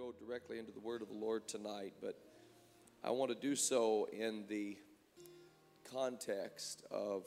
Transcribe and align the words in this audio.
go 0.00 0.14
directly 0.18 0.58
into 0.58 0.72
the 0.72 0.80
word 0.80 1.02
of 1.02 1.08
the 1.08 1.14
Lord 1.14 1.46
tonight, 1.46 1.92
but 2.00 2.18
I 3.04 3.10
want 3.10 3.30
to 3.32 3.36
do 3.36 3.54
so 3.54 4.08
in 4.10 4.44
the 4.48 4.78
context 5.92 6.82
of 6.90 7.26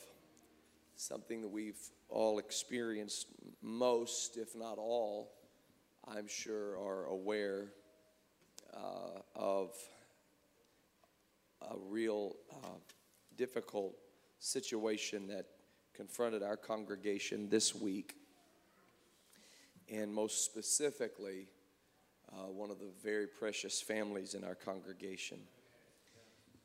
something 0.96 1.44
that 1.44 1.50
we've 1.50 1.78
all 2.10 2.40
experienced, 2.40 3.28
most, 3.62 4.38
if 4.38 4.56
not 4.56 4.80
all, 4.80 5.34
I'm 6.08 6.28
sure, 6.28 6.76
are 6.80 7.06
aware 7.06 7.68
uh, 8.76 9.20
of 9.36 9.76
a 11.62 11.76
real 11.78 12.38
uh, 12.52 12.80
difficult 13.38 13.94
situation 14.40 15.28
that 15.28 15.46
confronted 15.94 16.42
our 16.42 16.58
congregation 16.58 17.50
this 17.50 17.76
week. 17.76 18.16
And 19.92 20.12
most 20.12 20.44
specifically, 20.44 21.50
uh, 22.34 22.50
one 22.50 22.72
of 22.72 22.80
the 22.80 22.90
very 23.04 23.28
precious 23.28 23.82
families 23.82 24.34
in 24.34 24.44
our 24.44 24.56
congregation. 24.56 25.38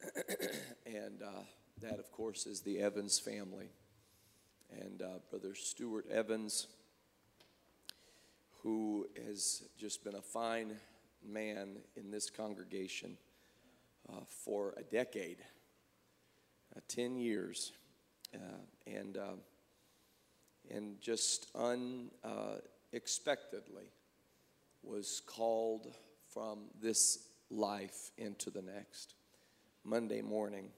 and 0.86 1.22
uh, 1.22 1.42
that, 1.80 1.98
of 1.98 2.10
course, 2.12 2.46
is 2.46 2.60
the 2.60 2.78
Evans 2.78 3.18
family. 3.18 3.70
And 4.70 5.02
uh, 5.02 5.18
Brother 5.30 5.54
Stuart 5.54 6.06
Evans, 6.10 6.68
who 8.62 9.08
has 9.26 9.64
just 9.78 10.04
been 10.04 10.14
a 10.14 10.22
fine 10.22 10.76
man 11.26 11.78
in 11.96 12.10
this 12.10 12.28
congregation 12.30 13.16
uh, 14.08 14.20
for 14.26 14.74
a 14.76 14.82
decade, 14.82 15.38
uh, 16.76 16.80
10 16.88 17.16
years, 17.16 17.72
uh, 18.34 18.60
and, 18.86 19.18
and 20.70 21.00
just 21.00 21.46
unexpectedly 21.54 23.90
was 24.82 25.22
called 25.26 25.92
from 26.32 26.58
this 26.80 27.28
life 27.50 28.10
into 28.16 28.50
the 28.50 28.62
next 28.62 29.14
Monday 29.84 30.22
morning. 30.22 30.70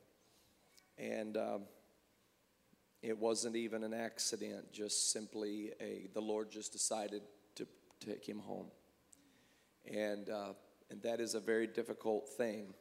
And 0.98 1.37
um, 1.37 1.62
it 3.03 3.19
wasn't 3.19 3.57
even 3.57 3.83
an 3.83 3.95
accident, 3.95 4.73
just 4.73 5.12
simply 5.12 5.73
a, 5.81 6.09
the 6.12 6.20
Lord 6.20 6.51
just 6.51 6.73
decided 6.73 7.23
to 7.57 7.67
take 7.98 8.27
him 8.27 8.39
home. 8.39 8.67
And, 9.87 10.29
uh, 10.29 10.53
and 10.91 11.03
that 11.03 11.20
is 11.20 11.35
a 11.35 11.41
very 11.41 11.67
difficult 11.67 12.29
thing 12.29 12.75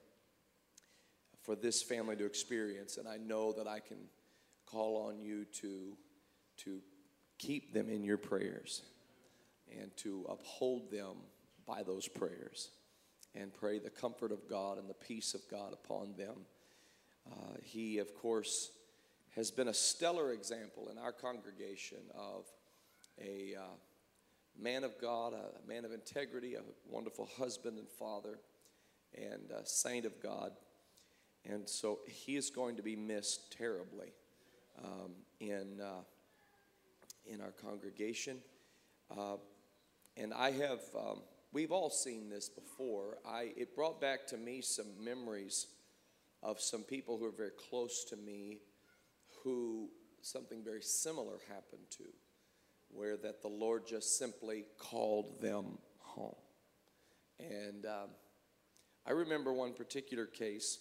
for 1.42 1.56
this 1.56 1.81
family 1.81 2.16
to 2.17 2.26
experience. 2.26 2.98
And 2.98 3.08
I 3.08 3.17
know 3.17 3.54
that 3.54 3.67
I 3.67 3.80
can 3.80 3.98
call 4.66 5.08
on 5.08 5.20
you 5.20 5.45
to, 5.45 5.98
to 6.58 6.81
keep 7.38 7.73
them 7.73 7.89
in 7.89 8.04
your 8.04 8.17
prayers 8.17 8.83
and 9.80 9.95
to 9.98 10.25
uphold 10.30 10.92
them 10.92 11.17
by 11.66 11.84
those 11.84 12.08
prayers 12.08 12.70
and 13.36 13.53
pray 13.53 13.80
the 13.80 13.89
comfort 13.89 14.31
of 14.31 14.50
God 14.50 14.78
and 14.78 14.89
the 14.89 14.94
peace 14.94 15.34
of 15.34 15.42
God 15.50 15.73
upon 15.73 16.16
them. 16.17 16.36
Uh, 17.31 17.58
he, 17.64 18.00
of 18.00 18.16
course, 18.16 18.72
has 19.36 19.52
been 19.52 19.67
a 19.67 19.73
stellar 19.73 20.34
example 20.34 20.89
in 20.89 20.98
our 20.98 21.11
congregation 21.11 22.00
of 22.16 22.45
a 23.22 23.56
uh, 23.56 23.76
man 24.59 24.84
of 24.84 25.00
God, 25.00 25.34
a 25.34 25.67
man 25.67 25.86
of 25.86 25.92
integrity, 25.92 26.56
a 26.56 26.61
wonderful 26.89 27.30
husband 27.38 27.78
and 27.78 27.88
father, 27.88 28.39
and 29.16 29.52
a 29.52 29.66
saint 29.66 30.06
of 30.06 30.22
God. 30.22 30.52
And 31.45 31.67
so 31.67 32.00
he 32.06 32.36
is 32.36 32.50
going 32.50 32.76
to 32.78 32.83
be 32.83 32.95
missed 32.95 33.56
terribly 33.58 34.14
um, 34.83 35.11
in, 35.39 35.80
uh, 35.81 36.02
in 37.26 37.42
our 37.42 37.52
congregation. 37.52 38.38
Uh, 39.16 39.38
and 40.17 40.33
I 40.33 40.52
have, 40.52 40.81
um, 40.97 41.21
we've 41.52 41.71
all 41.71 41.89
seen 41.89 42.29
this 42.29 42.49
before. 42.49 43.17
I, 43.25 43.52
it 43.55 43.75
brought 43.75 44.02
back 44.02 44.27
to 44.27 44.38
me 44.38 44.61
some 44.61 45.03
memories 45.03 45.67
of 46.41 46.59
some 46.59 46.83
people 46.83 47.17
who 47.17 47.25
are 47.25 47.31
very 47.31 47.52
close 47.69 48.05
to 48.05 48.17
me 48.17 48.59
who 49.43 49.89
something 50.21 50.64
very 50.64 50.81
similar 50.81 51.39
happened 51.48 51.89
to, 51.92 52.03
where 52.89 53.17
that 53.17 53.42
the 53.42 53.48
Lord 53.48 53.87
just 53.87 54.17
simply 54.17 54.65
called 54.77 55.42
them 55.42 55.77
home. 55.99 56.36
And 57.39 57.86
um, 57.86 58.09
I 59.05 59.11
remember 59.11 59.53
one 59.53 59.73
particular 59.73 60.25
case, 60.25 60.80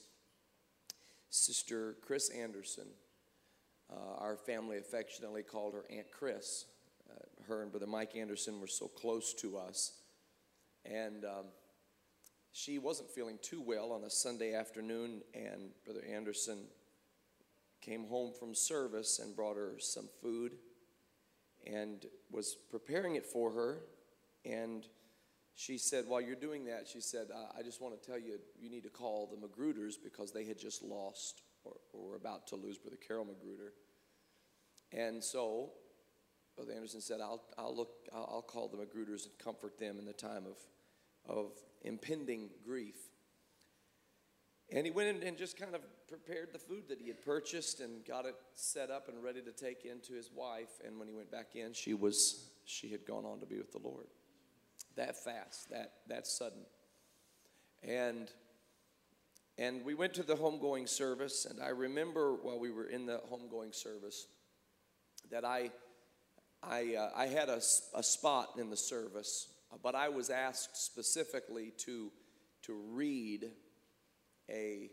Sister 1.31 1.97
Chris 2.03 2.31
Anderson. 2.31 2.87
Uh, 3.91 4.17
our 4.19 4.37
family 4.37 4.77
affectionately 4.77 5.43
called 5.43 5.73
her 5.73 5.85
Aunt 5.91 6.11
Chris 6.13 6.67
her 7.49 7.63
and 7.63 7.71
Brother 7.71 7.87
Mike 7.87 8.17
Anderson 8.17 8.61
were 8.61 8.67
so 8.67 8.87
close 8.87 9.35
to 9.35 9.59
us. 9.59 9.93
And 10.85 11.25
um, 11.25 11.47
she 12.53 12.79
wasn't 12.79 13.11
feeling 13.11 13.39
too 13.43 13.61
well 13.61 13.93
on 13.93 14.05
a 14.05 14.11
Sunday 14.11 14.55
afternoon, 14.55 15.23
and 15.35 15.71
Brother 15.85 16.03
Anderson 16.09 16.65
came 17.81 18.05
home 18.05 18.33
from 18.39 18.55
service 18.55 19.19
and 19.19 19.37
brought 19.37 19.57
her 19.57 19.75
some 19.79 20.09
food 20.23 20.53
and 21.67 22.07
was 22.31 22.57
preparing 22.71 23.17
it 23.17 23.27
for 23.27 23.51
her. 23.53 23.81
And 24.45 24.87
she 25.55 25.79
said, 25.79 26.05
While 26.07 26.21
you're 26.21 26.37
doing 26.37 26.65
that, 26.67 26.89
she 26.89 27.01
said, 27.01 27.29
I 27.57 27.63
just 27.63 27.83
want 27.83 28.01
to 28.01 28.09
tell 28.09 28.19
you, 28.19 28.39
you 28.59 28.71
need 28.71 28.85
to 28.85 28.91
call 28.91 29.27
the 29.29 29.47
Magruders 29.47 29.95
because 30.03 30.33
they 30.33 30.45
had 30.45 30.59
just 30.59 30.83
lost 30.83 31.43
or, 31.65 31.77
or 31.93 32.11
were 32.11 32.17
about 32.17 32.47
to 32.49 32.57
lose 32.57 32.79
Brother 32.79 32.97
Carol 32.97 33.25
Magruder. 33.25 33.73
And 34.93 35.23
so 35.23 35.73
Brother 36.59 36.73
Anderson 36.73 37.01
said, 37.01 37.21
I'll, 37.21 37.41
I'll, 37.57 37.75
look, 37.75 37.91
I'll, 38.13 38.43
call 38.43 38.67
the 38.67 38.79
Magruders 38.79 39.27
and 39.27 39.39
comfort 39.39 39.79
them 39.79 39.97
in 39.97 40.05
the 40.05 40.13
time 40.13 40.43
of, 40.45 41.37
of 41.37 41.53
impending 41.83 42.51
grief. 42.67 42.97
And 44.73 44.85
he 44.85 44.91
went 44.91 45.09
in 45.09 45.23
and 45.23 45.39
just 45.39 45.57
kind 45.57 45.77
of 45.77 45.83
prepared 46.09 46.49
the 46.53 46.59
food 46.59 46.89
that 46.89 47.01
he 47.01 47.07
had 47.07 47.25
purchased 47.25 47.79
and 47.79 48.05
got 48.05 48.27
it 48.27 48.35
set 48.57 48.91
up 48.91 49.09
and 49.09 49.23
ready 49.23 49.41
to 49.41 49.53
take 49.53 49.85
in 49.85 50.01
to 50.01 50.15
his 50.15 50.31
wife. 50.35 50.81
And 50.85 50.99
when 50.99 51.07
he 51.07 51.15
went 51.15 51.31
back 51.31 51.55
in, 51.55 51.75
she 51.75 51.95
was 51.95 52.51
she 52.65 52.91
had 52.91 53.07
gone 53.07 53.25
on 53.25 53.39
to 53.39 53.47
be 53.47 53.57
with 53.57 53.71
the 53.71 53.79
Lord. 53.79 54.07
That 54.97 55.17
fast, 55.17 55.71
that 55.71 55.93
that 56.09 56.27
sudden. 56.27 56.67
And 57.85 58.33
and 59.59 59.85
we 59.85 59.95
went 59.95 60.13
to 60.15 60.25
the 60.25 60.35
homegoing 60.35 60.89
service, 60.89 61.47
and 61.49 61.63
I 61.63 61.69
remember 61.69 62.35
while 62.35 62.59
we 62.59 62.73
were 62.73 62.87
in 62.87 63.07
the 63.07 63.21
homegoing 63.31 63.75
service 63.75 64.27
that 65.31 65.45
I 65.45 65.71
I, 66.63 66.97
uh, 66.97 67.11
I 67.17 67.27
had 67.27 67.49
a, 67.49 67.61
a 67.95 68.03
spot 68.03 68.51
in 68.59 68.71
the 68.71 68.77
service, 68.77 69.49
but 69.83 69.95
I 69.95 70.09
was 70.09 70.31
asked 70.31 70.77
specifically 70.77 71.73
to, 71.79 72.11
to 72.63 72.75
read 72.91 73.51
a, 74.51 74.91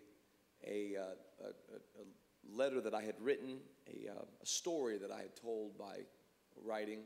a, 0.66 0.96
uh, 0.98 1.46
a, 1.46 1.48
a 1.48 2.56
letter 2.56 2.82
that 2.82 2.94
I 2.94 3.02
had 3.02 3.16
written, 3.20 3.58
a, 3.88 4.12
uh, 4.12 4.26
a, 4.42 4.46
story 4.46 4.98
that 4.98 5.12
I 5.12 5.22
had 5.22 5.36
told 5.36 5.78
by 5.78 6.00
writing. 6.64 7.00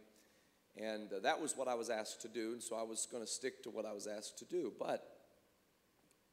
And 0.78 1.12
uh, 1.12 1.20
that 1.20 1.42
was 1.42 1.56
what 1.56 1.68
I 1.68 1.76
was 1.76 1.90
asked 1.90 2.22
to 2.22 2.28
do, 2.28 2.54
and 2.54 2.62
so 2.62 2.76
I 2.76 2.84
was 2.84 3.08
going 3.12 3.24
to 3.24 3.30
stick 3.30 3.64
to 3.64 3.70
what 3.70 3.86
I 3.86 3.94
was 3.94 4.08
asked 4.08 4.40
to 4.40 4.46
do. 4.46 4.74
But 4.78 5.04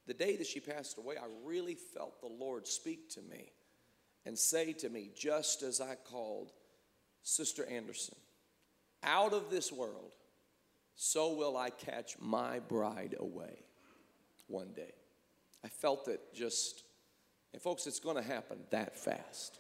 the 0.07 0.15
day 0.15 0.37
that 0.37 0.47
she 0.47 0.61
passed 0.61 0.99
away, 0.99 1.17
I 1.17 1.27
really 1.45 1.75
felt 1.75 2.21
the 2.21 2.29
Lord 2.29 2.67
speak 2.67 3.11
to 3.11 3.23
me 3.23 3.53
and 4.25 4.39
say 4.39 4.73
to 4.75 4.89
me, 4.89 5.11
just 5.17 5.63
as 5.63 5.81
I 5.81 5.95
called 5.95 6.53
Sister 7.27 7.67
Anderson, 7.69 8.15
out 9.03 9.33
of 9.33 9.51
this 9.51 9.73
world, 9.73 10.13
so 10.95 11.35
will 11.35 11.57
I 11.57 11.71
catch 11.71 12.15
my 12.21 12.61
bride 12.61 13.17
away 13.19 13.65
one 14.47 14.69
day. 14.77 14.93
I 15.65 15.67
felt 15.67 16.07
it 16.07 16.21
just, 16.33 16.85
and 17.53 17.61
folks, 17.61 17.89
it's 17.89 17.99
going 17.99 18.15
to 18.15 18.23
happen 18.23 18.59
that 18.71 18.97
fast. 18.97 19.59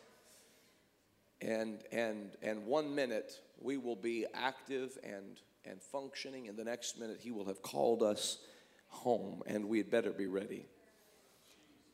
And, 1.40 1.82
and, 1.90 2.36
and 2.40 2.66
one 2.66 2.94
minute 2.94 3.40
we 3.60 3.78
will 3.78 3.96
be 3.96 4.26
active 4.32 4.96
and, 5.02 5.40
and 5.64 5.82
functioning, 5.82 6.46
and 6.46 6.56
the 6.56 6.64
next 6.64 7.00
minute 7.00 7.18
he 7.20 7.32
will 7.32 7.46
have 7.46 7.62
called 7.62 8.00
us 8.00 8.38
home, 8.86 9.42
and 9.44 9.68
we 9.68 9.78
had 9.78 9.90
better 9.90 10.12
be 10.12 10.26
ready. 10.26 10.66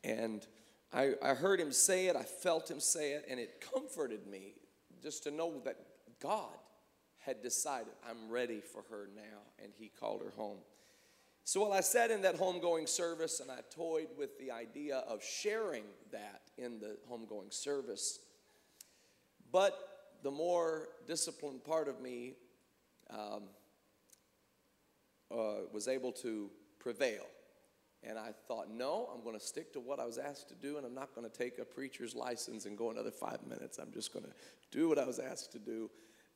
And 0.05 0.47
I, 0.93 1.15
I 1.23 1.33
heard 1.33 1.59
him 1.59 1.73
say 1.73 2.09
it, 2.09 2.15
I 2.17 2.25
felt 2.25 2.71
him 2.71 2.79
say 2.79 3.13
it, 3.13 3.25
and 3.27 3.41
it 3.41 3.65
comforted 3.73 4.27
me 4.27 4.53
just 5.03 5.25
to 5.25 5.31
know 5.31 5.61
that 5.65 5.77
God 6.21 6.57
had 7.19 7.43
decided, 7.43 7.93
I'm 8.09 8.31
ready 8.31 8.61
for 8.61 8.83
her 8.91 9.09
now, 9.15 9.41
and 9.63 9.73
he 9.79 9.89
called 9.89 10.23
her 10.23 10.33
home. 10.37 10.59
So 11.45 11.63
while 11.63 11.73
I 11.73 11.81
sat 11.81 12.11
in 12.11 12.23
that 12.23 12.37
homegoing 12.37 12.89
service 12.89 13.41
and 13.41 13.51
I 13.51 13.61
toyed 13.75 14.09
with 14.17 14.39
the 14.39 14.53
idea 14.53 14.99
of 14.99 15.23
sharing 15.23 15.85
that 16.13 16.43
in 16.57 16.79
the 16.79 16.97
homegoing 17.11 17.53
service, 17.53 18.21
but 19.51 19.77
the 20.23 20.31
more 20.31 20.89
disciplined 21.07 21.65
part 21.65 21.89
of 21.89 22.01
me 22.01 22.35
um, 23.11 23.43
uh, 25.31 25.67
was 25.73 25.89
able 25.89 26.13
to 26.13 26.49
prevail. 26.79 27.27
And 28.05 28.19
I 28.19 28.31
thought, 28.49 28.69
no, 28.69 29.09
I'm 29.15 29.23
going 29.23 29.39
to 29.39 29.45
stick 29.45 29.73
to 29.75 29.81
what 29.81 30.01
I 30.01 30.05
was 30.05 30.19
asked 30.19 30.49
to 30.49 30.57
do, 30.57 30.77
and 30.77 30.85
I'm 30.85 30.95
not 30.95 31.15
going 31.15 31.29
to 31.29 31.37
take 31.37 31.59
a 31.59 31.65
preacher's 31.65 32.17
license 32.17 32.67
and 32.67 32.77
go 32.77 32.91
another 32.91 33.13
five 33.13 33.39
minutes. 33.47 33.79
I'm 33.79 33.93
just 33.93 34.13
going 34.13 34.25
to 34.25 34.33
do 34.73 34.89
what 34.89 34.99
I 34.99 35.05
was 35.05 35.21
asked 35.21 35.53
to 35.53 35.61
do. 35.61 35.89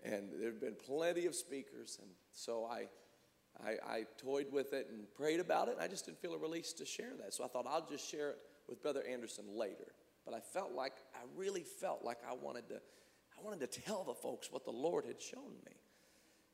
And 0.05 0.29
there 0.39 0.51
have 0.51 0.61
been 0.61 0.77
plenty 0.77 1.27
of 1.27 1.35
speakers, 1.35 1.99
and 2.01 2.11
so 2.31 2.65
I, 2.65 2.87
I, 3.65 3.71
I 3.85 4.07
toyed 4.17 4.47
with 4.53 4.73
it 4.75 4.89
and 4.91 5.13
prayed 5.17 5.41
about 5.41 5.67
it, 5.67 5.75
and 5.75 5.81
I 5.81 5.89
just 5.89 6.07
didn't 6.07 6.21
feel 6.21 6.35
a 6.35 6.39
release 6.39 6.73
to 6.75 6.85
share 6.85 7.13
that. 7.21 7.35
So 7.35 7.43
I 7.43 7.49
thought 7.49 7.67
I'll 7.69 7.89
just 7.89 8.09
share 8.09 8.31
it 8.31 8.39
with 8.69 8.81
Brother 8.81 9.03
Anderson 9.11 9.47
later. 9.57 9.93
But 10.25 10.35
I 10.35 10.41
felt 10.41 10.73
like, 10.73 10.93
I 11.17 11.25
really 11.37 11.63
felt 11.63 12.05
like 12.05 12.19
I 12.29 12.35
wanted 12.35 12.69
to, 12.69 12.77
I 12.77 13.43
wanted 13.45 13.69
to 13.73 13.81
tell 13.81 14.05
the 14.05 14.15
folks 14.15 14.53
what 14.53 14.65
the 14.65 14.71
Lord 14.71 15.05
had 15.05 15.21
shown 15.21 15.51
me. 15.65 15.73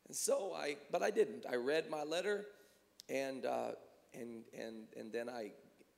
And 0.07 0.17
so 0.17 0.55
I, 0.57 0.77
but 0.91 1.03
I 1.03 1.11
didn't. 1.11 1.45
I 1.51 1.57
read 1.57 1.91
my 1.91 2.03
letter, 2.03 2.47
and, 3.11 3.45
uh, 3.45 3.73
and, 4.15 4.45
and, 4.59 4.87
and 4.97 5.13
then 5.13 5.29
I 5.29 5.53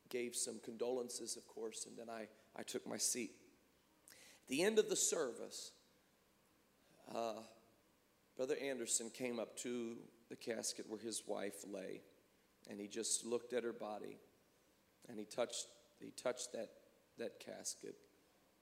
gave 0.08 0.37
some 0.37 0.61
condolences, 0.64 1.37
of 1.37 1.46
course, 1.46 1.87
and 1.87 1.96
then 1.96 2.08
I, 2.08 2.28
I 2.56 2.62
took 2.62 2.87
my 2.87 2.99
seat. 2.99 3.32
At 4.43 4.49
the 4.49 4.62
end 4.62 4.78
of 4.78 4.88
the 4.88 4.96
service, 4.96 5.72
uh, 7.14 7.40
Brother 8.37 8.56
Anderson 8.62 9.11
came 9.11 9.38
up 9.38 9.56
to 9.58 9.96
the 10.28 10.37
casket 10.37 10.87
where 10.88 11.00
his 11.00 11.22
wife 11.26 11.64
lay, 11.66 12.02
and 12.69 12.81
he 12.81 12.88
just 12.88 13.25
looked 13.25 13.52
at 13.52 13.64
her 13.64 13.72
body, 13.72 14.19
and 15.08 15.19
he 15.19 15.25
touched, 15.25 15.67
he 16.00 16.10
touched 16.10 16.52
that, 16.52 16.70
that 17.19 17.40
casket. 17.40 17.96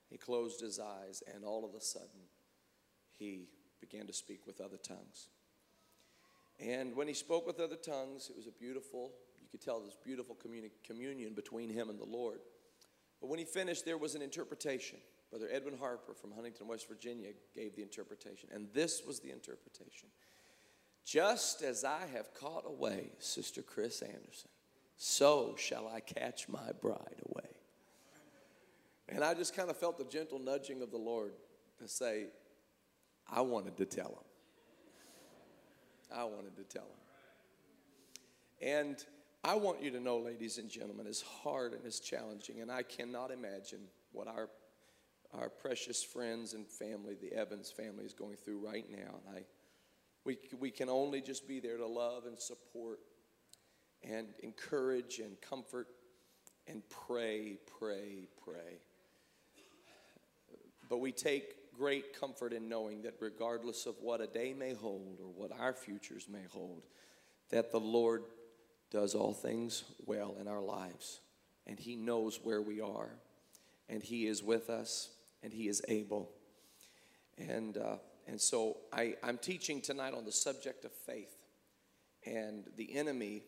He 0.08 0.18
closed 0.18 0.60
his 0.60 0.78
eyes, 0.78 1.22
and 1.34 1.44
all 1.44 1.64
of 1.64 1.74
a 1.74 1.80
sudden, 1.80 2.28
he 3.18 3.48
began 3.80 4.06
to 4.06 4.12
speak 4.12 4.46
with 4.46 4.60
other 4.60 4.76
tongues. 4.76 5.28
And 6.60 6.94
when 6.94 7.08
he 7.08 7.14
spoke 7.14 7.46
with 7.46 7.60
other 7.60 7.76
tongues, 7.76 8.28
it 8.30 8.36
was 8.36 8.46
a 8.46 8.52
beautiful, 8.52 9.12
could 9.52 9.60
tell 9.60 9.80
this 9.80 9.96
beautiful 10.02 10.34
communi- 10.34 10.70
communion 10.82 11.34
between 11.34 11.70
him 11.70 11.90
and 11.90 12.00
the 12.00 12.04
Lord. 12.04 12.40
But 13.20 13.28
when 13.28 13.38
he 13.38 13.44
finished, 13.44 13.84
there 13.84 13.98
was 13.98 14.16
an 14.16 14.22
interpretation. 14.22 14.98
Brother 15.30 15.48
Edwin 15.52 15.78
Harper 15.78 16.14
from 16.14 16.32
Huntington, 16.32 16.66
West 16.66 16.88
Virginia, 16.88 17.28
gave 17.54 17.76
the 17.76 17.82
interpretation. 17.82 18.48
And 18.52 18.66
this 18.74 19.02
was 19.06 19.20
the 19.20 19.30
interpretation 19.30 20.08
Just 21.04 21.62
as 21.62 21.84
I 21.84 22.06
have 22.12 22.34
caught 22.34 22.64
away 22.66 23.12
Sister 23.18 23.62
Chris 23.62 24.02
Anderson, 24.02 24.50
so 24.96 25.54
shall 25.56 25.86
I 25.86 26.00
catch 26.00 26.48
my 26.48 26.72
bride 26.80 27.22
away. 27.30 27.48
And 29.08 29.22
I 29.22 29.34
just 29.34 29.54
kind 29.54 29.68
of 29.68 29.76
felt 29.76 29.98
the 29.98 30.04
gentle 30.04 30.38
nudging 30.38 30.80
of 30.82 30.90
the 30.90 30.96
Lord 30.96 31.32
to 31.78 31.88
say, 31.88 32.26
I 33.30 33.42
wanted 33.42 33.76
to 33.76 33.84
tell 33.84 34.08
him. 34.10 34.24
I 36.14 36.24
wanted 36.24 36.56
to 36.56 36.64
tell 36.64 36.84
him. 36.84 36.88
And 38.60 39.04
I 39.44 39.56
want 39.56 39.82
you 39.82 39.90
to 39.90 40.00
know, 40.00 40.18
ladies 40.18 40.58
and 40.58 40.70
gentlemen, 40.70 41.06
as 41.06 41.20
hard 41.20 41.72
and 41.72 41.84
as 41.84 41.98
challenging, 41.98 42.60
and 42.60 42.70
I 42.70 42.82
cannot 42.82 43.30
imagine 43.30 43.80
what 44.12 44.28
our 44.28 44.48
our 45.34 45.48
precious 45.48 46.02
friends 46.02 46.52
and 46.52 46.66
family, 46.66 47.14
the 47.20 47.32
Evans 47.32 47.70
family, 47.70 48.04
is 48.04 48.12
going 48.12 48.36
through 48.36 48.58
right 48.58 48.84
now. 48.90 49.20
And 49.26 49.38
I, 49.38 49.42
we, 50.24 50.38
we 50.60 50.70
can 50.70 50.88
only 50.88 51.20
just 51.20 51.48
be 51.48 51.58
there 51.58 51.78
to 51.78 51.86
love 51.86 52.26
and 52.26 52.38
support 52.38 53.00
and 54.02 54.28
encourage 54.42 55.18
and 55.18 55.40
comfort 55.40 55.88
and 56.66 56.82
pray, 56.90 57.56
pray, 57.78 58.28
pray. 58.44 58.78
But 60.88 60.98
we 60.98 61.12
take 61.12 61.72
great 61.76 62.18
comfort 62.18 62.52
in 62.52 62.68
knowing 62.68 63.02
that 63.02 63.14
regardless 63.20 63.86
of 63.86 63.94
what 64.00 64.20
a 64.20 64.26
day 64.26 64.52
may 64.52 64.74
hold 64.74 65.18
or 65.20 65.28
what 65.28 65.50
our 65.58 65.72
futures 65.72 66.26
may 66.30 66.44
hold, 66.50 66.82
that 67.50 67.72
the 67.72 67.80
Lord 67.80 68.24
does 68.92 69.14
all 69.14 69.32
things 69.32 69.84
well 70.06 70.36
in 70.40 70.46
our 70.46 70.60
lives. 70.60 71.18
And 71.66 71.80
He 71.80 71.96
knows 71.96 72.38
where 72.42 72.62
we 72.62 72.80
are, 72.80 73.10
and 73.88 74.02
He 74.02 74.26
is 74.26 74.42
with 74.42 74.70
us 74.70 75.08
and 75.42 75.52
He 75.52 75.68
is 75.68 75.82
able. 75.88 76.30
And, 77.38 77.76
uh, 77.76 77.96
and 78.28 78.40
so 78.40 78.76
I, 78.92 79.16
I'm 79.22 79.38
teaching 79.38 79.80
tonight 79.80 80.14
on 80.14 80.24
the 80.24 80.32
subject 80.32 80.84
of 80.84 80.92
faith. 80.92 81.34
And 82.24 82.64
the 82.76 82.94
enemy, 82.94 83.42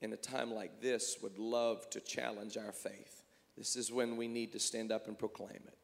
in 0.00 0.12
a 0.12 0.16
time 0.16 0.54
like 0.54 0.80
this, 0.80 1.18
would 1.22 1.38
love 1.38 1.90
to 1.90 2.00
challenge 2.00 2.56
our 2.56 2.72
faith. 2.72 3.22
This 3.56 3.76
is 3.76 3.92
when 3.92 4.16
we 4.16 4.28
need 4.28 4.52
to 4.52 4.58
stand 4.58 4.92
up 4.92 5.08
and 5.08 5.18
proclaim 5.18 5.60
it 5.66 5.78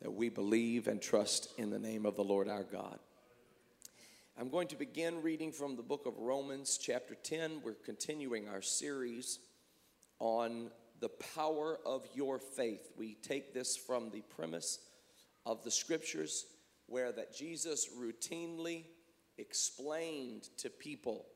that 0.00 0.12
we 0.12 0.28
believe 0.28 0.86
and 0.86 1.00
trust 1.00 1.48
in 1.56 1.70
the 1.70 1.78
name 1.78 2.04
of 2.04 2.14
the 2.14 2.24
Lord 2.24 2.48
our 2.48 2.62
God. 2.62 2.98
I'm 4.36 4.48
going 4.48 4.66
to 4.68 4.76
begin 4.76 5.22
reading 5.22 5.52
from 5.52 5.76
the 5.76 5.82
book 5.84 6.06
of 6.06 6.18
Romans, 6.18 6.76
chapter 6.76 7.14
10. 7.14 7.60
We're 7.62 7.74
continuing 7.74 8.48
our 8.48 8.62
series 8.62 9.38
on 10.18 10.72
the 10.98 11.10
power 11.36 11.78
of 11.86 12.04
your 12.14 12.40
faith. 12.40 12.90
We 12.98 13.14
take 13.14 13.54
this 13.54 13.76
from 13.76 14.10
the 14.10 14.22
premise 14.22 14.80
of 15.46 15.62
the 15.62 15.70
scriptures 15.70 16.46
where 16.86 17.12
that 17.12 17.32
Jesus 17.32 17.88
routinely 17.96 18.86
explained 19.38 20.48
to 20.58 20.68
people 20.68 21.26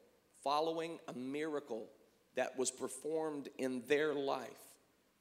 following 0.42 0.98
a 1.06 1.12
miracle 1.16 1.86
that 2.34 2.58
was 2.58 2.72
performed 2.72 3.48
in 3.58 3.84
their 3.86 4.12
life. 4.12 4.74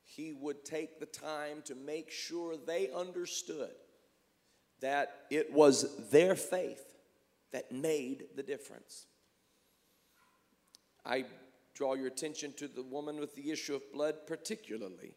He 0.04 0.34
would 0.34 0.66
take 0.66 1.00
the 1.00 1.06
time 1.06 1.62
to 1.66 1.76
make 1.76 2.10
sure 2.10 2.58
they 2.58 2.90
understood 2.90 3.76
that 4.82 5.28
it 5.30 5.54
was 5.54 6.10
their 6.10 6.34
faith 6.34 6.97
that 7.52 7.72
made 7.72 8.26
the 8.36 8.44
difference. 8.44 9.06
I 11.06 11.26
draw 11.74 11.94
your 11.94 12.08
attention 12.08 12.54
to 12.54 12.68
the 12.68 12.84
woman 12.84 13.20
with 13.20 13.36
the 13.36 13.52
issue 13.52 13.76
of 13.76 13.94
blood, 13.94 14.16
particularly, 14.26 15.16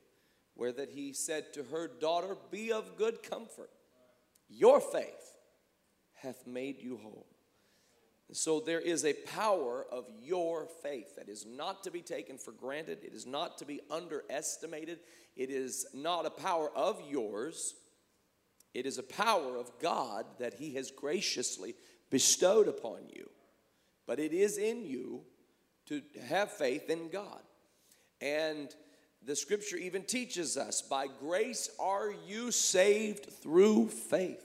where 0.55 0.73
that 0.73 0.91
he 0.91 1.13
said 1.13 1.53
to 1.55 1.65
her 1.65 1.89
daughter, 1.89 2.37
Be 2.51 2.73
of 2.73 2.97
good 2.97 3.23
comfort. 3.23 3.71
Your 4.49 4.81
faith 4.81 5.39
hath 6.23 6.47
made 6.47 6.81
you 6.81 6.99
whole. 6.99 7.27
So 8.33 8.61
there 8.61 8.81
is 8.81 9.05
a 9.05 9.15
power 9.15 9.85
of 9.91 10.05
your 10.23 10.67
faith 10.83 11.17
that 11.17 11.29
is 11.29 11.47
not 11.47 11.83
to 11.85 11.91
be 11.91 12.03
taken 12.03 12.39
for 12.39 12.53
granted. 12.53 12.99
It 13.03 13.13
is 13.13 13.27
not 13.27 13.59
to 13.59 13.65
be 13.65 13.81
underestimated. 13.91 15.01
It 15.37 15.51
is 15.51 15.87
not 15.93 16.27
a 16.27 16.31
power 16.31 16.71
of 16.77 17.01
yours. 17.09 17.75
It 18.73 18.87
is 18.87 18.99
a 18.99 19.03
power 19.03 19.57
of 19.57 19.73
God 19.81 20.27
that 20.39 20.55
He 20.55 20.75
has 20.75 20.93
graciously 20.93 21.75
bestowed 22.11 22.69
upon 22.69 23.09
you. 23.09 23.31
But 24.07 24.19
it 24.19 24.33
is 24.33 24.59
in 24.59 24.85
you 24.85 25.23
to 25.87 26.03
have 26.29 26.51
faith 26.51 26.91
in 26.91 27.09
God. 27.09 27.41
And 28.21 28.75
the 29.25 29.37
scripture 29.37 29.77
even 29.77 30.03
teaches 30.03 30.57
us 30.57 30.83
by 30.83 31.07
grace 31.21 31.71
are 31.79 32.13
you 32.27 32.51
saved 32.51 33.27
through 33.43 33.89
faith. 33.89 34.45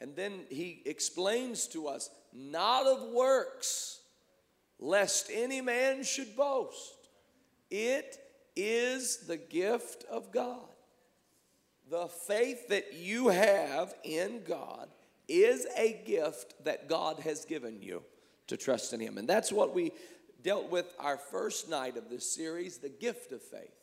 And 0.00 0.16
then 0.16 0.44
he 0.48 0.82
explains 0.86 1.66
to 1.68 1.86
us, 1.86 2.08
not 2.32 2.86
of 2.86 3.10
works, 3.12 4.00
lest 4.78 5.30
any 5.32 5.60
man 5.60 6.02
should 6.02 6.34
boast. 6.36 7.08
It 7.70 8.16
is 8.56 9.18
the 9.26 9.36
gift 9.36 10.04
of 10.10 10.32
God. 10.32 10.56
The 11.90 12.08
faith 12.08 12.68
that 12.68 12.94
you 12.94 13.28
have 13.28 13.94
in 14.04 14.42
God 14.46 14.88
is 15.30 15.66
a 15.76 16.02
gift 16.04 16.64
that 16.64 16.88
God 16.88 17.20
has 17.20 17.44
given 17.44 17.80
you 17.80 18.02
to 18.48 18.56
trust 18.56 18.92
in 18.92 19.00
Him. 19.00 19.16
And 19.16 19.28
that's 19.28 19.52
what 19.52 19.74
we 19.74 19.92
dealt 20.42 20.70
with 20.70 20.92
our 20.98 21.16
first 21.16 21.68
night 21.68 21.96
of 21.96 22.08
this 22.10 22.30
series 22.30 22.78
the 22.78 22.88
gift 22.88 23.32
of 23.32 23.42
faith, 23.42 23.74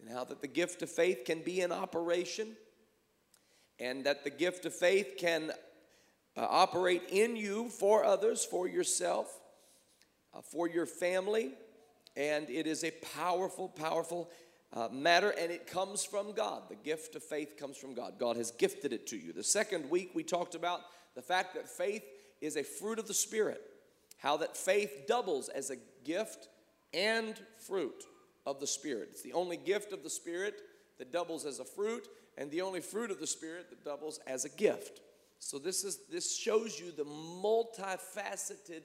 and 0.00 0.08
how 0.10 0.24
that 0.24 0.40
the 0.40 0.48
gift 0.48 0.82
of 0.82 0.90
faith 0.90 1.24
can 1.24 1.42
be 1.42 1.60
in 1.60 1.72
operation, 1.72 2.56
and 3.78 4.04
that 4.06 4.24
the 4.24 4.30
gift 4.30 4.64
of 4.64 4.74
faith 4.74 5.14
can 5.18 5.50
uh, 6.36 6.46
operate 6.48 7.02
in 7.10 7.36
you 7.36 7.68
for 7.68 8.04
others, 8.04 8.44
for 8.44 8.66
yourself, 8.68 9.40
uh, 10.34 10.40
for 10.40 10.68
your 10.68 10.86
family. 10.86 11.52
And 12.16 12.48
it 12.50 12.66
is 12.66 12.82
a 12.82 12.90
powerful, 13.14 13.68
powerful 13.68 14.30
uh, 14.72 14.88
matter, 14.92 15.30
and 15.30 15.50
it 15.50 15.66
comes 15.66 16.04
from 16.04 16.32
God. 16.32 16.62
The 16.68 16.76
gift 16.76 17.14
of 17.14 17.22
faith 17.22 17.56
comes 17.56 17.76
from 17.76 17.94
God. 17.94 18.14
God 18.18 18.36
has 18.36 18.50
gifted 18.50 18.92
it 18.92 19.06
to 19.08 19.16
you. 19.16 19.32
The 19.32 19.42
second 19.42 19.88
week, 19.90 20.10
we 20.14 20.22
talked 20.22 20.54
about 20.54 20.80
the 21.14 21.22
fact 21.22 21.54
that 21.54 21.68
faith 21.68 22.04
is 22.40 22.56
a 22.56 22.62
fruit 22.62 22.98
of 22.98 23.08
the 23.08 23.14
Spirit 23.14 23.62
how 24.18 24.36
that 24.36 24.56
faith 24.56 25.04
doubles 25.06 25.48
as 25.48 25.70
a 25.70 25.76
gift 26.04 26.48
and 26.92 27.34
fruit 27.56 28.04
of 28.44 28.60
the 28.60 28.66
Spirit. 28.66 29.08
It's 29.12 29.22
the 29.22 29.32
only 29.32 29.56
gift 29.56 29.92
of 29.92 30.02
the 30.02 30.10
Spirit 30.10 30.60
that 30.98 31.12
doubles 31.12 31.46
as 31.46 31.60
a 31.60 31.64
fruit, 31.64 32.08
and 32.36 32.50
the 32.50 32.62
only 32.62 32.80
fruit 32.80 33.10
of 33.10 33.20
the 33.20 33.26
Spirit 33.26 33.70
that 33.70 33.84
doubles 33.84 34.18
as 34.26 34.44
a 34.44 34.48
gift. 34.48 35.00
So 35.38 35.58
this 35.58 35.84
is 35.84 36.00
this 36.10 36.36
shows 36.36 36.78
you 36.78 36.90
the 36.90 37.04
multifaceted 37.04 38.82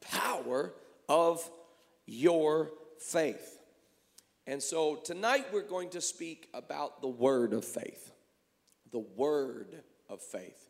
power 0.00 0.72
of 1.08 1.48
your 2.06 2.70
faith. 2.98 3.58
And 4.46 4.62
so 4.62 4.96
tonight 4.96 5.46
we're 5.52 5.62
going 5.62 5.90
to 5.90 6.00
speak 6.00 6.48
about 6.54 7.02
the 7.02 7.08
word 7.08 7.52
of 7.52 7.64
faith. 7.64 8.10
The 8.90 9.04
word 9.16 9.82
of 10.08 10.20
faith. 10.20 10.68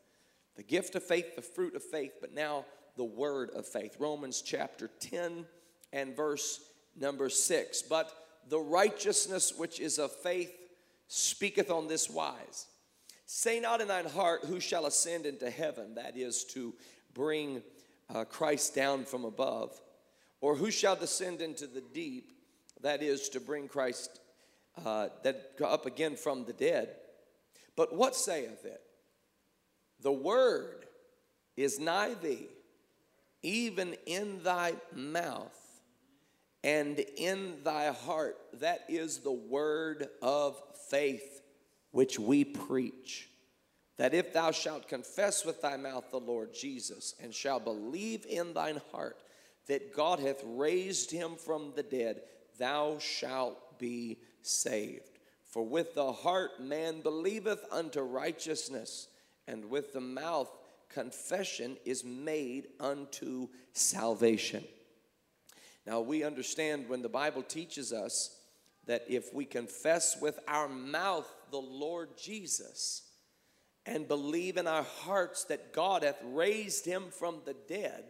The 0.56 0.62
gift 0.62 0.94
of 0.94 1.02
faith, 1.02 1.36
the 1.36 1.42
fruit 1.42 1.74
of 1.74 1.82
faith, 1.82 2.12
but 2.20 2.34
now 2.34 2.66
the 2.96 3.04
word 3.04 3.50
of 3.50 3.66
faith. 3.66 3.96
Romans 3.98 4.42
chapter 4.42 4.90
10 5.00 5.46
and 5.92 6.16
verse 6.16 6.60
number 6.98 7.28
6. 7.28 7.82
But 7.82 8.12
the 8.48 8.60
righteousness 8.60 9.54
which 9.56 9.80
is 9.80 9.98
of 9.98 10.12
faith 10.12 10.52
speaketh 11.08 11.70
on 11.70 11.88
this 11.88 12.10
wise 12.10 12.66
Say 13.32 13.60
not 13.60 13.80
in 13.80 13.86
thine 13.86 14.06
heart, 14.06 14.44
Who 14.46 14.58
shall 14.58 14.86
ascend 14.86 15.24
into 15.24 15.50
heaven? 15.50 15.94
That 15.94 16.16
is 16.16 16.44
to 16.46 16.74
bring 17.14 17.62
uh, 18.12 18.24
Christ 18.24 18.74
down 18.74 19.04
from 19.04 19.24
above? 19.24 19.80
Or 20.40 20.56
who 20.56 20.72
shall 20.72 20.96
descend 20.96 21.40
into 21.40 21.68
the 21.68 21.80
deep, 21.80 22.32
that 22.82 23.02
is, 23.02 23.28
to 23.30 23.40
bring 23.40 23.68
Christ 23.68 24.20
uh, 24.84 25.08
that 25.22 25.52
up 25.64 25.86
again 25.86 26.16
from 26.16 26.44
the 26.44 26.52
dead? 26.52 26.96
But 27.76 27.94
what 27.94 28.14
saith 28.14 28.64
it? 28.64 28.80
The 30.02 30.12
word 30.12 30.86
is 31.56 31.78
nigh 31.78 32.14
thee, 32.14 32.48
even 33.42 33.96
in 34.06 34.42
thy 34.42 34.74
mouth 34.94 35.56
and 36.62 36.98
in 37.16 37.58
thy 37.64 37.92
heart. 37.92 38.38
That 38.54 38.84
is 38.88 39.18
the 39.18 39.32
word 39.32 40.08
of 40.22 40.60
faith 40.88 41.42
which 41.90 42.18
we 42.18 42.44
preach. 42.44 43.28
That 43.96 44.14
if 44.14 44.32
thou 44.32 44.50
shalt 44.50 44.88
confess 44.88 45.44
with 45.44 45.60
thy 45.60 45.76
mouth 45.76 46.10
the 46.10 46.20
Lord 46.20 46.54
Jesus, 46.54 47.14
and 47.22 47.34
shalt 47.34 47.64
believe 47.64 48.24
in 48.26 48.54
thine 48.54 48.80
heart 48.92 49.18
that 49.66 49.94
God 49.94 50.20
hath 50.20 50.42
raised 50.44 51.10
him 51.10 51.36
from 51.36 51.72
the 51.76 51.82
dead, 51.82 52.22
thou 52.60 52.98
shalt 53.00 53.78
be 53.80 54.18
saved. 54.42 55.18
For 55.44 55.66
with 55.66 55.94
the 55.94 56.12
heart 56.12 56.62
man 56.62 57.00
believeth 57.00 57.64
unto 57.72 58.00
righteousness, 58.02 59.08
and 59.48 59.68
with 59.68 59.92
the 59.92 60.00
mouth 60.00 60.48
confession 60.88 61.76
is 61.84 62.04
made 62.04 62.68
unto 62.78 63.48
salvation. 63.72 64.64
Now, 65.86 66.00
we 66.00 66.22
understand 66.22 66.88
when 66.88 67.02
the 67.02 67.08
Bible 67.08 67.42
teaches 67.42 67.92
us 67.92 68.36
that 68.86 69.04
if 69.08 69.34
we 69.34 69.44
confess 69.44 70.20
with 70.20 70.38
our 70.46 70.68
mouth 70.68 71.28
the 71.50 71.60
Lord 71.60 72.10
Jesus 72.16 73.02
and 73.86 74.06
believe 74.06 74.56
in 74.56 74.66
our 74.66 74.82
hearts 74.82 75.44
that 75.44 75.72
God 75.72 76.02
hath 76.02 76.20
raised 76.24 76.84
him 76.84 77.04
from 77.10 77.40
the 77.44 77.56
dead, 77.68 78.04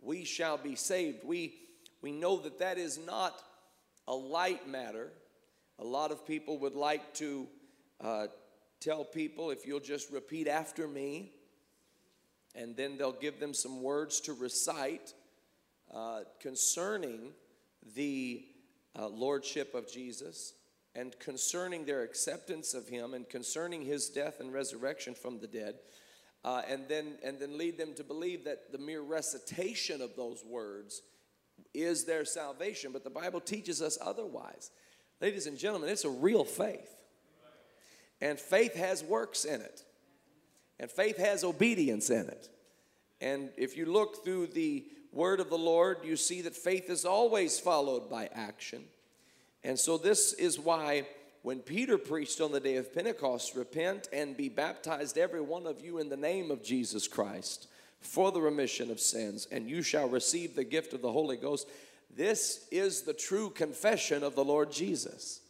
we 0.00 0.24
shall 0.24 0.56
be 0.56 0.76
saved. 0.76 1.24
We, 1.24 1.54
we 2.00 2.12
know 2.12 2.38
that 2.38 2.58
that 2.60 2.78
is 2.78 2.98
not 2.98 3.42
a 4.10 4.14
light 4.14 4.68
matter. 4.68 5.12
A 5.78 5.84
lot 5.84 6.10
of 6.10 6.26
people 6.26 6.58
would 6.58 6.74
like 6.74 7.14
to 7.14 7.46
uh, 8.00 8.26
tell 8.80 9.04
people 9.04 9.50
if 9.50 9.64
you'll 9.64 9.78
just 9.78 10.10
repeat 10.10 10.48
after 10.48 10.88
me, 10.88 11.30
and 12.56 12.76
then 12.76 12.98
they'll 12.98 13.12
give 13.12 13.38
them 13.38 13.54
some 13.54 13.82
words 13.82 14.20
to 14.22 14.32
recite 14.32 15.14
uh, 15.94 16.22
concerning 16.40 17.30
the 17.94 18.44
uh, 18.98 19.06
lordship 19.06 19.76
of 19.76 19.90
Jesus 19.90 20.54
and 20.96 21.16
concerning 21.20 21.84
their 21.84 22.02
acceptance 22.02 22.74
of 22.74 22.88
him 22.88 23.14
and 23.14 23.28
concerning 23.28 23.82
his 23.82 24.08
death 24.08 24.40
and 24.40 24.52
resurrection 24.52 25.14
from 25.14 25.38
the 25.38 25.46
dead. 25.46 25.76
Uh, 26.44 26.62
and 26.68 26.88
then 26.88 27.18
and 27.22 27.38
then 27.38 27.56
lead 27.56 27.78
them 27.78 27.94
to 27.94 28.02
believe 28.02 28.44
that 28.44 28.72
the 28.72 28.78
mere 28.78 29.02
recitation 29.02 30.00
of 30.00 30.16
those 30.16 30.42
words 30.44 31.02
is 31.74 32.04
their 32.04 32.24
salvation 32.24 32.92
but 32.92 33.04
the 33.04 33.10
bible 33.10 33.40
teaches 33.40 33.80
us 33.80 33.98
otherwise. 34.00 34.70
Ladies 35.20 35.46
and 35.46 35.58
gentlemen 35.58 35.90
it's 35.90 36.04
a 36.04 36.10
real 36.10 36.44
faith. 36.44 36.96
And 38.20 38.38
faith 38.38 38.74
has 38.74 39.02
works 39.02 39.44
in 39.44 39.60
it. 39.60 39.84
And 40.78 40.90
faith 40.90 41.18
has 41.18 41.44
obedience 41.44 42.10
in 42.10 42.26
it. 42.28 42.48
And 43.20 43.50
if 43.56 43.76
you 43.76 43.86
look 43.86 44.24
through 44.24 44.48
the 44.48 44.84
word 45.12 45.40
of 45.40 45.50
the 45.50 45.58
Lord, 45.58 45.98
you 46.04 46.16
see 46.16 46.42
that 46.42 46.56
faith 46.56 46.88
is 46.88 47.04
always 47.04 47.58
followed 47.58 48.08
by 48.08 48.28
action. 48.32 48.84
And 49.62 49.78
so, 49.78 49.98
this 49.98 50.32
is 50.32 50.58
why 50.58 51.06
when 51.42 51.60
Peter 51.60 51.98
preached 51.98 52.40
on 52.40 52.52
the 52.52 52.60
day 52.60 52.76
of 52.76 52.94
Pentecost, 52.94 53.54
repent 53.54 54.08
and 54.12 54.36
be 54.36 54.48
baptized, 54.48 55.18
every 55.18 55.40
one 55.40 55.66
of 55.66 55.84
you, 55.84 55.98
in 55.98 56.08
the 56.08 56.16
name 56.16 56.50
of 56.50 56.62
Jesus 56.62 57.08
Christ 57.08 57.68
for 58.00 58.32
the 58.32 58.40
remission 58.40 58.90
of 58.90 59.00
sins, 59.00 59.46
and 59.50 59.68
you 59.68 59.82
shall 59.82 60.08
receive 60.08 60.54
the 60.54 60.64
gift 60.64 60.92
of 60.92 61.02
the 61.02 61.12
Holy 61.12 61.36
Ghost. 61.36 61.68
This 62.14 62.66
is 62.70 63.02
the 63.02 63.12
true 63.12 63.50
confession 63.50 64.22
of 64.22 64.34
the 64.34 64.44
Lord 64.44 64.72
Jesus. 64.72 65.40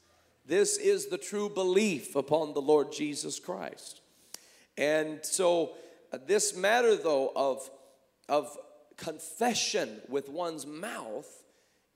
This 0.46 0.76
is 0.76 1.06
the 1.06 1.18
true 1.18 1.48
belief 1.48 2.16
upon 2.16 2.54
the 2.54 2.60
Lord 2.60 2.92
Jesus 2.92 3.38
Christ. 3.38 4.00
And 4.76 5.20
so, 5.22 5.72
uh, 6.12 6.18
this 6.26 6.56
matter, 6.56 6.96
though, 6.96 7.32
of, 7.36 7.70
of 8.28 8.56
confession 8.96 10.00
with 10.08 10.28
one's 10.28 10.66
mouth 10.66 11.28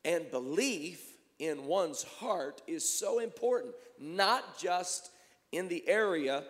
and 0.05 0.31
belief 0.31 1.15
in 1.39 1.67
one's 1.67 2.03
heart 2.03 2.63
is 2.67 2.89
so 2.89 3.19
important, 3.19 3.75
not 3.99 4.59
just 4.59 5.11
in 5.53 5.69
the 5.69 5.87
area 5.89 6.45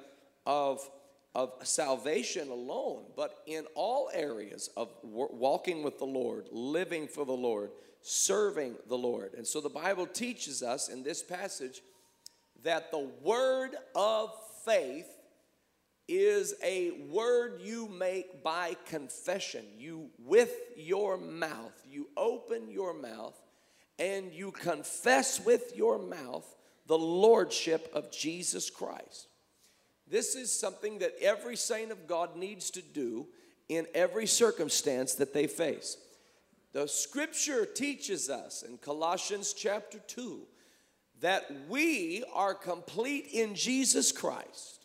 of, 0.46 0.88
of 1.34 1.52
salvation 1.62 2.48
alone, 2.50 3.02
but 3.16 3.42
in 3.46 3.66
all 3.74 4.10
areas 4.12 4.70
of 4.76 4.88
walking 5.02 5.82
with 5.82 5.98
the 5.98 6.04
Lord, 6.04 6.46
living 6.52 7.08
for 7.08 7.26
the 7.26 7.32
Lord, 7.32 7.70
serving 8.02 8.76
the 8.88 8.98
Lord. 8.98 9.34
And 9.34 9.46
so 9.46 9.60
the 9.60 9.68
Bible 9.68 10.06
teaches 10.06 10.62
us 10.62 10.88
in 10.88 11.02
this 11.02 11.22
passage 11.22 11.82
that 12.62 12.90
the 12.90 13.08
word 13.22 13.70
of 13.94 14.30
faith 14.64 15.08
is 16.06 16.54
a 16.62 16.90
word 17.10 17.60
you 17.62 17.88
make 17.88 18.42
by 18.42 18.76
confession. 18.86 19.64
You, 19.76 20.10
with 20.18 20.52
your 20.76 21.16
mouth, 21.16 21.72
you 21.88 22.08
open 22.16 22.70
your 22.70 22.94
mouth 22.94 23.34
and 23.98 24.32
you 24.32 24.50
confess 24.50 25.44
with 25.44 25.76
your 25.76 25.98
mouth 25.98 26.44
the 26.86 26.98
lordship 26.98 27.90
of 27.94 28.10
Jesus 28.10 28.68
Christ. 28.68 29.28
This 30.06 30.34
is 30.34 30.52
something 30.52 30.98
that 30.98 31.14
every 31.20 31.56
saint 31.56 31.90
of 31.90 32.06
God 32.06 32.36
needs 32.36 32.70
to 32.72 32.82
do 32.82 33.26
in 33.68 33.86
every 33.94 34.26
circumstance 34.26 35.14
that 35.14 35.32
they 35.32 35.46
face. 35.46 35.96
The 36.72 36.86
scripture 36.86 37.64
teaches 37.64 38.28
us 38.28 38.62
in 38.62 38.78
Colossians 38.78 39.52
chapter 39.52 39.98
2 39.98 40.42
that 41.20 41.50
we 41.68 42.24
are 42.34 42.54
complete 42.54 43.28
in 43.32 43.54
Jesus 43.54 44.12
Christ 44.12 44.84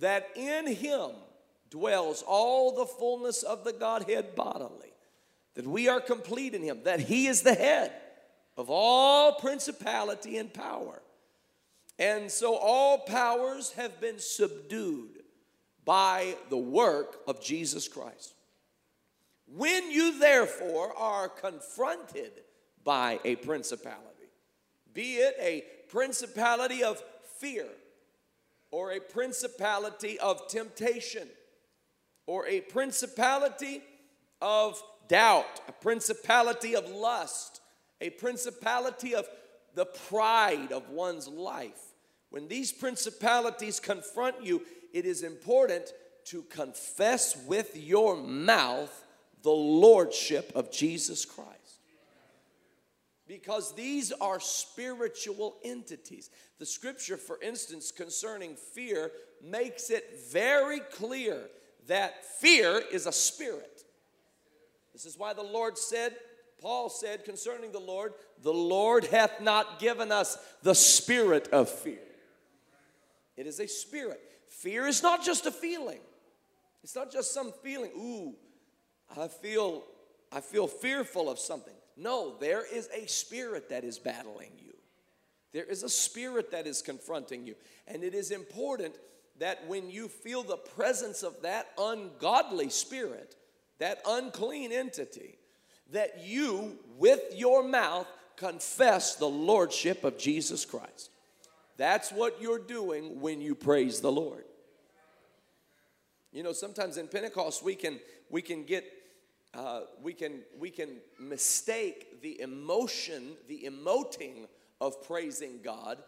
that 0.00 0.28
in 0.36 0.66
him 0.66 1.10
dwells 1.70 2.22
all 2.26 2.74
the 2.74 2.86
fullness 2.86 3.42
of 3.42 3.64
the 3.64 3.72
Godhead 3.72 4.34
bodily, 4.34 4.92
that 5.54 5.66
we 5.66 5.88
are 5.88 6.00
complete 6.00 6.54
in 6.54 6.62
him, 6.62 6.80
that 6.84 7.00
he 7.00 7.26
is 7.26 7.42
the 7.42 7.54
head 7.54 7.92
of 8.56 8.70
all 8.70 9.34
principality 9.34 10.38
and 10.38 10.52
power. 10.52 11.02
And 11.98 12.30
so 12.30 12.56
all 12.56 12.98
powers 12.98 13.72
have 13.72 14.00
been 14.00 14.18
subdued 14.18 15.22
by 15.84 16.36
the 16.50 16.56
work 16.56 17.20
of 17.26 17.42
Jesus 17.42 17.88
Christ. 17.88 18.34
When 19.46 19.90
you 19.90 20.18
therefore 20.18 20.96
are 20.96 21.28
confronted 21.28 22.32
by 22.84 23.20
a 23.24 23.36
principality, 23.36 24.30
be 24.92 25.14
it 25.16 25.36
a 25.40 25.64
principality 25.88 26.82
of 26.82 27.02
fear, 27.38 27.66
or 28.70 28.92
a 28.92 29.00
principality 29.00 30.18
of 30.18 30.48
temptation 30.48 31.28
or 32.26 32.46
a 32.46 32.60
principality 32.60 33.82
of 34.42 34.82
doubt, 35.08 35.60
a 35.68 35.72
principality 35.72 36.74
of 36.74 36.88
lust, 36.90 37.60
a 38.00 38.10
principality 38.10 39.14
of 39.14 39.28
the 39.76 39.86
pride 39.86 40.72
of 40.72 40.90
one's 40.90 41.28
life. 41.28 41.94
When 42.30 42.48
these 42.48 42.72
principalities 42.72 43.78
confront 43.78 44.44
you, 44.44 44.62
it 44.92 45.04
is 45.04 45.22
important 45.22 45.92
to 46.24 46.42
confess 46.42 47.36
with 47.46 47.76
your 47.76 48.16
mouth 48.16 49.04
the 49.42 49.50
lordship 49.50 50.50
of 50.56 50.72
Jesus 50.72 51.24
Christ 51.24 51.56
because 53.26 53.74
these 53.74 54.12
are 54.12 54.40
spiritual 54.40 55.56
entities. 55.64 56.30
The 56.58 56.66
scripture, 56.66 57.16
for 57.16 57.40
instance, 57.42 57.90
concerning 57.90 58.54
fear, 58.54 59.10
makes 59.42 59.90
it 59.90 60.20
very 60.30 60.80
clear 60.80 61.48
that 61.88 62.24
fear 62.24 62.82
is 62.92 63.06
a 63.06 63.12
spirit. 63.12 63.82
This 64.92 65.06
is 65.06 65.18
why 65.18 65.32
the 65.32 65.42
Lord 65.42 65.76
said, 65.76 66.14
Paul 66.60 66.88
said 66.88 67.24
concerning 67.24 67.72
the 67.72 67.80
Lord, 67.80 68.14
the 68.42 68.52
Lord 68.52 69.04
hath 69.04 69.40
not 69.40 69.78
given 69.78 70.12
us 70.12 70.38
the 70.62 70.74
spirit 70.74 71.48
of 71.48 71.68
fear. 71.68 71.98
It 73.36 73.46
is 73.46 73.60
a 73.60 73.68
spirit. 73.68 74.20
Fear 74.48 74.86
is 74.86 75.02
not 75.02 75.24
just 75.24 75.46
a 75.46 75.50
feeling. 75.50 76.00
It's 76.82 76.94
not 76.94 77.12
just 77.12 77.34
some 77.34 77.52
feeling, 77.62 77.90
ooh, 77.96 78.34
I 79.16 79.28
feel 79.28 79.84
I 80.32 80.40
feel 80.40 80.66
fearful 80.66 81.30
of 81.30 81.38
something. 81.38 81.74
No, 81.96 82.36
there 82.38 82.64
is 82.64 82.88
a 82.94 83.06
spirit 83.06 83.70
that 83.70 83.84
is 83.84 83.98
battling 83.98 84.52
you. 84.58 84.74
There 85.52 85.64
is 85.64 85.82
a 85.82 85.88
spirit 85.88 86.50
that 86.50 86.66
is 86.66 86.82
confronting 86.82 87.46
you. 87.46 87.54
And 87.86 88.02
it 88.02 88.14
is 88.14 88.30
important 88.30 88.96
that 89.38 89.66
when 89.66 89.90
you 89.90 90.08
feel 90.08 90.42
the 90.42 90.56
presence 90.56 91.22
of 91.22 91.40
that 91.42 91.68
ungodly 91.78 92.68
spirit, 92.70 93.36
that 93.78 94.00
unclean 94.06 94.72
entity, 94.72 95.38
that 95.92 96.24
you, 96.24 96.78
with 96.98 97.20
your 97.34 97.62
mouth, 97.62 98.08
confess 98.36 99.16
the 99.16 99.28
lordship 99.28 100.04
of 100.04 100.18
Jesus 100.18 100.64
Christ. 100.64 101.10
That's 101.76 102.10
what 102.10 102.40
you're 102.40 102.58
doing 102.58 103.20
when 103.20 103.40
you 103.40 103.54
praise 103.54 104.00
the 104.00 104.12
Lord. 104.12 104.44
You 106.32 106.42
know, 106.42 106.52
sometimes 106.52 106.96
in 106.96 107.08
Pentecost 107.08 107.62
we 107.62 107.74
can 107.74 107.98
we 108.30 108.42
can 108.42 108.64
get 108.64 108.84
uh, 109.54 109.82
we 110.02 110.12
can 110.12 110.40
we 110.58 110.70
can 110.70 110.90
mistake 111.18 112.20
the 112.22 112.40
emotion, 112.40 113.32
the 113.48 113.68
emoting 113.70 114.46
of 114.80 115.02
praising 115.06 115.60
God, 115.62 115.98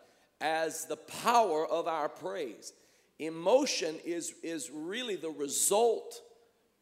as 0.40 0.84
the 0.84 0.96
power 0.96 1.66
of 1.66 1.88
our 1.88 2.08
praise. 2.08 2.72
Emotion 3.18 3.96
is 4.04 4.34
is 4.42 4.70
really 4.70 5.16
the 5.16 5.30
result 5.30 6.20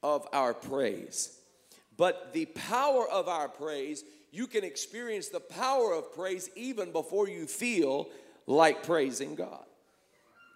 of 0.02 0.26
our 0.32 0.52
praise, 0.52 1.38
but 1.96 2.32
the 2.32 2.46
power 2.46 3.08
of 3.08 3.28
our 3.28 3.48
praise. 3.48 4.04
You 4.30 4.46
can 4.46 4.64
experience 4.64 5.28
the 5.28 5.40
power 5.40 5.92
of 5.94 6.14
praise 6.14 6.50
even 6.54 6.92
before 6.92 7.28
you 7.28 7.46
feel 7.46 8.08
like 8.46 8.82
praising 8.82 9.34
God. 9.34 9.64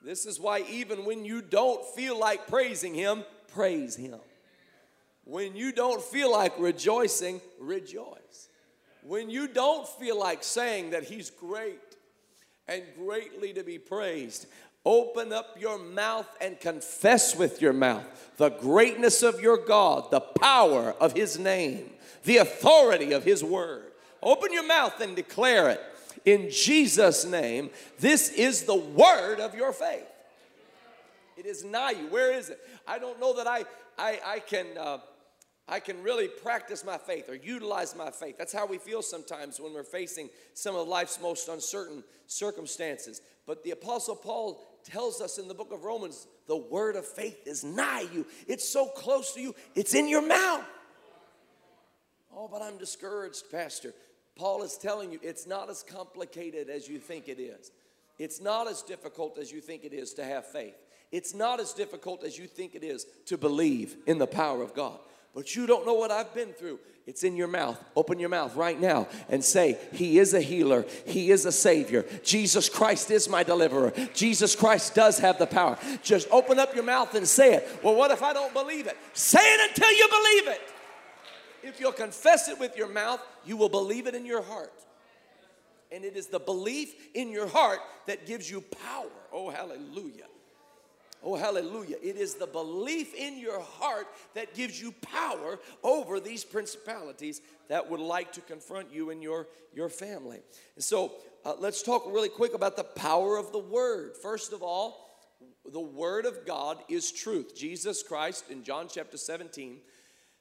This 0.03 0.25
is 0.25 0.41
why, 0.41 0.65
even 0.71 1.05
when 1.05 1.25
you 1.25 1.43
don't 1.43 1.85
feel 1.95 2.19
like 2.19 2.47
praising 2.47 2.95
Him, 2.95 3.25
praise 3.53 3.97
Him. 3.97 4.19
When 5.25 5.55
you 5.55 5.73
don't 5.73 6.03
feel 6.03 6.33
like 6.33 6.59
rejoicing, 6.59 7.41
rejoice. 7.61 8.49
When 9.03 9.31
you 9.31 9.47
don't 9.47 9.87
feel 9.87 10.19
like 10.19 10.43
saying 10.43 10.91
that 10.91 11.05
He's 11.05 11.31
great 11.31 11.97
and 12.67 12.83
greatly 12.99 13.53
to 13.53 13.63
be 13.63 13.79
praised, 13.79 14.47
open 14.85 15.33
up 15.33 15.57
your 15.59 15.79
mouth 15.79 16.29
and 16.41 16.59
confess 16.59 17.37
with 17.37 17.61
your 17.61 17.73
mouth 17.75 18.07
the 18.39 18.51
greatness 18.51 19.23
of 19.23 19.41
your 19.41 19.59
God, 19.59 20.11
the 20.11 20.21
power 20.21 20.95
of 21.01 21.13
His 21.13 21.39
name, 21.39 21.91
the 22.25 22.39
authority 22.39 23.13
of 23.13 23.25
His 23.25 23.43
word. 23.43 23.93
Open 24.23 24.53
your 24.53 24.67
mouth 24.67 25.01
and 25.01 25.17
declare 25.17 25.71
it 25.71 25.81
in 26.25 26.51
Jesus' 26.51 27.25
name. 27.25 27.71
This 27.99 28.31
is 28.31 28.65
the 28.65 28.77
word 28.77 29.41
of 29.41 29.55
your 29.55 29.73
faith. 29.73 30.07
It 31.37 31.47
is 31.47 31.65
nigh 31.65 31.93
you. 31.93 32.09
Where 32.09 32.33
is 32.33 32.51
it? 32.51 32.61
I 32.87 32.99
don't 32.99 33.19
know 33.19 33.37
that 33.37 33.47
I 33.47 33.65
I, 33.99 34.21
I 34.25 34.39
can 34.41 34.67
uh, 34.79 34.99
I 35.69 35.79
can 35.81 36.03
really 36.03 36.29
practice 36.29 36.85
my 36.85 36.99
faith 36.99 37.29
or 37.29 37.35
utilize 37.37 37.95
my 37.95 38.11
faith. 38.11 38.37
That's 38.37 38.53
how 38.53 38.67
we 38.67 38.79
feel 38.79 39.03
sometimes 39.03 39.61
when 39.61 39.73
we're 39.73 39.85
facing 39.85 40.29
some 40.53 40.75
of 40.75 40.89
life's 40.89 41.21
most 41.21 41.49
uncertain 41.49 42.03
circumstances. 42.27 43.23
But 43.47 43.63
the 43.63 43.71
Apostle 43.71 44.17
Paul 44.17 44.61
tells 44.85 45.21
us 45.21 45.39
in 45.39 45.49
the 45.49 45.55
book 45.55 45.73
of 45.73 45.85
Romans 45.85 46.27
the 46.49 46.57
word 46.57 46.97
of 46.97 47.07
faith 47.07 47.47
is 47.47 47.63
nigh 47.63 48.07
you. 48.13 48.27
It's 48.49 48.69
so 48.69 48.87
close 48.87 49.33
to 49.35 49.41
you, 49.41 49.55
it's 49.75 49.95
in 49.95 50.09
your 50.09 50.27
mouth. 50.27 50.65
Oh, 52.35 52.49
but 52.49 52.63
I'm 52.63 52.79
discouraged, 52.79 53.51
Pastor. 53.51 53.95
Paul 54.37 54.63
is 54.63 54.77
telling 54.77 55.13
you 55.13 55.19
it's 55.23 55.47
not 55.47 55.69
as 55.69 55.83
complicated 55.83 56.69
as 56.71 56.89
you 56.89 56.99
think 56.99 57.29
it 57.29 57.41
is. 57.41 57.71
It's 58.19 58.41
not 58.41 58.69
as 58.69 58.83
difficult 58.83 59.39
as 59.39 59.51
you 59.51 59.61
think 59.61 59.85
it 59.85 59.93
is 59.93 60.15
to 60.15 60.25
have 60.25 60.47
faith. 60.47 60.77
It's 61.11 61.35
not 61.35 61.59
as 61.59 61.73
difficult 61.73 62.23
as 62.23 62.39
you 62.39 62.47
think 62.47 62.75
it 62.75 62.85
is 62.85 63.07
to 63.27 63.37
believe 63.37 63.97
in 64.07 64.19
the 64.19 64.27
power 64.27 64.63
of 64.63 64.75
God. 64.75 64.99
But 65.35 65.55
you 65.55 65.67
don't 65.67 65.87
know 65.87 65.95
what 65.95 66.11
I've 66.11 66.35
been 66.35 66.53
through. 66.53 66.81
It's 67.07 67.25
in 67.25 67.37
your 67.37 67.49
mouth. 67.49 67.83
Open 67.97 68.19
your 68.19 68.29
mouth 68.29 68.55
right 68.57 68.79
now 68.79 69.09
and 69.29 69.45
say, 69.45 69.79
He 69.93 70.19
is 70.19 70.35
a 70.35 70.41
healer. 70.41 70.85
He 71.07 71.31
is 71.31 71.47
a 71.47 71.53
Savior. 71.53 72.05
Jesus 72.25 72.69
Christ 72.69 73.11
is 73.11 73.29
my 73.29 73.43
deliverer. 73.43 73.93
Jesus 74.13 74.55
Christ 74.55 74.95
does 74.95 75.19
have 75.19 75.39
the 75.39 75.47
power. 75.47 75.79
Just 76.03 76.29
open 76.31 76.59
up 76.59 76.75
your 76.75 76.85
mouth 76.85 77.15
and 77.15 77.27
say 77.27 77.55
it. 77.55 77.81
Well, 77.83 77.95
what 77.95 78.11
if 78.11 78.23
I 78.23 78.33
don't 78.33 78.53
believe 78.53 78.87
it? 78.87 78.97
Say 79.13 79.41
it 79.41 79.71
until 79.71 79.91
you 79.91 80.09
believe 80.09 80.49
it. 80.57 80.61
If 81.63 81.81
you'll 81.81 81.93
confess 81.93 82.49
it 82.49 82.59
with 82.59 82.77
your 82.77 82.89
mouth, 82.89 83.21
you 83.45 83.57
will 83.57 83.69
believe 83.69 84.07
it 84.07 84.15
in 84.15 84.27
your 84.27 84.43
heart. 84.43 84.73
And 85.93 86.05
it 86.05 86.17
is 86.17 86.27
the 86.29 86.39
belief 86.39 86.95
in 87.15 87.31
your 87.31 87.49
heart 87.49 87.81
that 88.07 88.27
gives 88.27 88.51
you 88.51 88.61
power. 88.61 89.11
Oh, 89.33 89.51
hallelujah. 89.51 90.27
Oh, 91.23 91.35
hallelujah. 91.35 91.97
It 92.03 92.17
is 92.17 92.35
the 92.35 92.47
belief 92.47 93.15
in 93.15 93.39
your 93.39 93.61
heart 93.61 94.07
that 94.35 94.55
gives 94.55 94.81
you 94.81 94.93
power 95.03 95.59
over 95.83 96.19
these 96.19 96.45
principalities 96.45 97.43
that 97.69 97.91
would 97.91 98.01
like 98.01 98.33
to 98.33 98.41
confront 98.41 98.93
you 98.93 99.11
and 99.11 99.23
your, 99.23 99.47
your 99.75 99.91
family. 99.91 100.41
And 100.77 100.85
so 100.85 101.13
uh, 101.45 101.55
let's 101.59 101.83
talk 101.83 102.05
really 102.07 102.31
quick 102.31 102.55
about 102.55 102.77
the 102.77 102.85
power 102.85 103.37
of 103.37 103.53
the 103.53 103.59
Word. 103.59 104.17
First 104.17 104.55
of 104.55 104.63
all, 104.63 105.11
the 105.71 105.81
Word 105.81 106.25
of 106.25 106.47
God 106.47 106.79
is 106.89 107.13
truth. 107.13 107.55
Jesus 107.55 108.03
Christ 108.03 108.51
in 108.51 108.65
John 108.65 108.89
chapter 108.91 109.19
17 109.19 109.77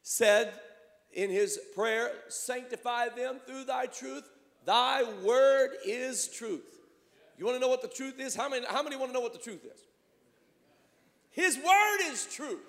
said, 0.02 0.54
in 1.14 1.30
his 1.30 1.60
prayer, 1.76 2.12
sanctify 2.28 3.10
them 3.10 3.40
through 3.46 3.66
thy 3.66 3.88
truth. 3.88 4.30
Thy 4.66 5.04
word 5.24 5.72
is 5.86 6.28
truth. 6.28 6.80
You 7.38 7.46
want 7.46 7.56
to 7.56 7.62
know 7.62 7.70
what 7.70 7.82
the 7.82 7.88
truth 7.88 8.20
is? 8.20 8.36
How 8.36 8.50
many, 8.50 8.66
how 8.66 8.84
many 8.84 8.96
want 8.96 9.10
to 9.10 9.14
know 9.14 9.22
what 9.22 9.34
the 9.34 9.40
truth 9.40 9.66
is? 9.66 9.82
His 11.32 11.58
word 11.58 12.12
is 12.12 12.26
truth. 12.26 12.60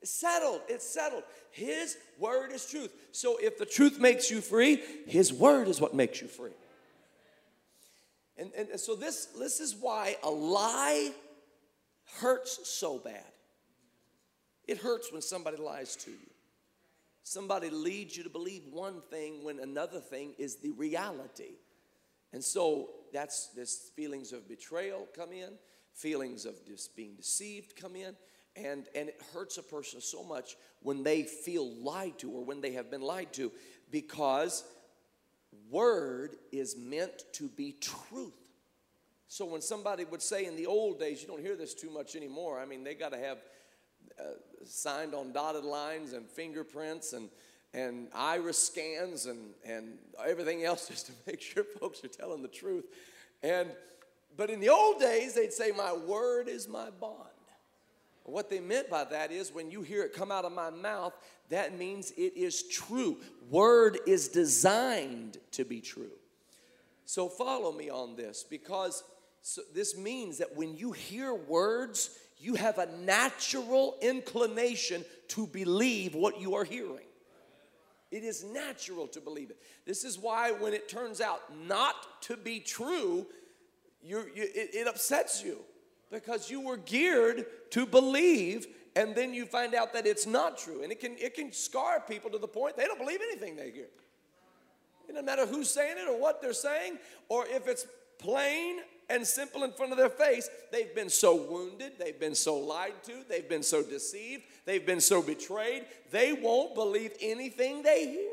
It's 0.00 0.12
settled. 0.12 0.60
It's 0.68 0.88
settled. 0.88 1.24
His 1.50 1.96
word 2.18 2.52
is 2.52 2.64
truth. 2.66 2.92
So 3.10 3.36
if 3.38 3.58
the 3.58 3.66
truth 3.66 3.98
makes 3.98 4.30
you 4.30 4.40
free, 4.40 4.80
His 5.06 5.32
word 5.32 5.68
is 5.68 5.80
what 5.80 5.94
makes 5.94 6.20
you 6.20 6.28
free. 6.28 6.52
And, 8.36 8.52
and, 8.56 8.78
so 8.78 8.94
this, 8.94 9.26
this 9.36 9.58
is 9.58 9.74
why 9.74 10.16
a 10.22 10.30
lie 10.30 11.10
hurts 12.20 12.68
so 12.68 12.98
bad. 12.98 13.24
It 14.68 14.78
hurts 14.78 15.12
when 15.12 15.22
somebody 15.22 15.56
lies 15.56 15.96
to 15.96 16.12
you. 16.12 16.30
Somebody 17.28 17.68
leads 17.68 18.16
you 18.16 18.22
to 18.22 18.30
believe 18.30 18.62
one 18.70 19.02
thing 19.10 19.44
when 19.44 19.60
another 19.60 20.00
thing 20.00 20.32
is 20.38 20.56
the 20.56 20.70
reality. 20.70 21.56
And 22.32 22.42
so 22.42 22.88
that's 23.12 23.48
this 23.48 23.90
feelings 23.94 24.32
of 24.32 24.48
betrayal 24.48 25.06
come 25.14 25.32
in, 25.32 25.50
feelings 25.92 26.46
of 26.46 26.54
just 26.66 26.96
being 26.96 27.16
deceived 27.16 27.76
come 27.76 27.96
in, 27.96 28.16
and, 28.56 28.86
and 28.94 29.10
it 29.10 29.20
hurts 29.34 29.58
a 29.58 29.62
person 29.62 30.00
so 30.00 30.24
much 30.24 30.56
when 30.80 31.02
they 31.02 31.22
feel 31.22 31.70
lied 31.70 32.18
to 32.20 32.30
or 32.30 32.42
when 32.42 32.62
they 32.62 32.72
have 32.72 32.90
been 32.90 33.02
lied 33.02 33.34
to 33.34 33.52
because 33.90 34.64
word 35.70 36.36
is 36.50 36.78
meant 36.78 37.24
to 37.34 37.50
be 37.50 37.72
truth. 37.72 38.32
So 39.26 39.44
when 39.44 39.60
somebody 39.60 40.06
would 40.06 40.22
say 40.22 40.46
in 40.46 40.56
the 40.56 40.64
old 40.64 40.98
days, 40.98 41.20
you 41.20 41.28
don't 41.28 41.42
hear 41.42 41.56
this 41.56 41.74
too 41.74 41.90
much 41.90 42.16
anymore. 42.16 42.58
I 42.58 42.64
mean, 42.64 42.84
they 42.84 42.94
got 42.94 43.12
to 43.12 43.18
have 43.18 43.36
Uh, 44.18 44.24
signed 44.64 45.14
on 45.14 45.32
dotted 45.32 45.64
lines 45.64 46.12
and 46.12 46.28
fingerprints 46.28 47.12
and 47.12 47.30
and 47.74 48.08
iris 48.14 48.58
scans 48.58 49.26
and 49.26 49.54
and 49.64 49.98
everything 50.26 50.64
else 50.64 50.88
just 50.90 51.06
to 51.06 51.12
make 51.26 51.40
sure 51.40 51.64
folks 51.80 52.02
are 52.04 52.08
telling 52.08 52.42
the 52.42 52.48
truth. 52.48 52.84
And 53.42 53.68
but 54.36 54.50
in 54.50 54.60
the 54.60 54.68
old 54.68 55.00
days, 55.00 55.34
they'd 55.34 55.52
say, 55.52 55.72
"My 55.72 55.92
word 55.92 56.48
is 56.48 56.68
my 56.68 56.90
bond." 56.90 57.28
What 58.24 58.50
they 58.50 58.60
meant 58.60 58.90
by 58.90 59.04
that 59.04 59.32
is 59.32 59.54
when 59.54 59.70
you 59.70 59.80
hear 59.80 60.02
it 60.02 60.12
come 60.12 60.30
out 60.30 60.44
of 60.44 60.52
my 60.52 60.68
mouth, 60.68 61.14
that 61.48 61.78
means 61.78 62.10
it 62.10 62.36
is 62.36 62.62
true. 62.64 63.16
Word 63.48 63.98
is 64.06 64.28
designed 64.28 65.38
to 65.52 65.64
be 65.64 65.80
true. 65.80 66.10
So 67.06 67.30
follow 67.30 67.72
me 67.72 67.88
on 67.88 68.16
this 68.16 68.44
because 68.44 69.02
so 69.40 69.62
this 69.74 69.96
means 69.96 70.38
that 70.38 70.54
when 70.54 70.76
you 70.76 70.92
hear 70.92 71.32
words, 71.32 72.10
you 72.38 72.54
have 72.54 72.78
a 72.78 72.86
natural 72.98 73.96
inclination 74.00 75.04
to 75.28 75.46
believe 75.46 76.14
what 76.14 76.40
you 76.40 76.54
are 76.54 76.64
hearing. 76.64 77.06
It 78.10 78.24
is 78.24 78.44
natural 78.44 79.06
to 79.08 79.20
believe 79.20 79.50
it. 79.50 79.58
This 79.84 80.04
is 80.04 80.18
why, 80.18 80.52
when 80.52 80.72
it 80.72 80.88
turns 80.88 81.20
out 81.20 81.40
not 81.66 82.22
to 82.22 82.36
be 82.36 82.60
true, 82.60 83.26
you, 84.02 84.20
it, 84.34 84.70
it 84.74 84.86
upsets 84.86 85.42
you 85.44 85.58
because 86.10 86.50
you 86.50 86.60
were 86.60 86.78
geared 86.78 87.44
to 87.70 87.84
believe 87.84 88.66
and 88.96 89.14
then 89.14 89.34
you 89.34 89.44
find 89.44 89.74
out 89.74 89.92
that 89.92 90.06
it's 90.06 90.26
not 90.26 90.56
true. 90.58 90.82
And 90.82 90.90
it 90.90 91.00
can, 91.00 91.16
it 91.18 91.34
can 91.34 91.52
scar 91.52 92.00
people 92.00 92.30
to 92.30 92.38
the 92.38 92.48
point 92.48 92.76
they 92.76 92.84
don't 92.84 92.98
believe 92.98 93.20
anything 93.30 93.56
they 93.56 93.70
hear. 93.70 93.88
It 95.08 95.12
doesn't 95.12 95.24
matter 95.24 95.46
who's 95.46 95.70
saying 95.70 95.96
it 95.98 96.08
or 96.08 96.18
what 96.18 96.40
they're 96.40 96.52
saying, 96.52 96.98
or 97.28 97.46
if 97.46 97.68
it's 97.68 97.86
plain 98.18 98.78
and 99.10 99.26
simple 99.26 99.64
in 99.64 99.72
front 99.72 99.92
of 99.92 99.98
their 99.98 100.10
face, 100.10 100.48
they've 100.70 100.94
been 100.94 101.08
so 101.08 101.34
wounded, 101.34 101.92
they've 101.98 102.18
been 102.18 102.34
so 102.34 102.56
lied 102.56 103.02
to, 103.04 103.24
they've 103.28 103.48
been 103.48 103.62
so 103.62 103.82
deceived, 103.82 104.42
they've 104.66 104.84
been 104.84 105.00
so 105.00 105.22
betrayed, 105.22 105.84
they 106.10 106.32
won't 106.32 106.74
believe 106.74 107.12
anything 107.20 107.82
they 107.82 108.06
hear. 108.06 108.32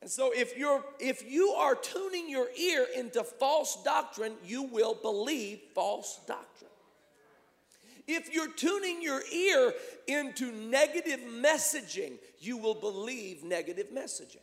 And 0.00 0.10
so 0.10 0.30
if 0.32 0.56
you're 0.56 0.84
if 1.00 1.28
you 1.28 1.50
are 1.50 1.74
tuning 1.74 2.30
your 2.30 2.48
ear 2.56 2.86
into 2.96 3.24
false 3.24 3.82
doctrine, 3.82 4.34
you 4.44 4.62
will 4.62 4.94
believe 4.94 5.58
false 5.74 6.20
doctrine. 6.26 6.70
If 8.06 8.32
you're 8.32 8.52
tuning 8.52 9.02
your 9.02 9.20
ear 9.30 9.74
into 10.06 10.50
negative 10.52 11.20
messaging, 11.20 12.12
you 12.40 12.56
will 12.56 12.74
believe 12.74 13.44
negative 13.44 13.88
messaging. 13.92 14.40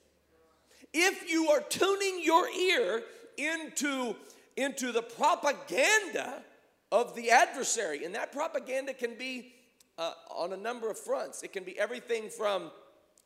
If 0.94 1.30
you 1.30 1.50
are 1.50 1.62
tuning 1.62 2.22
your 2.24 2.48
ear 2.50 3.02
into, 3.38 4.16
into 4.58 4.92
the 4.92 5.02
propaganda 5.02 6.44
of 6.92 7.16
the 7.16 7.32
adversary. 7.32 8.06
And 8.06 8.16
that 8.16 8.32
propaganda 8.32 8.94
can 8.94 9.16
be 9.18 9.54
uh, 9.98 10.14
on 10.36 10.54
a 10.54 10.58
number 10.58 10.90
of 10.90 10.98
fronts. 10.98 11.44
It 11.44 11.54
can 11.54 11.64
be 11.64 11.78
everything 11.80 12.30
from 12.30 12.72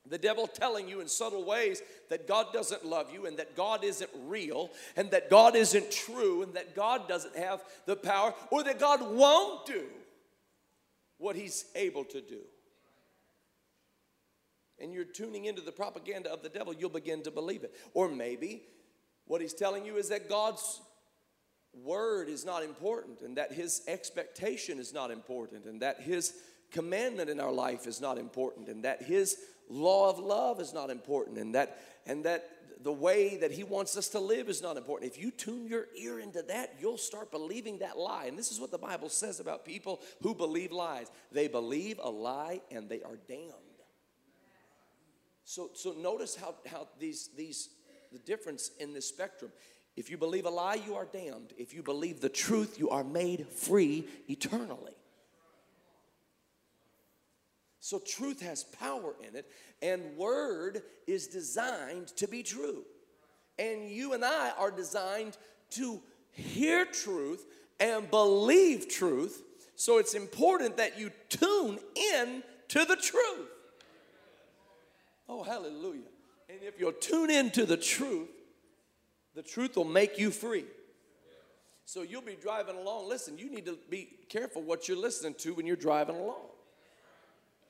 the 0.10 0.18
devil 0.18 0.48
telling 0.48 0.88
you 0.88 1.02
in 1.02 1.08
subtle 1.08 1.44
ways 1.44 1.82
that 2.10 2.28
God 2.28 2.54
doesn't 2.54 2.86
love 2.86 3.14
you 3.14 3.26
and 3.26 3.38
that 3.38 3.56
God 3.56 3.84
isn't 3.84 4.10
real 4.26 4.72
and 4.96 5.12
that 5.12 5.30
God 5.30 5.56
isn't 5.56 5.92
true 5.92 6.42
and 6.42 6.54
that 6.54 6.76
God 6.76 7.08
doesn't 7.08 7.36
have 7.36 7.64
the 7.86 7.96
power 7.96 8.34
or 8.50 8.64
that 8.64 8.80
God 8.80 9.02
won't 9.02 9.66
do 9.66 9.84
what 11.18 11.36
he's 11.36 11.66
able 11.76 12.06
to 12.06 12.22
do. 12.22 12.40
and 14.82 14.94
you're 14.94 15.04
tuning 15.04 15.46
into 15.46 15.62
the 15.62 15.72
propaganda 15.72 16.32
of 16.32 16.42
the 16.42 16.50
devil, 16.50 16.74
you'll 16.74 16.90
begin 16.90 17.22
to 17.24 17.32
believe 17.32 17.64
it. 17.64 17.74
Or 17.94 18.10
maybe 18.10 18.64
what 19.30 19.42
he's 19.42 19.54
telling 19.54 19.86
you 19.86 19.98
is 19.98 20.10
that 20.10 20.28
God's 20.28 20.82
word 21.72 22.30
is 22.30 22.44
not 22.46 22.64
important 22.64 23.22
and 23.22 23.38
that 23.38 23.52
his 23.52 23.84
expectation 23.88 24.80
is 24.80 24.92
not 24.92 25.12
important 25.12 25.66
and 25.66 25.84
that 25.84 26.02
his 26.02 26.34
commandment 26.72 27.30
in 27.30 27.40
our 27.40 27.52
life 27.52 27.86
is 27.86 28.02
not 28.02 28.18
important 28.18 28.68
and 28.70 28.84
that 28.84 29.04
his 29.04 29.38
law 29.70 30.10
of 30.10 30.18
love 30.18 30.60
is 30.60 30.74
not 30.74 30.90
important 30.90 31.38
and 31.38 31.54
that 31.54 31.80
and 32.08 32.26
that 32.26 32.50
the 32.82 32.92
way 32.92 33.38
that 33.38 33.52
he 33.52 33.64
wants 33.64 33.96
us 33.98 34.08
to 34.10 34.20
live 34.20 34.50
is 34.50 34.64
not 34.64 34.78
important. 34.78 35.12
If 35.12 35.22
you 35.22 35.30
tune 35.30 35.68
your 35.68 35.86
ear 35.96 36.20
into 36.20 36.42
that, 36.44 36.76
you'll 36.80 36.98
start 36.98 37.30
believing 37.30 37.80
that 37.80 38.00
lie. 38.00 38.26
And 38.26 38.38
this 38.38 38.52
is 38.52 38.60
what 38.60 38.72
the 38.72 38.78
Bible 38.78 39.10
says 39.10 39.40
about 39.40 39.64
people 39.64 40.02
who 40.24 40.34
believe 40.34 40.72
lies. 40.72 41.12
They 41.32 41.48
believe 41.48 42.00
a 42.02 42.10
lie 42.10 42.62
and 42.72 42.90
they 42.90 43.04
are 43.04 43.20
damned. 43.28 43.54
So 45.44 45.70
so 45.76 45.92
notice 45.92 46.36
how 46.36 46.56
how 46.66 46.88
these 47.00 47.30
these 47.38 47.70
the 48.12 48.20
difference 48.20 48.72
in 48.80 48.94
this 48.94 49.08
spectrum. 49.08 49.52
If 49.96 50.10
you 50.10 50.18
believe 50.18 50.46
a 50.46 50.50
lie, 50.50 50.80
you 50.86 50.96
are 50.96 51.08
damned. 51.12 51.54
If 51.58 51.74
you 51.74 51.84
believe 51.84 52.22
the 52.22 52.30
truth, 52.30 52.80
you 52.80 52.90
are 52.90 53.04
made 53.04 53.48
free 53.48 54.08
eternally. 54.28 54.94
So, 57.82 58.00
truth 58.00 58.42
has 58.42 58.64
power 58.64 59.16
in 59.28 59.36
it, 59.36 59.50
and 59.82 60.16
word 60.16 60.84
is 61.08 61.28
designed 61.28 62.10
to 62.18 62.28
be 62.28 62.44
true. 62.44 62.84
And 63.58 63.90
you 63.90 64.14
and 64.14 64.24
I 64.24 64.52
are 64.58 64.70
designed 64.70 65.38
to 65.72 66.02
hear 66.32 66.86
truth 66.86 67.46
and 67.80 68.10
believe 68.12 68.90
truth. 68.90 69.42
So, 69.76 69.98
it's 69.98 70.14
important 70.14 70.78
that 70.78 71.00
you 71.00 71.12
tune 71.30 71.80
in 72.14 72.44
to 72.70 72.86
the 72.86 72.96
truth. 72.96 73.50
Oh, 75.28 75.44
hallelujah. 75.44 76.09
And 76.50 76.64
if 76.64 76.80
you'll 76.80 76.92
tune 76.94 77.30
into 77.30 77.66
the 77.66 77.78
truth, 77.78 78.30
the 79.36 79.44
truth 79.44 79.76
will 79.78 79.86
make 79.86 80.18
you 80.18 80.32
free. 80.32 80.66
So 81.86 82.02
you'll 82.02 82.22
be 82.22 82.38
driving 82.42 82.76
along. 82.76 83.08
Listen, 83.08 83.38
you 83.38 83.50
need 83.50 83.66
to 83.66 83.78
be 83.90 84.10
careful 84.30 84.62
what 84.62 84.88
you're 84.88 84.98
listening 84.98 85.36
to 85.40 85.54
when 85.54 85.66
you're 85.66 85.76
driving 85.76 86.16
along. 86.16 86.42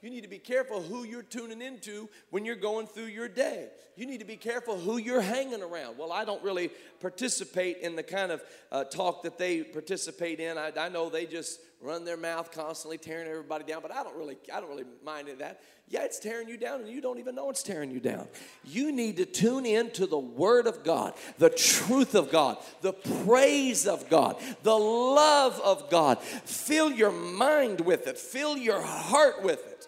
You 0.01 0.09
need 0.09 0.23
to 0.23 0.29
be 0.29 0.39
careful 0.39 0.81
who 0.81 1.03
you're 1.03 1.23
tuning 1.23 1.61
into 1.61 2.07
when 2.29 2.45
you're 2.45 2.55
going 2.55 2.87
through 2.87 3.07
your 3.07 3.27
day. 3.27 3.67
You 3.97 4.05
need 4.05 4.19
to 4.19 4.25
be 4.25 4.37
careful 4.37 4.77
who 4.77 4.97
you're 4.97 5.19
hanging 5.19 5.61
around. 5.61 5.97
Well, 5.97 6.13
I 6.13 6.23
don't 6.23 6.41
really 6.41 6.69
participate 7.01 7.79
in 7.79 7.97
the 7.97 8.03
kind 8.03 8.31
of 8.31 8.41
uh, 8.71 8.85
talk 8.85 9.23
that 9.23 9.37
they 9.37 9.61
participate 9.61 10.39
in. 10.39 10.57
I, 10.57 10.71
I 10.77 10.87
know 10.87 11.09
they 11.09 11.25
just 11.25 11.59
run 11.81 12.03
their 12.03 12.17
mouth 12.17 12.51
constantly, 12.51 12.97
tearing 12.97 13.27
everybody 13.27 13.63
down. 13.63 13.81
But 13.81 13.93
I 13.93 14.03
don't 14.03 14.15
really, 14.15 14.37
I 14.53 14.59
don't 14.59 14.69
really 14.69 14.85
mind 15.03 15.29
that. 15.39 15.61
Yeah, 15.87 16.03
it's 16.03 16.19
tearing 16.19 16.47
you 16.47 16.57
down, 16.57 16.81
and 16.81 16.89
you 16.89 17.01
don't 17.01 17.19
even 17.19 17.35
know 17.35 17.49
it's 17.49 17.63
tearing 17.63 17.89
you 17.89 17.99
down. 17.99 18.27
You 18.63 18.91
need 18.91 19.17
to 19.17 19.25
tune 19.25 19.65
in 19.65 19.89
to 19.91 20.05
the 20.05 20.19
Word 20.19 20.67
of 20.67 20.83
God, 20.83 21.13
the 21.37 21.49
truth 21.49 22.15
of 22.15 22.31
God, 22.31 22.57
the 22.81 22.93
praise 22.93 23.87
of 23.87 24.09
God, 24.09 24.35
the 24.61 24.77
love 24.77 25.59
of 25.61 25.89
God. 25.89 26.21
Fill 26.21 26.91
your 26.91 27.11
mind 27.11 27.81
with 27.81 28.07
it. 28.07 28.17
Fill 28.17 28.57
your 28.57 28.81
heart 28.81 29.41
with 29.43 29.65
it. 29.65 29.87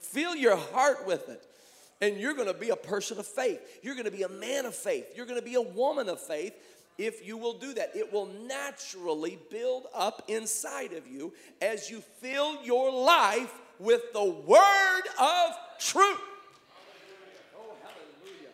Fill 0.00 0.34
your 0.34 0.56
heart 0.56 1.06
with 1.06 1.28
it. 1.28 1.44
And 2.00 2.16
you're 2.16 2.34
going 2.34 2.48
to 2.48 2.54
be 2.54 2.70
a 2.70 2.76
person 2.76 3.18
of 3.18 3.26
faith. 3.26 3.60
You're 3.82 3.94
going 3.94 4.06
to 4.06 4.10
be 4.10 4.22
a 4.22 4.28
man 4.28 4.66
of 4.66 4.74
faith. 4.74 5.06
You're 5.16 5.26
going 5.26 5.40
to 5.40 5.44
be 5.44 5.56
a 5.56 5.60
woman 5.60 6.08
of 6.08 6.20
faith 6.20 6.54
if 6.98 7.26
you 7.26 7.38
will 7.38 7.54
do 7.54 7.72
that. 7.74 7.94
It 7.94 8.12
will 8.12 8.26
naturally 8.46 9.38
build 9.50 9.86
up 9.94 10.24
inside 10.28 10.92
of 10.92 11.06
you 11.06 11.32
as 11.62 11.88
you 11.88 12.02
fill 12.20 12.62
your 12.64 12.92
life 12.92 13.54
with 13.78 14.12
the 14.12 14.24
word 14.24 15.02
of 15.20 15.52
truth. 15.78 16.20
Oh, 17.56 17.72
hallelujah. 17.82 18.50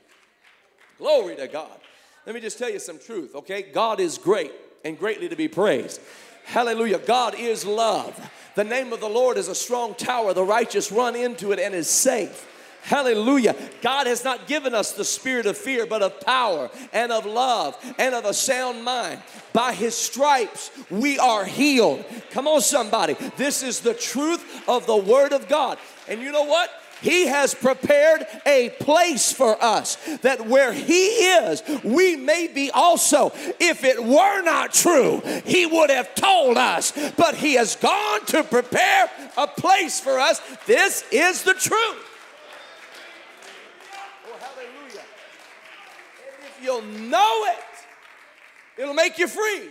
Glory 0.99 1.37
to 1.37 1.49
God. 1.49 1.81
Let 2.27 2.35
me 2.35 2.41
just 2.41 2.59
tell 2.59 2.71
you 2.71 2.79
some 2.79 2.99
truth, 2.99 3.35
okay? 3.35 3.63
God 3.63 4.01
is 4.01 4.19
great 4.19 4.53
and 4.85 4.99
greatly 4.99 5.29
to 5.29 5.37
be 5.37 5.49
praised. 5.49 6.01
Hallelujah. 6.45 6.99
God 6.99 7.35
is 7.35 7.65
love. 7.65 8.31
The 8.55 8.65
name 8.65 8.93
of 8.93 9.01
the 9.01 9.09
Lord 9.09 9.39
is 9.39 9.49
a 9.49 9.55
strong 9.55 9.95
tower. 9.95 10.35
The 10.35 10.45
righteous 10.45 10.93
run 10.93 11.17
into 11.17 11.53
it 11.53 11.59
and 11.59 11.75
is 11.75 11.89
safe. 11.89 12.51
Hallelujah. 12.85 13.57
God 13.81 14.07
has 14.07 14.25
not 14.25 14.47
given 14.47 14.75
us 14.75 14.93
the 14.93 15.05
spirit 15.05 15.47
of 15.47 15.57
fear, 15.57 15.87
but 15.87 16.03
of 16.03 16.21
power 16.21 16.71
and 16.93 17.11
of 17.11 17.25
love 17.25 17.77
and 17.99 18.15
of 18.15 18.25
a 18.25 18.35
sound 18.35 18.85
mind. 18.85 19.21
By 19.53 19.73
his 19.73 19.97
stripes, 19.97 20.71
we 20.91 21.19
are 21.19 21.45
healed. 21.45 22.05
Come 22.31 22.47
on, 22.47 22.61
somebody. 22.61 23.15
This 23.37 23.63
is 23.63 23.81
the 23.81 23.95
truth 23.95 24.69
of 24.69 24.87
the 24.87 24.97
word 24.97 25.33
of 25.33 25.49
God. 25.49 25.79
And 26.09 26.21
you 26.21 26.31
know 26.31 26.45
what? 26.45 26.71
He 27.01 27.27
has 27.27 27.55
prepared 27.55 28.27
a 28.47 28.71
place 28.81 29.31
for 29.33 29.63
us 29.63 29.97
that 30.23 30.47
where 30.47 30.73
He 30.73 31.07
is, 31.07 31.63
we 31.83 32.17
may 32.17 32.49
be 32.49 32.71
also. 32.71 33.31
If 33.61 33.85
it 33.85 34.03
were 34.03 34.43
not 34.43 34.73
true, 34.73 35.21
He 35.45 35.67
would 35.67 35.91
have 35.91 36.15
told 36.15 36.57
us, 36.57 36.93
but 37.17 37.35
He 37.35 37.55
has 37.55 37.77
gone 37.77 38.25
to 38.27 38.43
prepare 38.43 39.11
a 39.37 39.47
place 39.47 40.01
for 40.01 40.19
us. 40.19 40.41
This 40.67 41.05
is 41.13 41.43
the 41.43 41.53
truth. 41.53 42.11
Oh, 44.27 44.39
hallelujah. 44.41 45.05
And 46.25 46.47
if 46.47 46.54
you'll 46.65 46.83
know 46.83 47.45
it, 47.47 48.81
it'll 48.81 48.95
make 48.95 49.19
you 49.19 49.29
free. 49.29 49.71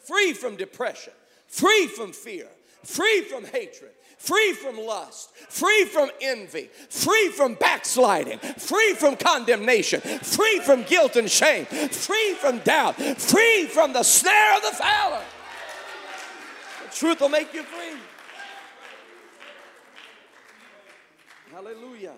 Free 0.00 0.32
from 0.32 0.56
depression, 0.56 1.12
free 1.46 1.86
from 1.86 2.12
fear, 2.12 2.48
free 2.82 3.20
from 3.22 3.44
hatred, 3.44 3.92
free 4.18 4.52
from 4.54 4.78
lust, 4.78 5.36
free 5.36 5.84
from 5.84 6.10
envy, 6.20 6.70
free 6.88 7.28
from 7.28 7.54
backsliding, 7.54 8.38
free 8.38 8.94
from 8.94 9.16
condemnation, 9.16 10.00
free 10.00 10.60
from 10.60 10.82
guilt 10.84 11.16
and 11.16 11.30
shame, 11.30 11.66
free 11.66 12.34
from 12.34 12.58
doubt, 12.60 12.96
free 12.96 13.66
from 13.66 13.92
the 13.92 14.02
snare 14.02 14.56
of 14.56 14.62
the 14.62 14.76
fowler. 14.76 15.22
The 16.84 16.96
truth 16.96 17.20
will 17.20 17.28
make 17.28 17.52
you 17.54 17.62
free. 17.62 17.98
Hallelujah. 21.52 22.14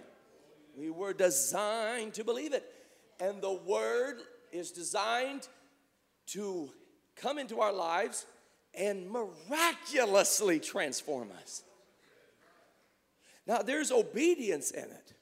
We 0.77 0.91
were 0.91 1.13
designed 1.13 2.15
to 2.15 2.25
believe 2.25 2.55
it. 2.55 2.65
And 3.23 3.41
the 3.41 3.53
word 3.53 4.17
is 4.51 4.73
designed 4.73 5.47
to 6.27 6.71
come 7.15 7.39
into 7.39 7.61
our 7.61 7.73
lives 7.73 8.27
and 8.75 9.09
miraculously 9.09 10.59
transform 10.59 11.31
us. 11.41 11.63
Now, 13.47 13.59
there's 13.59 13.93
obedience 13.93 14.73
in 14.73 14.83
it, 14.83 15.15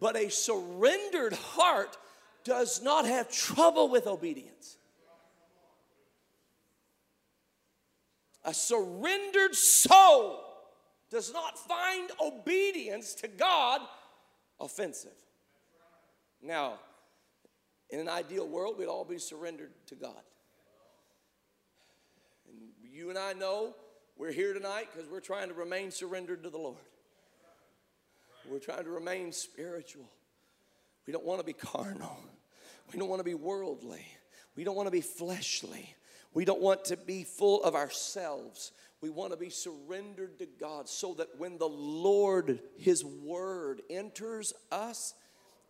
but 0.00 0.16
a 0.16 0.30
surrendered 0.30 1.34
heart 1.34 1.98
does 2.44 2.82
not 2.82 3.04
have 3.04 3.30
trouble 3.30 3.90
with 3.90 4.06
obedience. 4.06 4.78
A 8.42 8.54
surrendered 8.54 9.54
soul 9.54 10.40
does 11.10 11.30
not 11.30 11.58
find 11.58 12.10
obedience 12.22 13.12
to 13.16 13.28
God 13.28 13.82
offensive. 14.58 15.12
Now, 16.42 16.78
in 17.94 18.00
an 18.00 18.08
ideal 18.08 18.48
world, 18.48 18.76
we'd 18.76 18.86
all 18.86 19.04
be 19.04 19.18
surrendered 19.18 19.70
to 19.86 19.94
God. 19.94 20.20
And 22.48 22.92
you 22.92 23.08
and 23.08 23.16
I 23.16 23.34
know 23.34 23.76
we're 24.16 24.32
here 24.32 24.52
tonight 24.52 24.88
because 24.92 25.08
we're 25.08 25.20
trying 25.20 25.46
to 25.46 25.54
remain 25.54 25.92
surrendered 25.92 26.42
to 26.42 26.50
the 26.50 26.58
Lord. 26.58 26.76
We're 28.50 28.58
trying 28.58 28.82
to 28.82 28.90
remain 28.90 29.30
spiritual. 29.30 30.10
We 31.06 31.12
don't 31.12 31.24
want 31.24 31.38
to 31.38 31.46
be 31.46 31.52
carnal. 31.52 32.18
We 32.92 32.98
don't 32.98 33.08
want 33.08 33.20
to 33.20 33.24
be 33.24 33.34
worldly. 33.34 34.04
We 34.56 34.64
don't 34.64 34.74
want 34.74 34.88
to 34.88 34.92
be 34.92 35.00
fleshly. 35.00 35.94
We 36.32 36.44
don't 36.44 36.60
want 36.60 36.86
to 36.86 36.96
be 36.96 37.22
full 37.22 37.62
of 37.62 37.76
ourselves. 37.76 38.72
We 39.00 39.08
want 39.08 39.30
to 39.30 39.36
be 39.36 39.50
surrendered 39.50 40.40
to 40.40 40.46
God 40.58 40.88
so 40.88 41.14
that 41.14 41.38
when 41.38 41.58
the 41.58 41.68
Lord, 41.68 42.58
His 42.76 43.04
Word, 43.04 43.82
enters 43.88 44.52
us, 44.72 45.14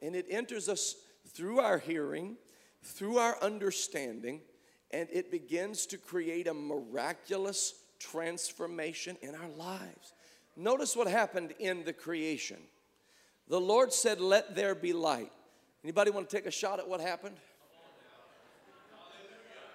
and 0.01 0.17
it 0.17 0.25
enters 0.31 0.71
us 0.71 0.97
through 1.35 1.61
our 1.61 1.79
hearing, 1.79 2.37
through 2.83 3.19
our 3.19 3.37
understanding, 3.43 4.41
and 4.91 5.09
it 5.13 5.31
begins 5.31 5.87
to 5.87 5.99
create 5.99 6.47
a 6.47 6.55
miraculous 6.55 7.75
transformation 7.99 9.17
in 9.23 9.35
our 9.35 9.49
lives. 9.57 10.13
Notice 10.57 10.97
what 10.97 11.09
happened 11.09 11.53
in 11.59 11.85
the 11.85 11.93
creation. 11.93 12.59
The 13.49 13.61
Lord 13.61 13.93
said, 13.93 14.21
Let 14.21 14.55
there 14.55 14.75
be 14.75 14.93
light. 14.93 15.33
Anybody 15.83 16.11
want 16.11 16.31
to 16.31 16.37
take 16.37 16.47
a 16.47 16.51
shot 16.51 16.79
at 16.79 16.89
what 16.89 17.01
happened? 17.01 17.37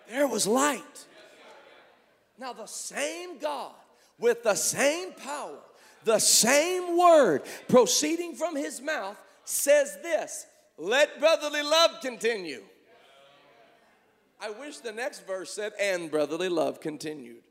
There 0.10 0.28
was 0.28 0.48
light. 0.48 1.06
Now, 2.40 2.54
the 2.54 2.66
same 2.66 3.38
God 3.38 3.74
with 4.18 4.44
the 4.44 4.56
same 4.56 5.12
power, 5.14 5.60
the 6.04 6.20
same 6.20 6.98
word 6.98 7.44
proceeding 7.68 8.34
from 8.34 8.56
his 8.56 8.82
mouth 8.82 9.18
says 9.44 9.98
this 10.02 10.48
let 10.80 11.20
brotherly 11.20 11.62
love 11.62 12.02
continue. 12.02 12.64
I 14.42 14.52
wish 14.52 14.78
the 14.78 14.94
next 14.94 15.28
verse 15.28 15.54
said, 15.54 15.74
and 15.80 16.10
brotherly 16.10 16.48
love 16.48 16.80
continued. 16.80 17.44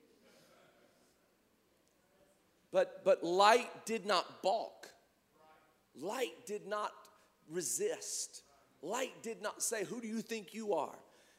But, 2.73 3.05
but 3.05 3.23
light 3.23 3.87
did 3.87 4.07
not 4.07 4.43
balk. 4.43 4.89
light 6.01 6.47
did 6.47 6.67
not 6.67 6.93
resist. 7.51 8.43
Light 8.83 9.23
did 9.23 9.43
not 9.43 9.63
say, 9.63 9.85
Who 9.85 10.01
do 10.01 10.07
you 10.07 10.21
think 10.21 10.55
you 10.55 10.75
are? 10.75 10.95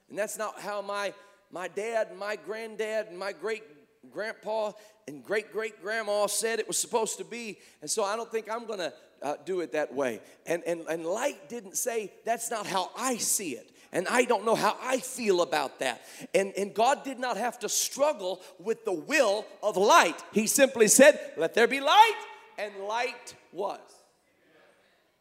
And 0.10 0.17
that's 0.17 0.38
not 0.38 0.60
how 0.60 0.82
my, 0.82 1.13
my 1.52 1.67
dad 1.67 2.08
and 2.10 2.19
my 2.19 2.36
granddad 2.36 3.08
and 3.08 3.17
my 3.17 3.32
great 3.32 3.63
grandpa 4.12 4.71
and 5.08 5.23
great 5.23 5.52
great 5.52 5.82
grandma 5.82 6.25
said 6.28 6.60
it 6.60 6.67
was 6.67 6.78
supposed 6.78 7.17
to 7.17 7.23
be. 7.25 7.58
And 7.82 7.89
so 7.89 8.04
I 8.04 8.15
don't 8.15 8.32
think 8.32 8.49
I'm 8.52 8.65
going 8.65 8.80
to 8.80 8.93
uh, 9.21 9.36
do 9.45 9.62
it 9.62 9.73
that 9.73 9.93
way. 9.93 10.21
And, 10.45 10.63
and, 10.63 10.82
and 10.89 11.05
light 11.05 11.49
didn't 11.49 11.77
say, 11.77 12.12
That's 12.25 12.49
not 12.49 12.65
how 12.65 12.91
I 12.97 13.17
see 13.17 13.51
it. 13.51 13.71
And 13.91 14.08
I 14.08 14.23
don't 14.23 14.45
know 14.45 14.55
how 14.55 14.77
I 14.82 14.99
feel 14.99 15.41
about 15.41 15.79
that. 15.79 16.01
And, 16.36 16.53
and 16.55 16.73
God 16.73 17.03
did 17.03 17.19
not 17.19 17.38
have 17.38 17.58
to 17.60 17.69
struggle 17.69 18.41
with 18.60 18.86
the 18.86 18.93
will 18.93 19.45
of 19.63 19.77
light. 19.77 20.21
He 20.32 20.45
simply 20.45 20.88
said, 20.88 21.19
Let 21.38 21.53
there 21.53 21.67
be 21.67 21.79
light, 21.79 22.19
and 22.58 22.73
light 22.88 23.36
was. 23.51 23.79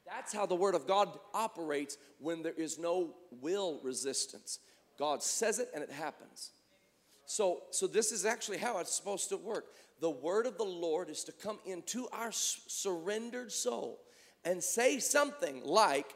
That's 0.06 0.32
how 0.32 0.46
the 0.46 0.54
Word 0.54 0.74
of 0.74 0.87
God 0.87 1.18
operates 1.34 1.98
when 2.18 2.42
there 2.42 2.52
is 2.52 2.78
no 2.78 3.14
will 3.40 3.78
resistance. 3.82 4.58
God 4.98 5.22
says 5.22 5.58
it 5.58 5.68
and 5.74 5.82
it 5.82 5.90
happens. 5.90 6.50
So, 7.26 7.61
so 7.70 7.87
this 7.87 8.11
is 8.11 8.24
actually 8.24 8.56
how 8.56 8.78
it's 8.78 8.94
supposed 8.94 9.28
to 9.28 9.37
work. 9.37 9.66
The 10.00 10.11
word 10.11 10.46
of 10.46 10.56
the 10.56 10.64
Lord 10.64 11.08
is 11.11 11.24
to 11.24 11.32
come 11.32 11.58
into 11.64 12.08
our 12.12 12.30
surrendered 12.32 13.50
soul 13.50 14.00
and 14.44 14.62
say 14.62 15.00
something 15.00 15.62
like, 15.64 16.14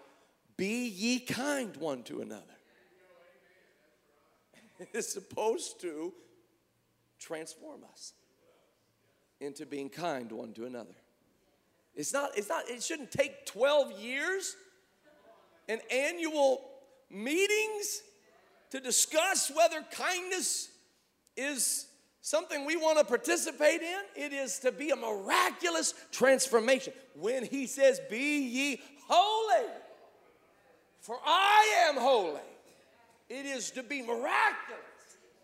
Be 0.56 0.86
ye 0.86 1.20
kind 1.20 1.76
one 1.76 2.02
to 2.04 2.20
another. 2.20 2.44
It's 4.92 5.12
supposed 5.12 5.80
to 5.82 6.12
transform 7.20 7.82
us 7.92 8.14
into 9.40 9.64
being 9.64 9.88
kind 9.88 10.30
one 10.32 10.52
to 10.54 10.66
another. 10.66 10.94
It's 11.94 12.12
not, 12.12 12.30
it's 12.36 12.48
not, 12.48 12.68
it 12.68 12.82
shouldn't 12.82 13.12
take 13.12 13.46
12 13.46 14.00
years 14.00 14.56
and 15.68 15.80
annual 15.90 16.64
meetings 17.10 18.02
to 18.70 18.80
discuss 18.80 19.52
whether 19.54 19.82
kindness 19.90 20.70
is 21.36 21.86
something 22.22 22.64
we 22.64 22.76
want 22.76 22.98
to 22.98 23.04
participate 23.04 23.82
in. 23.82 24.00
It 24.16 24.32
is 24.32 24.60
to 24.60 24.72
be 24.72 24.90
a 24.90 24.96
miraculous 24.96 25.92
transformation. 26.10 26.94
When 27.14 27.44
he 27.44 27.66
says, 27.66 28.00
Be 28.08 28.38
ye 28.38 28.80
holy, 29.06 29.68
for 31.00 31.18
I 31.26 31.88
am 31.88 31.96
holy, 31.96 32.40
it 33.28 33.44
is 33.44 33.70
to 33.72 33.82
be 33.82 34.00
miraculous. 34.00 34.80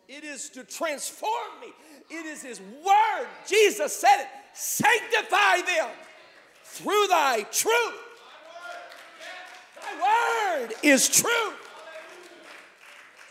It 0.08 0.24
is 0.24 0.48
to 0.50 0.64
transform 0.64 1.60
me. 1.60 1.68
It 2.08 2.24
is 2.24 2.40
his 2.40 2.60
word. 2.60 3.28
Jesus 3.46 3.94
said 3.94 4.22
it. 4.22 4.28
Sanctify 4.54 5.60
them 5.66 5.90
through 6.64 7.06
thy 7.08 7.42
truth. 7.52 7.94
Thy 9.76 10.60
word 10.60 10.72
is 10.82 11.10
true. 11.10 11.52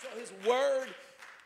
So 0.04 0.20
his 0.20 0.32
word 0.48 0.90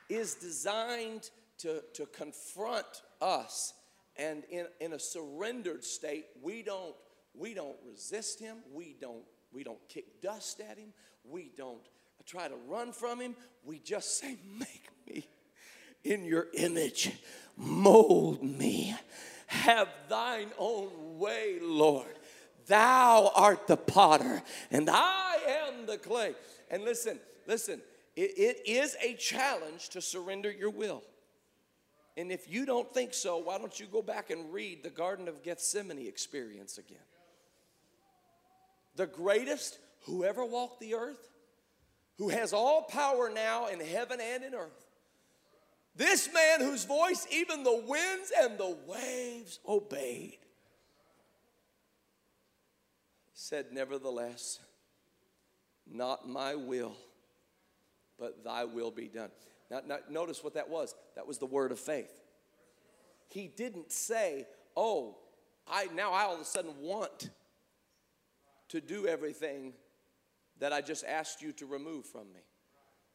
is 0.10 0.36
designed 0.36 1.30
to, 1.62 1.84
to 1.94 2.06
confront 2.08 2.86
us. 3.22 3.74
And 4.18 4.44
in, 4.50 4.68
in 4.80 4.94
a 4.94 5.00
surrendered 5.00 5.84
state, 5.84 6.26
we 6.42 6.62
don't, 6.62 6.96
we 7.34 7.54
don't 7.54 7.78
resist 7.88 8.40
him. 8.40 8.58
We 8.74 8.96
don't, 9.00 9.24
we 9.54 9.64
don't 9.64 9.80
kick 9.90 10.22
dust 10.22 10.60
at 10.60 10.78
him. 10.78 10.94
We 11.24 11.52
don't 11.58 11.88
try 12.26 12.48
to 12.48 12.56
run 12.68 12.92
from 12.92 13.20
him. 13.20 13.36
We 13.64 13.80
just 13.80 14.20
say, 14.20 14.38
Make 14.58 14.90
me 15.08 15.28
in 16.04 16.26
your 16.26 16.48
image, 16.54 17.12
mold 17.58 18.44
me. 18.44 18.96
Have 19.48 19.90
thine 20.10 20.50
own 20.58 21.20
way, 21.20 21.60
Lord. 21.62 22.18
Thou 22.68 23.32
art 23.36 23.68
the 23.68 23.78
potter, 23.78 24.42
and 24.70 24.90
I 24.90 25.38
am 25.68 25.86
the 25.86 25.98
clay. 25.98 26.36
And 26.70 26.84
listen, 26.84 27.20
listen, 27.48 27.82
it, 28.16 28.32
it 28.38 28.62
is 28.66 28.96
a 29.02 29.14
challenge 29.16 29.90
to 29.90 30.02
surrender 30.02 30.52
your 30.52 30.70
will. 30.70 31.04
And 32.18 32.32
if 32.32 32.50
you 32.50 32.66
don't 32.66 32.92
think 32.94 33.14
so, 33.14 33.38
why 33.38 33.58
don't 33.58 33.80
you 33.80 33.86
go 33.88 34.02
back 34.02 34.30
and 34.30 34.52
read 34.54 34.84
the 34.84 34.90
Garden 34.90 35.28
of 35.28 35.44
Gethsemane 35.44 36.08
experience 36.08 36.78
again? 36.78 36.98
The 38.96 39.08
greatest 39.08 39.80
who 40.06 40.24
ever 40.24 40.44
walked 40.44 40.82
the 40.82 40.96
earth, 40.96 41.30
who 42.18 42.30
has 42.30 42.54
all 42.54 42.84
power 42.84 43.32
now 43.34 43.68
in 43.68 43.80
heaven 43.80 44.20
and 44.22 44.44
in 44.44 44.54
earth. 44.54 44.88
This 45.96 46.30
man 46.34 46.60
whose 46.60 46.86
voice 46.86 47.26
even 47.32 47.64
the 47.64 47.84
winds 47.88 48.32
and 48.42 48.58
the 48.58 48.78
waves 48.88 49.60
obeyed 49.68 50.38
said, 53.34 53.68
Nevertheless, 53.72 54.60
not 55.90 56.28
my 56.28 56.56
will 56.56 56.96
but 58.22 58.44
thy 58.44 58.64
will 58.64 58.92
be 58.92 59.08
done. 59.08 59.32
Now, 59.72 59.80
now, 59.88 59.98
notice 60.10 60.44
what 60.44 60.56
that 60.56 60.70
was. 60.70 60.94
That 61.16 61.26
was 61.26 61.38
the 61.38 61.46
word 61.46 61.72
of 61.72 61.80
faith. 61.80 62.12
He 63.30 63.48
didn't 63.48 63.92
say, 63.92 64.46
oh, 64.76 65.18
I 65.66 65.88
now 65.96 66.12
I 66.12 66.24
all 66.24 66.36
of 66.36 66.42
a 66.42 66.46
sudden 66.46 66.74
want 66.82 67.30
to 68.68 68.82
do 68.82 69.08
everything 69.08 69.74
that 70.60 70.74
I 70.74 70.82
just 70.82 71.06
asked 71.06 71.42
you 71.42 71.54
to 71.54 71.66
remove 71.66 72.06
from 72.06 72.34
me. 72.34 72.42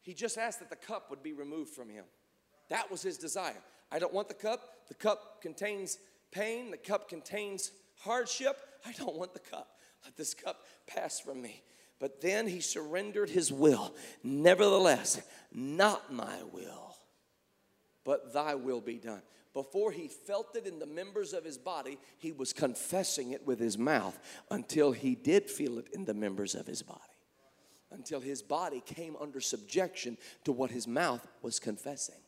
He 0.01 0.15
just 0.15 0.39
asked 0.39 0.59
that 0.59 0.71
the 0.71 0.75
cup 0.75 1.11
would 1.11 1.21
be 1.21 1.33
removed 1.33 1.75
from 1.75 1.89
him. 1.89 2.05
That 2.69 2.89
was 2.89 3.03
his 3.03 3.19
desire. 3.19 3.61
I 3.91 3.99
don't 3.99 4.13
want 4.13 4.27
the 4.27 4.33
cup. 4.33 4.87
The 4.87 4.95
cup 4.95 5.41
contains 5.41 5.99
pain, 6.31 6.71
the 6.71 6.77
cup 6.77 7.07
contains 7.07 7.71
hardship. 7.99 8.57
I 8.85 8.93
don't 8.93 9.15
want 9.15 9.33
the 9.33 9.39
cup. 9.39 9.77
Let 10.03 10.17
this 10.17 10.33
cup 10.33 10.65
pass 10.87 11.19
from 11.19 11.41
me. 11.41 11.61
But 11.99 12.21
then 12.21 12.47
he 12.47 12.59
surrendered 12.59 13.29
his 13.29 13.51
will. 13.51 13.95
Nevertheless, 14.23 15.21
not 15.51 16.13
my 16.13 16.43
will, 16.51 16.95
but 18.03 18.33
thy 18.33 18.55
will 18.55 18.81
be 18.81 18.97
done. 18.97 19.21
Before 19.53 19.91
he 19.91 20.07
felt 20.07 20.55
it 20.55 20.67
in 20.67 20.77
the 20.77 20.85
members 20.85 21.33
of 21.33 21.43
his 21.43 21.57
body, 21.57 21.97
he 22.19 22.31
was 22.31 22.53
confessing 22.53 23.31
it 23.31 23.47
with 23.47 23.59
his 23.59 23.77
mouth 23.77 24.19
until 24.51 24.91
he 24.91 25.15
did 25.15 25.49
feel 25.49 25.79
it 25.79 25.87
in 25.93 26.05
the 26.05 26.13
members 26.13 26.53
of 26.53 26.67
his 26.67 26.83
body. 26.83 27.01
Until 27.89 28.19
his 28.19 28.43
body 28.43 28.83
came 28.85 29.15
under 29.19 29.41
subjection 29.41 30.17
to 30.43 30.51
what 30.51 30.69
his 30.69 30.87
mouth 30.87 31.25
was 31.41 31.59
confessing. 31.59 32.21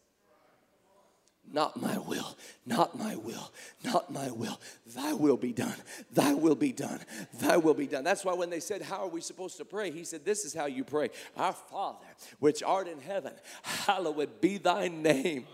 Not 1.52 1.82
my 1.82 1.98
will, 1.98 2.38
not 2.66 2.98
my 2.98 3.16
will, 3.16 3.52
not 3.84 4.12
my 4.14 4.30
will. 4.30 4.60
Thy 4.86 5.14
will 5.14 5.38
be 5.38 5.52
done. 5.52 5.74
Thy 6.12 6.34
will 6.34 6.56
be 6.56 6.72
done. 6.72 7.00
Thy 7.40 7.58
will 7.58 7.74
be 7.74 7.88
done. 7.88 8.04
That's 8.04 8.24
why 8.24 8.34
when 8.34 8.52
they 8.52 8.60
said, 8.60 8.84
How 8.84 9.04
are 9.04 9.08
we 9.08 9.22
supposed 9.22 9.58
to 9.58 9.66
pray? 9.66 9.90
He 9.90 10.04
said, 10.04 10.24
This 10.24 10.46
is 10.46 10.54
how 10.54 10.68
you 10.68 10.84
pray 10.84 11.10
Our 11.36 11.54
Father, 11.54 12.06
which 12.40 12.62
art 12.62 12.88
in 12.88 13.00
heaven, 13.00 13.34
hallowed 13.64 14.42
be 14.42 14.60
thy 14.60 14.90
name. 14.90 15.48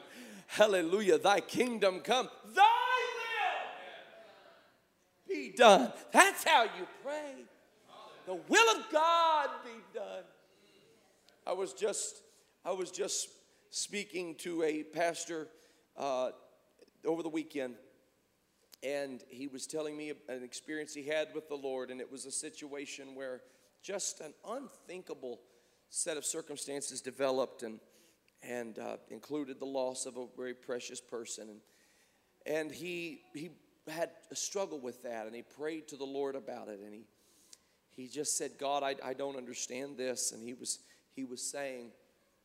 Hallelujah. 0.47 1.17
Thy 1.17 1.39
kingdom 1.39 2.01
come. 2.01 2.29
Thy 2.53 2.61
will 5.27 5.35
be 5.35 5.53
done. 5.55 5.93
That's 6.11 6.43
how 6.43 6.63
you 6.63 6.87
pray. 7.03 7.45
The 8.25 8.35
will 8.35 8.77
of 8.77 8.91
God 8.91 9.49
be 9.63 9.97
done. 9.97 10.23
I 11.47 11.53
was 11.53 11.73
just, 11.73 12.21
I 12.65 12.71
was 12.71 12.91
just 12.91 13.29
speaking 13.69 14.35
to 14.35 14.63
a 14.63 14.83
pastor 14.83 15.47
uh, 15.97 16.31
over 17.05 17.23
the 17.23 17.29
weekend, 17.29 17.75
and 18.83 19.23
he 19.29 19.47
was 19.47 19.67
telling 19.67 19.95
me 19.95 20.13
an 20.29 20.43
experience 20.43 20.93
he 20.93 21.03
had 21.03 21.29
with 21.33 21.47
the 21.47 21.55
Lord, 21.55 21.91
and 21.91 21.99
it 21.99 22.11
was 22.11 22.25
a 22.25 22.31
situation 22.31 23.15
where 23.15 23.41
just 23.81 24.21
an 24.21 24.33
unthinkable 24.47 25.39
set 25.89 26.17
of 26.17 26.25
circumstances 26.25 27.01
developed 27.01 27.63
and 27.63 27.79
and 28.43 28.77
uh, 28.77 28.97
included 29.09 29.59
the 29.59 29.65
loss 29.65 30.05
of 30.05 30.17
a 30.17 30.25
very 30.37 30.53
precious 30.53 31.01
person. 31.01 31.49
And 31.49 31.61
and 32.45 32.71
he 32.71 33.21
he 33.33 33.49
had 33.87 34.11
a 34.31 34.35
struggle 34.35 34.79
with 34.79 35.03
that 35.03 35.25
and 35.25 35.35
he 35.35 35.41
prayed 35.41 35.87
to 35.87 35.95
the 35.95 36.05
lord 36.05 36.35
about 36.35 36.67
it 36.67 36.79
and 36.79 36.93
he 36.93 37.05
he 37.95 38.07
just 38.07 38.37
said 38.37 38.51
god 38.59 38.83
i, 38.83 38.95
I 39.03 39.13
don't 39.13 39.35
understand 39.35 39.97
this. 39.97 40.31
And 40.31 40.43
he 40.43 40.53
was 40.53 40.79
he 41.15 41.23
was 41.23 41.41
saying 41.41 41.91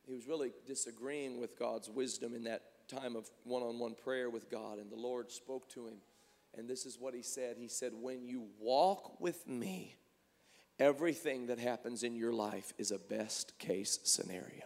he 0.05 0.13
was 0.13 0.27
really 0.27 0.51
disagreeing 0.65 1.39
with 1.39 1.57
god's 1.57 1.89
wisdom 1.89 2.33
in 2.35 2.43
that 2.45 2.61
time 2.91 3.15
of 3.15 3.29
one 3.43 3.63
on 3.63 3.79
one 3.79 3.95
prayer 3.95 4.29
with 4.29 4.49
God, 4.49 4.77
and 4.77 4.91
the 4.91 4.97
Lord 4.97 5.31
spoke 5.31 5.69
to 5.69 5.87
him. 5.87 5.97
And 6.57 6.67
this 6.67 6.85
is 6.85 6.99
what 6.99 7.13
he 7.13 7.21
said 7.21 7.57
He 7.57 7.67
said, 7.67 7.93
When 7.93 8.25
you 8.25 8.47
walk 8.59 9.19
with 9.19 9.47
me, 9.47 9.95
everything 10.79 11.47
that 11.47 11.59
happens 11.59 12.03
in 12.03 12.15
your 12.15 12.33
life 12.33 12.73
is 12.77 12.91
a 12.91 12.99
best 12.99 13.57
case 13.59 13.99
scenario. 14.03 14.63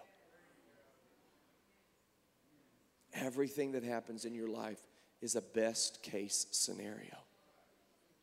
Everything 3.13 3.73
that 3.73 3.83
happens 3.83 4.25
in 4.25 4.35
your 4.35 4.49
life 4.49 4.81
is 5.21 5.35
a 5.35 5.41
best 5.41 6.03
case 6.03 6.47
scenario. 6.51 7.15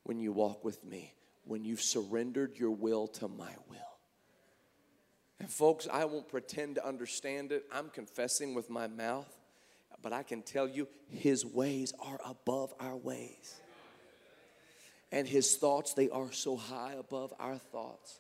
When 0.05 0.19
you 0.19 0.33
walk 0.33 0.65
with 0.65 0.85
me, 0.85 1.15
when 1.45 1.65
you've 1.65 1.81
surrendered 1.81 2.59
your 2.59 2.73
will 2.73 3.07
to 3.07 3.29
my 3.29 3.53
will. 3.71 3.79
And 5.41 5.51
folks, 5.51 5.89
I 5.91 6.05
won't 6.05 6.29
pretend 6.29 6.75
to 6.75 6.87
understand 6.87 7.53
it. 7.53 7.65
I'm 7.73 7.89
confessing 7.89 8.55
with 8.55 8.69
my 8.69 8.87
mouth 8.87 9.33
but 10.01 10.13
I 10.13 10.23
can 10.23 10.43
tell 10.43 10.69
you, 10.69 10.89
His 11.09 11.45
ways 11.45 11.93
are 12.01 12.21
above 12.25 12.73
our 12.81 12.97
ways. 12.97 13.61
And 15.13 15.29
his 15.29 15.57
thoughts, 15.57 15.93
they 15.93 16.09
are 16.09 16.33
so 16.33 16.57
high 16.57 16.95
above 16.99 17.35
our 17.39 17.59
thoughts. 17.59 18.19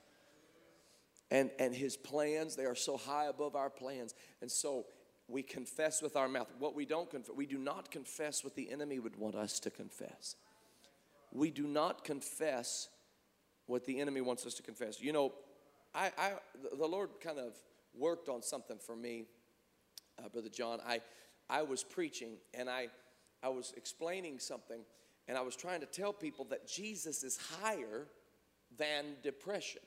And, 1.31 1.51
and 1.59 1.75
his 1.75 1.97
plans, 1.97 2.55
they 2.55 2.67
are 2.67 2.75
so 2.75 2.99
high 2.99 3.25
above 3.25 3.57
our 3.57 3.71
plans. 3.71 4.15
And 4.43 4.51
so 4.51 4.85
we 5.27 5.43
confess 5.43 6.03
with 6.03 6.15
our 6.15 6.29
mouth. 6.29 6.53
What 6.59 6.75
we 6.75 6.85
don't 6.85 7.11
confess, 7.11 7.35
we 7.35 7.47
do 7.47 7.57
not 7.57 7.91
confess 7.91 8.45
what 8.45 8.55
the 8.55 8.71
enemy 8.71 8.99
would 8.99 9.17
want 9.17 9.35
us 9.35 9.59
to 9.61 9.71
confess. 9.71 10.37
We 11.33 11.51
do 11.51 11.67
not 11.67 12.05
confess 12.05 12.89
what 13.65 13.87
the 13.87 13.99
enemy 13.99 14.21
wants 14.21 14.45
us 14.45 14.53
to 14.55 14.63
confess. 14.63 15.01
You 15.01 15.15
know, 15.15 15.33
I, 15.95 16.13
I 16.19 16.33
the 16.79 16.87
Lord 16.87 17.09
kind 17.23 17.39
of 17.39 17.55
worked 17.95 18.29
on 18.29 18.43
something 18.43 18.77
for 18.79 18.95
me, 18.95 19.25
uh, 20.23 20.29
Brother 20.29 20.51
John. 20.51 20.81
I, 20.87 21.01
I 21.53 21.62
was 21.62 21.85
preaching 21.85 22.38
and 22.55 22.71
I, 22.71 22.88
I 23.43 23.51
was 23.51 23.75
explaining 23.77 24.38
something, 24.38 24.81
and 25.29 25.37
I 25.37 25.43
was 25.43 25.55
trying 25.55 25.81
to 25.81 25.87
tell 25.87 26.12
people 26.12 26.47
that 26.47 26.67
Jesus 26.67 27.23
is 27.23 27.38
higher 27.61 28.07
than 28.79 29.05
depression. 29.23 29.83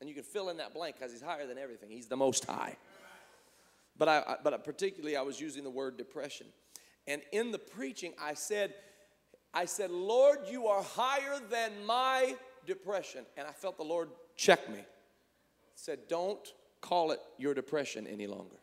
And 0.00 0.08
you 0.08 0.14
can 0.14 0.24
fill 0.24 0.50
in 0.50 0.58
that 0.58 0.74
blank 0.74 0.96
because 0.98 1.10
he's 1.12 1.22
higher 1.22 1.46
than 1.46 1.56
everything. 1.56 1.90
He's 1.90 2.06
the 2.06 2.16
most 2.16 2.44
high. 2.44 2.76
But 3.96 4.08
I, 4.08 4.36
but 4.44 4.62
particularly 4.62 5.16
I 5.16 5.22
was 5.22 5.40
using 5.40 5.64
the 5.64 5.70
word 5.70 5.96
depression. 5.96 6.46
And 7.06 7.22
in 7.32 7.50
the 7.50 7.58
preaching, 7.58 8.12
I 8.20 8.34
said, 8.34 8.74
I 9.54 9.64
said, 9.64 9.90
Lord, 9.90 10.40
you 10.50 10.66
are 10.66 10.82
higher 10.82 11.40
than 11.50 11.72
my 11.86 12.36
depression. 12.66 13.24
And 13.36 13.48
I 13.48 13.52
felt 13.52 13.76
the 13.78 13.84
Lord 13.84 14.10
check 14.36 14.68
me. 14.70 14.84
Said, 15.74 16.00
don't 16.08 16.46
call 16.80 17.10
it 17.12 17.20
your 17.38 17.54
depression 17.54 18.06
any 18.06 18.26
longer. 18.26 18.56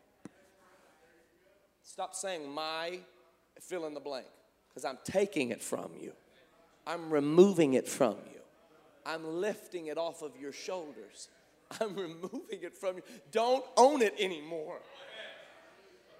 Stop 1.86 2.16
saying 2.16 2.50
my 2.50 2.98
fill 3.60 3.86
in 3.86 3.94
the 3.94 4.00
blank 4.00 4.26
because 4.68 4.84
I'm 4.84 4.98
taking 5.04 5.50
it 5.50 5.62
from 5.62 5.92
you. 5.98 6.12
I'm 6.84 7.10
removing 7.10 7.74
it 7.74 7.86
from 7.88 8.16
you. 8.32 8.40
I'm 9.06 9.24
lifting 9.24 9.86
it 9.86 9.96
off 9.96 10.20
of 10.20 10.32
your 10.36 10.50
shoulders. 10.50 11.28
I'm 11.80 11.94
removing 11.96 12.60
it 12.62 12.76
from 12.76 12.96
you. 12.96 13.02
Don't 13.30 13.64
own 13.76 14.02
it 14.02 14.14
anymore. 14.18 14.80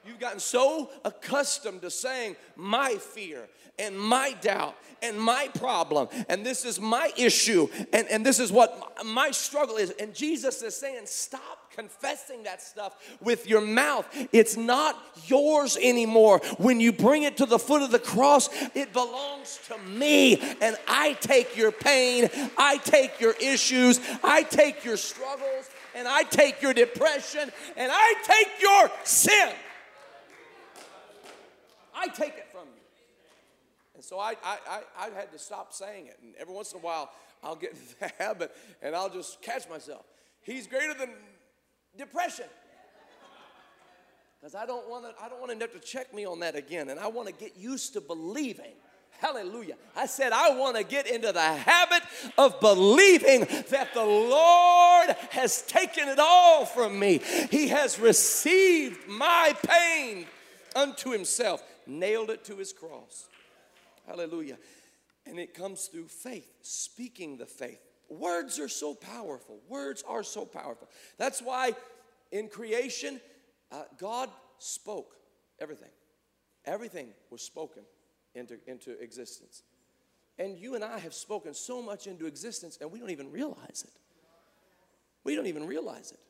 You've 0.07 0.21
gotten 0.21 0.41
so 0.41 0.91
accustomed 1.05 1.83
to 1.83 1.91
saying 1.91 2.37
my 2.55 2.95
fear 2.95 3.49
and 3.79 3.99
my 3.99 4.35
doubt 4.41 4.77
and 5.03 5.21
my 5.21 5.49
problem 5.59 6.09
and 6.29 6.45
this 6.47 6.65
is 6.65 6.81
my 6.81 7.13
issue 7.17 7.69
and, 7.93 8.09
and 8.09 8.25
this 8.25 8.39
is 8.39 8.51
what 8.51 8.97
my 9.05 9.31
struggle 9.31 9.77
is. 9.77 9.91
And 9.91 10.15
Jesus 10.15 10.63
is 10.63 10.75
saying, 10.75 11.03
stop 11.07 11.73
confessing 11.75 12.45
that 12.45 12.63
stuff 12.63 12.97
with 13.21 13.49
your 13.49 13.61
mouth. 13.61 14.07
It's 14.33 14.57
not 14.57 14.97
yours 15.27 15.77
anymore. 15.81 16.41
When 16.59 16.81
you 16.81 16.93
bring 16.93 17.25
it 17.25 17.37
to 17.39 17.47
the 17.47 17.59
foot 17.59 17.83
of 17.83 17.91
the 17.91 17.99
cross, 17.99 18.49
it 18.75 18.93
belongs 18.93 19.61
to 19.69 19.79
me. 19.91 20.41
And 20.61 20.77
I 20.89 21.13
take 21.15 21.57
your 21.57 21.73
pain, 21.73 22.31
I 22.57 22.79
take 22.79 23.21
your 23.21 23.35
issues, 23.41 24.01
I 24.25 24.43
take 24.43 24.85
your 24.85 24.97
struggles, 24.97 25.69
and 25.95 26.09
I 26.09 26.23
take 26.23 26.63
your 26.63 26.73
depression, 26.73 27.51
and 27.77 27.93
I 27.93 28.15
take 28.23 28.63
your 28.63 28.91
sin. 29.05 29.53
I 31.97 32.09
take 32.09 32.35
it 32.37 32.49
from 32.53 32.67
you. 32.67 32.83
And 33.95 34.05
so 34.05 34.19
I, 34.19 34.35
I, 34.45 34.59
I, 34.69 34.81
I 35.07 35.11
had 35.11 35.33
to 35.33 35.39
stop 35.39 35.73
saying 35.73 36.07
it. 36.07 36.19
And 36.23 36.35
every 36.39 36.55
once 36.55 36.73
in 36.73 36.79
a 36.79 36.83
while, 36.83 37.11
I'll 37.43 37.57
get 37.57 37.71
into 37.75 37.99
the 37.99 38.13
habit 38.23 38.53
and 38.83 38.95
I'll 38.95 39.11
just 39.11 39.41
catch 39.43 39.69
myself. 39.69 40.05
He's 40.43 40.67
greater 40.67 40.95
than 40.95 41.11
depression. 41.97 42.47
Because 44.39 44.55
I 44.55 44.67
don't 44.67 44.89
want 44.89 45.05
to, 45.05 45.25
I 45.25 45.29
don't 45.29 45.41
want 45.41 45.53
to 45.53 45.59
have 45.59 45.73
to 45.73 45.81
check 45.81 46.15
me 46.15 46.27
on 46.27 46.41
that 46.41 46.55
again. 46.55 46.91
And 46.91 47.01
I 47.01 47.09
want 47.09 47.27
to 47.29 47.35
get 47.35 47.57
used 47.57 47.95
to 47.95 48.01
believing. 48.01 48.73
Hallelujah. 49.19 49.77
I 49.97 50.07
said, 50.07 50.33
I 50.33 50.51
want 50.51 50.77
to 50.77 50.85
get 50.85 51.07
into 51.11 51.33
the 51.33 51.41
habit 51.41 52.03
of 52.37 52.61
believing 52.61 53.41
that 53.71 53.95
the 53.95 54.05
Lord 54.05 55.17
has 55.31 55.63
taken 55.63 56.07
it 56.09 56.19
all 56.19 56.67
from 56.67 56.99
me. 56.99 57.21
He 57.51 57.69
has 57.69 57.99
received 57.99 59.09
my 59.09 59.55
pain 59.67 60.27
unto 60.75 61.11
himself, 61.11 61.63
nailed 61.87 62.31
it 62.31 62.45
to 62.45 62.57
his 62.57 62.73
cross. 62.73 63.29
Hallelujah. 64.07 64.59
And 65.27 65.39
it 65.39 65.55
comes 65.55 65.87
through 65.87 66.09
faith, 66.09 66.49
speaking 66.63 67.37
the 67.37 67.47
faith. 67.47 67.81
Words 68.09 68.61
are 68.61 68.69
so 68.69 68.95
powerful. 68.95 69.59
Words 69.69 70.05
are 70.07 70.23
so 70.23 70.45
powerful. 70.45 70.89
That's 71.19 71.43
why 71.43 71.75
in 72.31 72.49
creation, 72.49 73.21
uh, 73.73 73.83
God 73.99 74.31
spoke 74.59 75.17
everything. 75.59 75.91
Everything 76.65 77.09
was 77.31 77.43
spoken 77.43 77.83
into, 78.35 78.59
into 78.67 79.01
existence. 79.01 79.63
And 80.39 80.59
you 80.59 80.75
and 80.75 80.85
I 80.85 80.99
have 80.99 81.15
spoken 81.15 81.55
so 81.55 81.83
much 81.83 82.07
into 82.07 82.27
existence, 82.27 82.79
and 82.81 82.93
we 82.93 82.99
don't 82.99 83.11
even 83.11 83.31
realize 83.31 83.85
it. 83.87 84.01
We 85.25 85.35
don't 85.35 85.47
even 85.47 85.67
realize 85.67 86.13
it. 86.13 86.21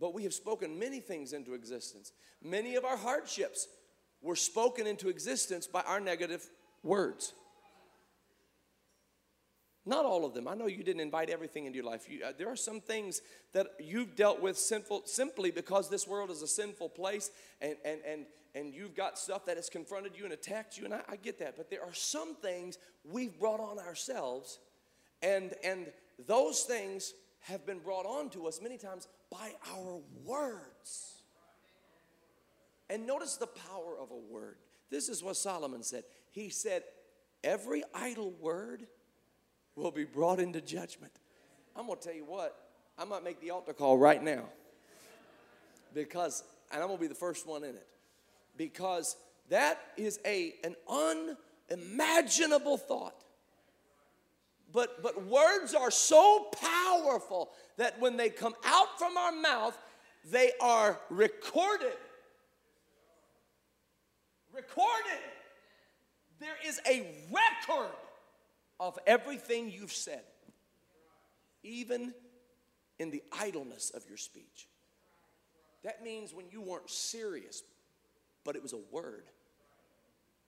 But 0.00 0.14
we 0.14 0.24
have 0.24 0.34
spoken 0.34 0.78
many 0.78 1.00
things 1.00 1.32
into 1.32 1.54
existence. 1.54 2.12
Many 2.42 2.74
of 2.74 2.84
our 2.84 2.96
hardships 2.96 3.68
were 4.24 4.34
spoken 4.34 4.86
into 4.86 5.08
existence 5.08 5.68
by 5.68 5.82
our 5.82 6.00
negative 6.00 6.44
words. 6.82 7.34
Not 9.86 10.06
all 10.06 10.24
of 10.24 10.32
them. 10.32 10.48
I 10.48 10.54
know 10.54 10.66
you 10.66 10.82
didn't 10.82 11.02
invite 11.02 11.28
everything 11.28 11.66
into 11.66 11.76
your 11.76 11.84
life. 11.84 12.08
You, 12.08 12.24
uh, 12.24 12.32
there 12.36 12.48
are 12.48 12.56
some 12.56 12.80
things 12.80 13.20
that 13.52 13.66
you've 13.78 14.16
dealt 14.16 14.40
with 14.40 14.58
sinful, 14.58 15.02
simply 15.04 15.50
because 15.50 15.90
this 15.90 16.08
world 16.08 16.30
is 16.30 16.40
a 16.40 16.46
sinful 16.46 16.88
place 16.88 17.30
and, 17.60 17.76
and, 17.84 18.00
and, 18.08 18.24
and 18.54 18.72
you've 18.72 18.94
got 18.94 19.18
stuff 19.18 19.44
that 19.44 19.56
has 19.56 19.68
confronted 19.68 20.12
you 20.16 20.24
and 20.24 20.32
attacked 20.32 20.78
you, 20.78 20.86
and 20.86 20.94
I, 20.94 21.00
I 21.10 21.16
get 21.16 21.38
that. 21.40 21.58
But 21.58 21.68
there 21.68 21.82
are 21.82 21.92
some 21.92 22.34
things 22.36 22.78
we've 23.04 23.38
brought 23.38 23.60
on 23.60 23.78
ourselves, 23.78 24.58
and, 25.20 25.52
and 25.62 25.92
those 26.26 26.62
things 26.62 27.12
have 27.40 27.66
been 27.66 27.80
brought 27.80 28.06
on 28.06 28.30
to 28.30 28.46
us 28.46 28.60
many 28.62 28.78
times 28.78 29.06
by 29.30 29.52
our 29.70 30.00
words. 30.24 31.13
And 32.90 33.06
notice 33.06 33.36
the 33.36 33.46
power 33.46 33.96
of 33.98 34.10
a 34.10 34.32
word. 34.32 34.56
This 34.90 35.08
is 35.08 35.22
what 35.22 35.36
Solomon 35.36 35.82
said. 35.82 36.04
He 36.30 36.50
said, 36.50 36.82
Every 37.42 37.82
idle 37.94 38.32
word 38.40 38.86
will 39.76 39.90
be 39.90 40.04
brought 40.04 40.40
into 40.40 40.60
judgment. 40.60 41.12
I'm 41.76 41.86
going 41.86 41.98
to 41.98 42.04
tell 42.04 42.14
you 42.14 42.24
what, 42.24 42.56
I 42.98 43.04
might 43.04 43.24
make 43.24 43.40
the 43.40 43.50
altar 43.50 43.72
call 43.72 43.98
right 43.98 44.22
now. 44.22 44.44
Because, 45.92 46.42
and 46.72 46.80
I'm 46.80 46.88
going 46.88 46.98
to 46.98 47.02
be 47.02 47.08
the 47.08 47.14
first 47.14 47.46
one 47.46 47.64
in 47.64 47.70
it. 47.70 47.86
Because 48.56 49.16
that 49.50 49.80
is 49.96 50.20
a, 50.24 50.54
an 50.64 50.74
unimaginable 51.70 52.78
thought. 52.78 53.24
But, 54.72 55.02
but 55.02 55.26
words 55.26 55.74
are 55.74 55.90
so 55.90 56.48
powerful 56.60 57.50
that 57.76 58.00
when 58.00 58.16
they 58.16 58.28
come 58.28 58.54
out 58.64 58.98
from 58.98 59.16
our 59.16 59.32
mouth, 59.32 59.76
they 60.30 60.52
are 60.60 60.98
recorded. 61.10 61.92
Recorded. 64.54 65.20
There 66.40 66.56
is 66.66 66.80
a 66.88 67.06
record 67.30 67.94
of 68.80 68.98
everything 69.06 69.70
you've 69.70 69.92
said, 69.92 70.22
even 71.62 72.12
in 72.98 73.10
the 73.10 73.22
idleness 73.32 73.90
of 73.90 74.04
your 74.08 74.16
speech. 74.16 74.68
That 75.82 76.02
means 76.02 76.32
when 76.32 76.46
you 76.50 76.60
weren't 76.60 76.90
serious, 76.90 77.62
but 78.44 78.56
it 78.56 78.62
was 78.62 78.72
a 78.72 78.80
word. 78.90 79.24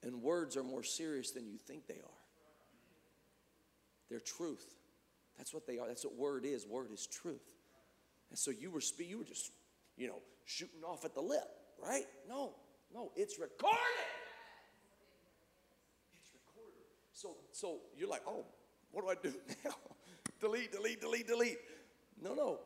And 0.03 0.23
words 0.23 0.57
are 0.57 0.63
more 0.63 0.83
serious 0.83 1.31
than 1.31 1.47
you 1.47 1.59
think 1.59 1.87
they 1.87 1.95
are. 1.95 2.21
They're 4.09 4.21
truth. 4.21 4.65
That's 5.37 5.53
what 5.53 5.67
they 5.67 5.79
are. 5.79 5.87
That's 5.87 6.05
what 6.05 6.17
word 6.17 6.45
is. 6.45 6.67
Word 6.67 6.91
is 6.93 7.07
truth. 7.07 7.43
And 8.31 8.39
so 8.39 8.51
you 8.51 8.71
were 8.71 8.81
spe- 8.81 9.09
you 9.09 9.19
were 9.19 9.25
just, 9.25 9.51
you 9.97 10.09
know, 10.09 10.21
shooting 10.45 10.83
off 10.85 11.05
at 11.05 11.15
the 11.15 11.21
lip, 11.21 11.49
right? 11.83 12.07
No, 12.29 12.55
no, 12.95 13.13
it's 13.17 13.39
recorded. 13.39 13.79
It's 16.21 16.33
recorded. 16.33 16.83
So, 17.13 17.37
so 17.53 17.79
you're 17.97 18.09
like, 18.09 18.23
oh, 18.27 18.45
what 18.93 19.03
do 19.03 19.11
I 19.11 19.15
do 19.31 19.37
now? 19.65 19.75
delete, 20.41 20.73
delete, 20.73 21.01
delete, 21.01 21.27
delete. 21.27 21.59
No, 22.23 22.35
no. 22.35 22.59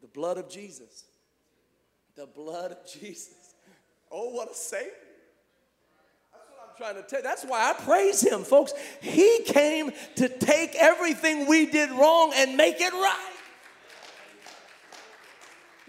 The 0.00 0.08
blood 0.08 0.38
of 0.38 0.48
Jesus. 0.48 1.04
The 2.14 2.26
blood 2.26 2.72
of 2.72 2.78
Jesus. 2.86 3.54
Oh, 4.10 4.30
what 4.30 4.50
a 4.50 4.54
savior. 4.54 4.90
That's 6.32 6.48
what 6.50 6.68
I'm 6.68 6.76
trying 6.76 7.02
to 7.02 7.08
tell 7.08 7.20
you. 7.20 7.24
That's 7.24 7.44
why 7.44 7.70
I 7.70 7.82
praise 7.84 8.20
him, 8.20 8.44
folks. 8.44 8.72
He 9.00 9.42
came 9.44 9.92
to 10.16 10.28
take 10.28 10.74
everything 10.76 11.46
we 11.46 11.66
did 11.66 11.90
wrong 11.90 12.32
and 12.34 12.56
make 12.56 12.80
it 12.80 12.92
right. 12.92 13.34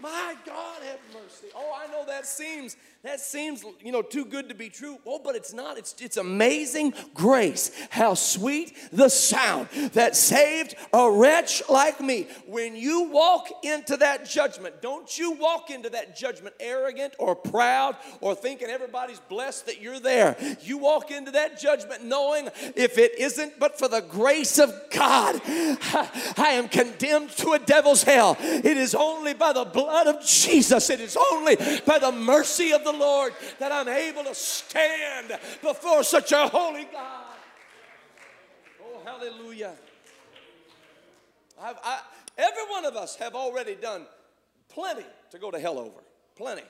My 0.00 0.34
God, 0.46 0.82
have 0.82 0.98
mercy. 1.12 1.48
Oh, 1.54 1.72
I 1.76 1.90
know 1.90 2.06
that 2.06 2.24
seems 2.26 2.76
That 3.02 3.18
seems, 3.18 3.64
you 3.82 3.92
know, 3.92 4.02
too 4.02 4.26
good 4.26 4.50
to 4.50 4.54
be 4.54 4.68
true. 4.68 4.98
Oh, 5.06 5.18
but 5.24 5.34
it's 5.34 5.54
not. 5.54 5.78
It's, 5.78 5.94
it's 6.00 6.18
amazing 6.18 6.92
grace. 7.14 7.70
How 7.88 8.12
sweet 8.12 8.76
the 8.92 9.08
sound 9.08 9.68
that 9.94 10.14
saved 10.14 10.74
a 10.92 11.10
wretch 11.10 11.62
like 11.70 12.02
me. 12.02 12.26
When 12.46 12.76
you 12.76 13.04
walk 13.04 13.48
into 13.64 13.96
that 13.96 14.26
judgment, 14.26 14.82
don't 14.82 15.18
you 15.18 15.32
walk 15.32 15.70
into 15.70 15.88
that 15.88 16.14
judgment 16.14 16.54
arrogant 16.60 17.14
or 17.18 17.34
proud 17.34 17.96
or 18.20 18.34
thinking 18.34 18.68
everybody's 18.68 19.20
blessed 19.20 19.64
that 19.64 19.80
you're 19.80 20.00
there. 20.00 20.36
You 20.60 20.76
walk 20.76 21.10
into 21.10 21.30
that 21.30 21.58
judgment 21.58 22.04
knowing 22.04 22.50
if 22.76 22.98
it 22.98 23.18
isn't 23.18 23.58
but 23.58 23.78
for 23.78 23.88
the 23.88 24.02
grace 24.02 24.58
of 24.58 24.74
God, 24.90 25.40
I 25.46 26.50
am 26.52 26.68
condemned 26.68 27.30
to 27.38 27.52
a 27.52 27.58
devil's 27.58 28.02
hell. 28.02 28.36
It 28.40 28.76
is 28.76 28.94
only 28.94 29.32
by 29.32 29.54
the 29.54 29.64
blood 29.64 30.06
of 30.06 30.22
Jesus, 30.22 30.90
it 30.90 31.00
is 31.00 31.16
only 31.32 31.56
by 31.86 31.98
the 31.98 32.12
mercy 32.12 32.74
of 32.74 32.84
the 32.84 32.89
Lord 32.90 33.32
that 33.58 33.72
I'm 33.72 33.88
able 33.88 34.24
to 34.24 34.34
stand 34.34 35.38
before 35.62 36.02
such 36.02 36.32
a 36.32 36.48
holy 36.48 36.84
God. 36.84 37.24
Oh, 38.82 39.00
hallelujah. 39.04 39.74
I, 41.62 42.00
every 42.38 42.64
one 42.70 42.84
of 42.86 42.96
us 42.96 43.16
have 43.16 43.34
already 43.34 43.74
done 43.74 44.06
plenty 44.68 45.04
to 45.30 45.38
go 45.38 45.50
to 45.50 45.58
hell 45.58 45.78
over. 45.78 46.00
Plenty. 46.36 46.62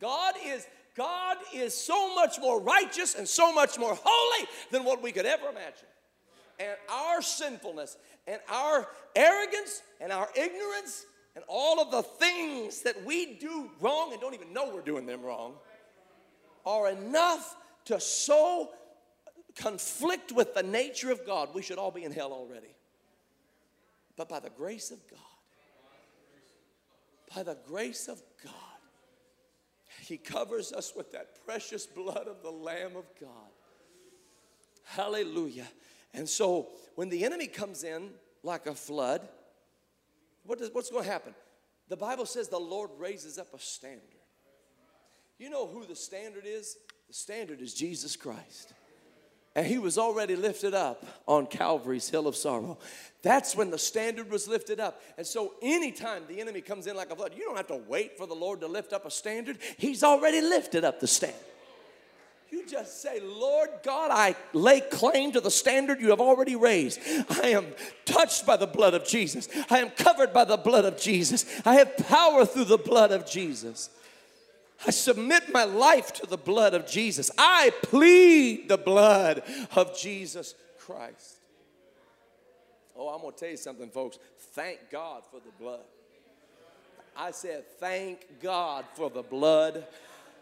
God 0.00 0.34
is 0.44 0.66
God 0.94 1.36
is 1.54 1.74
so 1.74 2.14
much 2.16 2.40
more 2.40 2.60
righteous 2.60 3.14
and 3.14 3.26
so 3.26 3.52
much 3.52 3.78
more 3.78 3.96
holy 4.02 4.48
than 4.72 4.84
what 4.84 5.00
we 5.00 5.12
could 5.12 5.26
ever 5.26 5.48
imagine. 5.48 5.86
And 6.58 6.76
our 6.90 7.22
sinfulness 7.22 7.96
and 8.26 8.40
our 8.48 8.88
arrogance 9.14 9.80
and 10.00 10.12
our 10.12 10.28
ignorance 10.34 11.06
and 11.38 11.44
all 11.46 11.80
of 11.80 11.92
the 11.92 12.02
things 12.02 12.82
that 12.82 13.04
we 13.04 13.34
do 13.34 13.70
wrong 13.78 14.10
and 14.10 14.20
don't 14.20 14.34
even 14.34 14.52
know 14.52 14.72
we're 14.74 14.80
doing 14.80 15.06
them 15.06 15.22
wrong 15.22 15.54
are 16.66 16.90
enough 16.90 17.54
to 17.84 18.00
so 18.00 18.70
conflict 19.54 20.32
with 20.32 20.52
the 20.56 20.64
nature 20.64 21.12
of 21.12 21.24
God, 21.24 21.50
we 21.54 21.62
should 21.62 21.78
all 21.78 21.92
be 21.92 22.02
in 22.02 22.10
hell 22.10 22.32
already. 22.32 22.74
But 24.16 24.28
by 24.28 24.40
the 24.40 24.50
grace 24.50 24.90
of 24.90 24.98
God, 25.08 25.20
by 27.32 27.44
the 27.44 27.56
grace 27.68 28.08
of 28.08 28.20
God, 28.42 28.52
He 30.00 30.16
covers 30.16 30.72
us 30.72 30.92
with 30.96 31.12
that 31.12 31.46
precious 31.46 31.86
blood 31.86 32.26
of 32.26 32.42
the 32.42 32.50
Lamb 32.50 32.96
of 32.96 33.04
God. 33.20 33.52
Hallelujah. 34.82 35.68
And 36.12 36.28
so 36.28 36.70
when 36.96 37.08
the 37.10 37.24
enemy 37.24 37.46
comes 37.46 37.84
in 37.84 38.10
like 38.42 38.66
a 38.66 38.74
flood, 38.74 39.28
what 40.48 40.58
does, 40.58 40.70
what's 40.72 40.88
going 40.88 41.04
to 41.04 41.10
happen? 41.10 41.34
The 41.90 41.96
Bible 41.96 42.24
says 42.24 42.48
the 42.48 42.58
Lord 42.58 42.90
raises 42.98 43.38
up 43.38 43.48
a 43.54 43.58
standard. 43.58 44.02
You 45.38 45.50
know 45.50 45.66
who 45.66 45.84
the 45.84 45.94
standard 45.94 46.44
is? 46.46 46.76
The 47.06 47.12
standard 47.12 47.60
is 47.60 47.74
Jesus 47.74 48.16
Christ. 48.16 48.72
And 49.54 49.66
he 49.66 49.76
was 49.76 49.98
already 49.98 50.36
lifted 50.36 50.72
up 50.72 51.04
on 51.26 51.46
Calvary's 51.46 52.08
hill 52.08 52.26
of 52.26 52.34
sorrow. 52.34 52.78
That's 53.22 53.54
when 53.56 53.70
the 53.70 53.78
standard 53.78 54.30
was 54.30 54.48
lifted 54.48 54.80
up. 54.80 55.02
And 55.18 55.26
so, 55.26 55.52
anytime 55.60 56.22
the 56.28 56.40
enemy 56.40 56.62
comes 56.62 56.86
in 56.86 56.96
like 56.96 57.10
a 57.10 57.16
flood, 57.16 57.34
you 57.36 57.44
don't 57.44 57.56
have 57.56 57.66
to 57.66 57.82
wait 57.86 58.16
for 58.16 58.26
the 58.26 58.34
Lord 58.34 58.60
to 58.60 58.68
lift 58.68 58.94
up 58.94 59.04
a 59.04 59.10
standard. 59.10 59.58
He's 59.76 60.02
already 60.02 60.40
lifted 60.40 60.82
up 60.82 61.00
the 61.00 61.06
standard. 61.06 61.40
You 62.50 62.66
just 62.66 63.02
say, 63.02 63.20
Lord 63.20 63.68
God, 63.82 64.10
I 64.10 64.34
lay 64.54 64.80
claim 64.80 65.32
to 65.32 65.40
the 65.40 65.50
standard 65.50 66.00
you 66.00 66.10
have 66.10 66.20
already 66.20 66.56
raised. 66.56 66.98
I 67.28 67.48
am 67.48 67.66
touched 68.06 68.46
by 68.46 68.56
the 68.56 68.66
blood 68.66 68.94
of 68.94 69.04
Jesus. 69.04 69.48
I 69.68 69.80
am 69.80 69.90
covered 69.90 70.32
by 70.32 70.44
the 70.44 70.56
blood 70.56 70.86
of 70.86 70.98
Jesus. 70.98 71.44
I 71.66 71.74
have 71.74 71.96
power 71.96 72.46
through 72.46 72.64
the 72.64 72.78
blood 72.78 73.12
of 73.12 73.26
Jesus. 73.26 73.90
I 74.86 74.90
submit 74.92 75.52
my 75.52 75.64
life 75.64 76.12
to 76.14 76.26
the 76.26 76.38
blood 76.38 76.72
of 76.72 76.86
Jesus. 76.86 77.30
I 77.36 77.72
plead 77.82 78.68
the 78.68 78.78
blood 78.78 79.42
of 79.76 79.98
Jesus 79.98 80.54
Christ. 80.78 81.34
Oh, 82.96 83.08
I'm 83.08 83.20
going 83.20 83.34
to 83.34 83.38
tell 83.38 83.50
you 83.50 83.56
something, 83.56 83.90
folks. 83.90 84.18
Thank 84.52 84.90
God 84.90 85.22
for 85.30 85.40
the 85.40 85.52
blood. 85.60 85.84
I 87.16 87.32
said, 87.32 87.66
thank 87.78 88.40
God 88.40 88.84
for 88.94 89.10
the 89.10 89.22
blood 89.22 89.84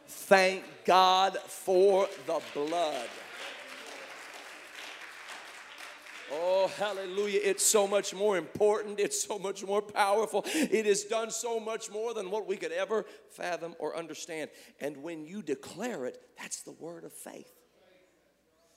Thank 0.07 0.65
God 0.85 1.37
for 1.47 2.09
the 2.27 2.41
blood. 2.55 3.09
Oh, 6.33 6.69
hallelujah. 6.77 7.41
It's 7.43 7.65
so 7.65 7.87
much 7.87 8.13
more 8.13 8.37
important. 8.37 8.99
It's 8.99 9.25
so 9.25 9.39
much 9.39 9.65
more 9.65 9.81
powerful. 9.81 10.45
It 10.47 10.87
has 10.87 11.05
done 11.05 11.31
so 11.31 11.61
much 11.61 11.91
more 11.91 12.15
than 12.15 12.31
what 12.31 12.49
we 12.49 12.57
could 12.57 12.73
ever 12.73 13.05
fathom 13.31 13.75
or 13.79 13.97
understand. 13.97 14.51
And 14.81 14.97
when 14.99 15.25
you 15.25 15.43
declare 15.43 16.07
it, 16.07 16.21
that's 16.37 16.63
the 16.63 16.73
word 16.73 17.05
of 17.05 17.13
faith. 17.13 17.53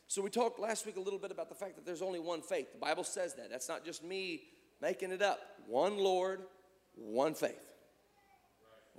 So, 0.07 0.23
we 0.23 0.31
talked 0.31 0.59
last 0.59 0.87
week 0.87 0.97
a 0.97 0.99
little 0.99 1.19
bit 1.19 1.29
about 1.29 1.49
the 1.49 1.55
fact 1.55 1.75
that 1.75 1.85
there's 1.85 2.01
only 2.01 2.19
one 2.19 2.41
faith. 2.41 2.71
The 2.71 2.79
Bible 2.79 3.03
says 3.03 3.35
that. 3.35 3.51
That's 3.51 3.69
not 3.69 3.85
just 3.85 4.03
me 4.03 4.41
making 4.81 5.11
it 5.11 5.21
up. 5.21 5.39
One 5.67 5.99
Lord, 5.99 6.41
one 6.95 7.35
faith. 7.35 7.68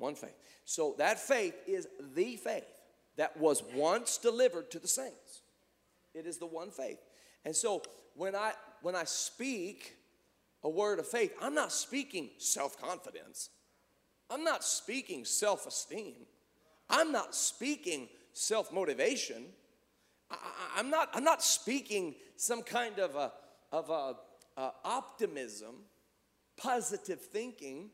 One 0.00 0.16
faith. 0.16 0.34
So 0.64 0.94
that 0.98 1.20
faith 1.20 1.54
is 1.66 1.86
the 2.14 2.36
faith 2.36 2.64
that 3.16 3.36
was 3.36 3.62
once 3.74 4.18
delivered 4.18 4.70
to 4.72 4.78
the 4.78 4.88
saints. 4.88 5.42
It 6.14 6.26
is 6.26 6.38
the 6.38 6.46
one 6.46 6.70
faith. 6.70 6.98
And 7.44 7.54
so 7.54 7.82
when 8.14 8.34
I 8.34 8.52
when 8.82 8.96
I 8.96 9.04
speak 9.04 9.94
a 10.62 10.68
word 10.68 10.98
of 10.98 11.06
faith, 11.06 11.32
I'm 11.40 11.54
not 11.54 11.72
speaking 11.72 12.30
self-confidence. 12.38 13.50
I'm 14.28 14.44
not 14.44 14.64
speaking 14.64 15.24
self-esteem. 15.24 16.14
I'm 16.88 17.12
not 17.12 17.34
speaking 17.34 18.08
self-motivation. 18.32 19.44
I, 20.30 20.80
am 20.80 20.90
not, 20.90 21.08
I'm 21.14 21.24
not 21.24 21.42
speaking 21.42 22.14
some 22.36 22.62
kind 22.62 22.98
of 22.98 23.16
a, 23.16 23.32
of 23.72 23.90
a, 23.90 24.14
a 24.60 24.72
optimism, 24.84 25.74
positive 26.56 27.20
thinking. 27.20 27.90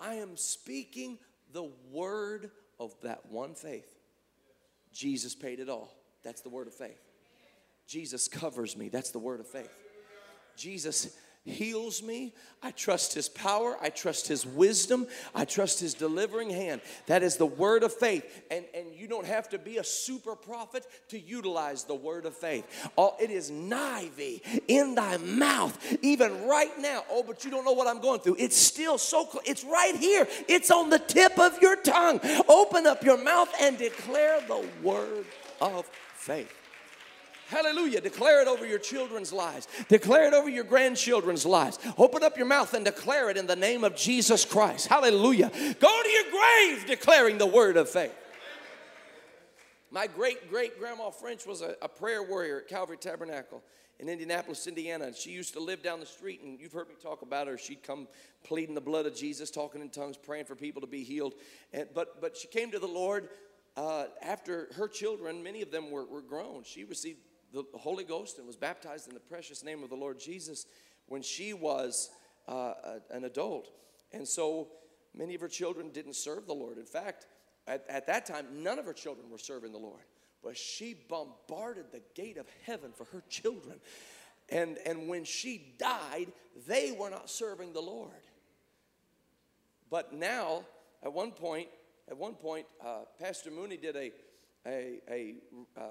I 0.00 0.14
am 0.14 0.36
speaking 0.36 1.18
the 1.52 1.70
word 1.90 2.50
of 2.78 2.94
that 3.02 3.26
one 3.26 3.54
faith. 3.54 3.88
Jesus 4.92 5.34
paid 5.34 5.60
it 5.60 5.68
all. 5.68 5.94
That's 6.24 6.40
the 6.40 6.48
word 6.48 6.66
of 6.66 6.74
faith. 6.74 7.00
Jesus 7.86 8.28
covers 8.28 8.76
me. 8.76 8.88
That's 8.88 9.10
the 9.10 9.18
word 9.18 9.40
of 9.40 9.46
faith. 9.46 9.70
Jesus 10.56 11.16
heals 11.50 12.02
me. 12.02 12.32
I 12.62 12.72
trust 12.72 13.14
his 13.14 13.28
power. 13.28 13.76
I 13.80 13.88
trust 13.88 14.28
his 14.28 14.44
wisdom. 14.44 15.06
I 15.34 15.44
trust 15.44 15.80
his 15.80 15.94
delivering 15.94 16.50
hand. 16.50 16.82
That 17.06 17.22
is 17.22 17.36
the 17.36 17.46
word 17.46 17.82
of 17.82 17.92
faith. 17.92 18.42
And, 18.50 18.64
and 18.74 18.86
you 18.94 19.08
don't 19.08 19.26
have 19.26 19.48
to 19.50 19.58
be 19.58 19.78
a 19.78 19.84
super 19.84 20.36
prophet 20.36 20.86
to 21.08 21.18
utilize 21.18 21.84
the 21.84 21.94
word 21.94 22.26
of 22.26 22.36
faith. 22.36 22.66
All, 22.96 23.16
it 23.20 23.30
is 23.30 23.50
nigh 23.50 24.10
thee 24.16 24.42
in 24.68 24.94
thy 24.94 25.16
mouth, 25.16 25.78
even 26.02 26.46
right 26.46 26.78
now. 26.78 27.04
Oh, 27.10 27.22
but 27.22 27.44
you 27.44 27.50
don't 27.50 27.64
know 27.64 27.72
what 27.72 27.86
I'm 27.86 28.00
going 28.00 28.20
through. 28.20 28.36
It's 28.38 28.56
still 28.56 28.98
so 28.98 29.24
close. 29.24 29.42
It's 29.46 29.64
right 29.64 29.96
here. 29.96 30.26
It's 30.48 30.70
on 30.70 30.90
the 30.90 30.98
tip 30.98 31.38
of 31.38 31.60
your 31.62 31.76
tongue. 31.76 32.20
Open 32.48 32.86
up 32.86 33.02
your 33.04 33.22
mouth 33.22 33.48
and 33.60 33.78
declare 33.78 34.40
the 34.46 34.66
word 34.82 35.24
of 35.60 35.86
faith. 36.14 36.59
Hallelujah. 37.50 38.00
Declare 38.00 38.42
it 38.42 38.48
over 38.48 38.64
your 38.64 38.78
children's 38.78 39.32
lives. 39.32 39.66
Declare 39.88 40.28
it 40.28 40.34
over 40.34 40.48
your 40.48 40.62
grandchildren's 40.62 41.44
lives. 41.44 41.80
Open 41.98 42.22
up 42.22 42.36
your 42.36 42.46
mouth 42.46 42.74
and 42.74 42.84
declare 42.84 43.28
it 43.28 43.36
in 43.36 43.48
the 43.48 43.56
name 43.56 43.82
of 43.82 43.96
Jesus 43.96 44.44
Christ. 44.44 44.86
Hallelujah. 44.86 45.50
Go 45.80 46.02
to 46.02 46.08
your 46.08 46.24
grave 46.30 46.86
declaring 46.86 47.38
the 47.38 47.46
word 47.46 47.76
of 47.76 47.90
faith. 47.90 48.14
My 49.90 50.06
great 50.06 50.48
great 50.48 50.78
grandma 50.78 51.10
French 51.10 51.44
was 51.44 51.60
a, 51.62 51.74
a, 51.82 51.88
prayer 51.88 52.22
warrior 52.22 52.58
at 52.58 52.68
Calvary 52.68 52.96
Tabernacle 52.96 53.60
in 53.98 54.08
Indianapolis, 54.08 54.68
Indiana. 54.68 55.06
And 55.06 55.16
she 55.16 55.30
used 55.30 55.52
to 55.54 55.60
live 55.60 55.82
down 55.82 55.98
the 55.98 56.06
street, 56.06 56.42
and 56.44 56.60
you've 56.60 56.72
heard 56.72 56.88
me 56.88 56.94
talk 57.02 57.22
about 57.22 57.48
her. 57.48 57.58
She'd 57.58 57.82
come 57.82 58.06
pleading 58.44 58.76
the 58.76 58.80
blood 58.80 59.06
of 59.06 59.16
Jesus, 59.16 59.50
talking 59.50 59.80
in 59.80 59.90
tongues, 59.90 60.16
praying 60.16 60.44
for 60.44 60.54
people 60.54 60.80
to 60.82 60.86
be 60.86 61.02
healed. 61.02 61.34
And, 61.72 61.88
but, 61.92 62.20
but 62.20 62.36
she 62.36 62.46
came 62.46 62.70
to 62.70 62.78
the 62.78 62.86
Lord 62.86 63.28
uh, 63.76 64.04
after 64.22 64.68
her 64.74 64.88
children, 64.88 65.42
many 65.42 65.62
of 65.62 65.70
them 65.70 65.90
were, 65.90 66.04
were 66.04 66.22
grown. 66.22 66.62
She 66.64 66.84
received 66.84 67.18
the 67.52 67.64
Holy 67.74 68.04
Ghost 68.04 68.38
and 68.38 68.46
was 68.46 68.56
baptized 68.56 69.08
in 69.08 69.14
the 69.14 69.20
precious 69.20 69.64
name 69.64 69.82
of 69.82 69.90
the 69.90 69.96
Lord 69.96 70.18
Jesus 70.18 70.66
when 71.06 71.22
she 71.22 71.52
was 71.52 72.10
uh, 72.46 72.74
an 73.10 73.24
adult. 73.24 73.70
And 74.12 74.26
so 74.26 74.68
many 75.14 75.34
of 75.34 75.40
her 75.40 75.48
children 75.48 75.90
didn't 75.90 76.16
serve 76.16 76.46
the 76.46 76.54
Lord. 76.54 76.78
In 76.78 76.86
fact, 76.86 77.26
at, 77.66 77.84
at 77.88 78.06
that 78.06 78.26
time, 78.26 78.46
none 78.62 78.78
of 78.78 78.84
her 78.84 78.92
children 78.92 79.30
were 79.30 79.38
serving 79.38 79.72
the 79.72 79.78
Lord. 79.78 80.00
But 80.42 80.56
she 80.56 80.94
bombarded 81.08 81.86
the 81.92 82.02
gate 82.14 82.38
of 82.38 82.46
heaven 82.64 82.92
for 82.96 83.04
her 83.06 83.22
children. 83.28 83.80
And, 84.48 84.78
and 84.86 85.08
when 85.08 85.24
she 85.24 85.74
died, 85.78 86.32
they 86.66 86.92
were 86.92 87.10
not 87.10 87.30
serving 87.30 87.72
the 87.72 87.80
Lord. 87.80 88.10
But 89.90 90.12
now, 90.12 90.64
at 91.02 91.12
one 91.12 91.32
point, 91.32 91.68
at 92.08 92.16
one 92.16 92.34
point, 92.34 92.66
uh, 92.84 93.00
Pastor 93.20 93.50
Mooney 93.50 93.76
did 93.76 93.96
a, 93.96 94.12
a, 94.66 95.00
a, 95.08 95.34
uh, 95.76 95.82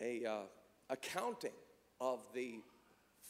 a 0.00 0.24
uh, 0.24 0.42
accounting 0.90 1.52
of 2.00 2.20
the 2.34 2.60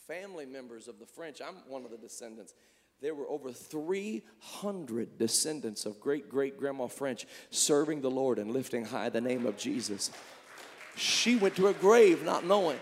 family 0.07 0.45
members 0.45 0.87
of 0.87 0.99
the 0.99 1.05
French. 1.05 1.41
I'm 1.41 1.55
one 1.67 1.85
of 1.85 1.91
the 1.91 1.97
descendants. 1.97 2.53
there 3.01 3.13
were 3.13 3.27
over 3.29 3.51
300 3.51 5.17
descendants 5.17 5.85
of 5.85 5.99
great 5.99 6.29
great 6.29 6.57
grandma 6.57 6.87
French 6.87 7.25
serving 7.49 8.01
the 8.01 8.09
Lord 8.09 8.39
and 8.39 8.51
lifting 8.51 8.85
high 8.85 9.09
the 9.09 9.21
name 9.21 9.45
of 9.45 9.57
Jesus. 9.57 10.11
She 10.95 11.35
went 11.35 11.55
to 11.57 11.65
her 11.67 11.73
grave 11.73 12.23
not 12.23 12.45
knowing. 12.45 12.79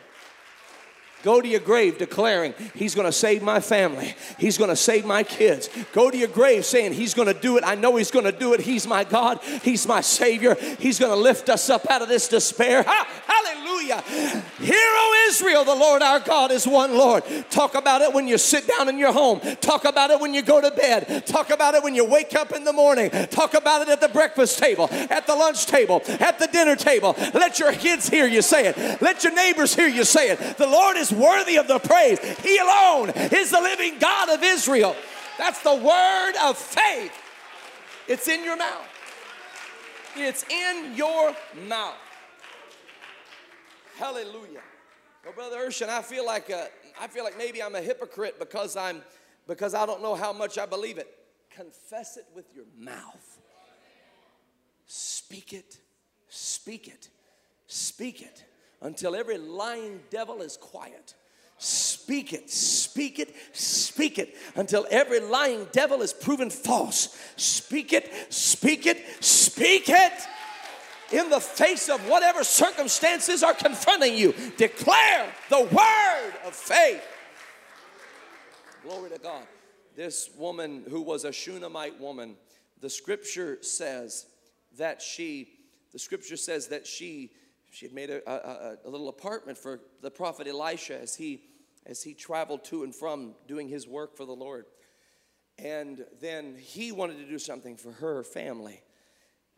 Go 1.23 1.41
to 1.41 1.47
your 1.47 1.59
grave 1.59 1.97
declaring, 1.97 2.53
He's 2.75 2.93
gonna 2.93 3.11
save 3.11 3.41
my 3.41 3.59
family. 3.59 4.13
He's 4.37 4.59
gonna 4.59 4.75
save 4.75 5.05
my 5.05 5.23
kids. 5.23 5.69
Go 5.91 6.11
to 6.11 6.17
your 6.17 6.27
grave 6.27 6.65
saying, 6.65 6.93
He's 6.93 7.15
gonna 7.15 7.33
do 7.33 7.57
it. 7.57 7.63
I 7.65 7.73
know 7.73 7.95
He's 7.95 8.11
gonna 8.11 8.31
do 8.31 8.53
it. 8.53 8.59
He's 8.61 8.85
my 8.85 9.03
God. 9.03 9.39
He's 9.63 9.87
my 9.87 10.01
Savior. 10.01 10.55
He's 10.77 10.99
gonna 10.99 11.15
lift 11.15 11.49
us 11.49 11.67
up 11.67 11.89
out 11.89 12.03
of 12.03 12.09
this 12.09 12.27
despair. 12.27 12.83
Ha! 12.83 13.07
Hallelujah. 13.25 13.64
Hear, 13.79 14.75
O 14.75 15.25
Israel, 15.27 15.63
the 15.63 15.75
Lord 15.75 16.01
our 16.01 16.19
God 16.19 16.51
is 16.51 16.67
one 16.67 16.97
Lord. 16.97 17.23
Talk 17.49 17.75
about 17.75 18.01
it 18.01 18.13
when 18.13 18.27
you 18.27 18.37
sit 18.37 18.67
down 18.67 18.89
in 18.89 18.97
your 18.97 19.13
home. 19.13 19.39
Talk 19.61 19.85
about 19.85 20.11
it 20.11 20.19
when 20.19 20.33
you 20.33 20.41
go 20.41 20.61
to 20.61 20.71
bed. 20.71 21.25
Talk 21.25 21.49
about 21.49 21.75
it 21.75 21.83
when 21.83 21.95
you 21.95 22.05
wake 22.05 22.35
up 22.35 22.53
in 22.53 22.63
the 22.63 22.73
morning. 22.73 23.09
Talk 23.29 23.53
about 23.53 23.81
it 23.81 23.89
at 23.89 24.01
the 24.01 24.09
breakfast 24.09 24.59
table, 24.59 24.87
at 24.91 25.27
the 25.27 25.35
lunch 25.35 25.65
table, 25.65 26.01
at 26.19 26.39
the 26.39 26.47
dinner 26.47 26.75
table. 26.75 27.15
Let 27.33 27.59
your 27.59 27.73
kids 27.73 28.09
hear 28.09 28.27
you 28.27 28.41
say 28.41 28.67
it. 28.67 29.01
Let 29.01 29.23
your 29.23 29.33
neighbors 29.33 29.75
hear 29.75 29.87
you 29.87 30.03
say 30.03 30.29
it. 30.29 30.57
The 30.57 30.67
Lord 30.67 30.97
is 30.97 31.11
worthy 31.11 31.57
of 31.57 31.67
the 31.67 31.79
praise. 31.79 32.19
He 32.39 32.57
alone 32.57 33.09
is 33.09 33.51
the 33.51 33.61
living 33.61 33.99
God 33.99 34.29
of 34.29 34.43
Israel. 34.43 34.95
That's 35.37 35.61
the 35.61 35.75
word 35.75 36.33
of 36.43 36.57
faith. 36.57 37.11
It's 38.07 38.27
in 38.27 38.43
your 38.43 38.57
mouth. 38.57 38.87
It's 40.15 40.45
in 40.49 40.95
your 40.95 41.35
mouth. 41.67 41.95
Hallelujah. 43.97 44.61
Well, 45.23 45.33
Brother 45.33 45.57
Urshan, 45.57 45.89
I 45.89 46.01
feel 46.01 46.25
like 46.25 46.49
a, 46.49 46.67
I 46.99 47.07
feel 47.07 47.23
like 47.23 47.37
maybe 47.37 47.63
I'm 47.63 47.75
a 47.75 47.81
hypocrite 47.81 48.37
because 48.39 48.75
I'm 48.75 49.01
because 49.47 49.73
I 49.73 49.85
don't 49.85 50.01
know 50.01 50.15
how 50.15 50.33
much 50.33 50.57
I 50.57 50.65
believe 50.65 50.97
it. 50.97 51.07
Confess 51.49 52.17
it 52.17 52.25
with 52.35 52.45
your 52.53 52.65
mouth. 52.77 53.39
Speak 54.85 55.53
it. 55.53 55.77
Speak 56.27 56.87
it. 56.87 57.09
Speak 57.67 58.21
it 58.21 58.43
until 58.81 59.15
every 59.15 59.37
lying 59.37 60.01
devil 60.09 60.41
is 60.41 60.57
quiet. 60.57 61.15
Speak 61.57 62.33
it, 62.33 62.49
speak 62.51 63.17
it, 63.17 63.33
speak 63.53 64.19
it 64.19 64.35
until 64.55 64.85
every 64.91 65.21
lying 65.21 65.67
devil 65.71 66.01
is 66.01 66.11
proven 66.11 66.49
false. 66.49 67.17
Speak 67.37 67.93
it, 67.93 68.11
speak 68.29 68.85
it, 68.85 69.01
speak 69.23 69.87
it. 69.87 70.11
In 71.11 71.29
the 71.29 71.39
face 71.39 71.89
of 71.89 72.07
whatever 72.07 72.43
circumstances 72.43 73.43
are 73.43 73.53
confronting 73.53 74.17
you, 74.17 74.33
declare 74.57 75.31
the 75.49 75.61
word 75.61 76.33
of 76.45 76.55
faith. 76.55 77.03
Glory 78.83 79.11
to 79.11 79.19
God. 79.19 79.43
This 79.95 80.29
woman 80.35 80.83
who 80.89 81.01
was 81.01 81.23
a 81.23 81.31
Shunammite 81.31 81.99
woman, 81.99 82.35
the 82.81 82.89
scripture 82.89 83.59
says 83.61 84.25
that 84.77 85.01
she, 85.01 85.49
the 85.93 85.99
scripture 85.99 86.37
says 86.37 86.67
that 86.67 86.85
she 86.85 87.31
she 87.75 87.85
had 87.85 87.93
made 87.93 88.09
a, 88.09 88.21
a, 88.29 88.77
a, 88.85 88.89
little 88.89 89.09
apartment 89.09 89.57
for 89.57 89.81
the 90.01 90.09
prophet 90.09 90.47
Elisha 90.47 90.97
as 90.97 91.13
he 91.13 91.41
as 91.85 92.01
he 92.01 92.13
traveled 92.13 92.63
to 92.63 92.83
and 92.83 92.95
from 92.95 93.35
doing 93.47 93.67
his 93.67 93.85
work 93.85 94.15
for 94.15 94.25
the 94.25 94.31
Lord. 94.31 94.65
And 95.57 96.05
then 96.21 96.55
he 96.57 96.93
wanted 96.93 97.17
to 97.19 97.25
do 97.25 97.37
something 97.37 97.75
for 97.75 97.91
her 97.91 98.23
family. 98.23 98.81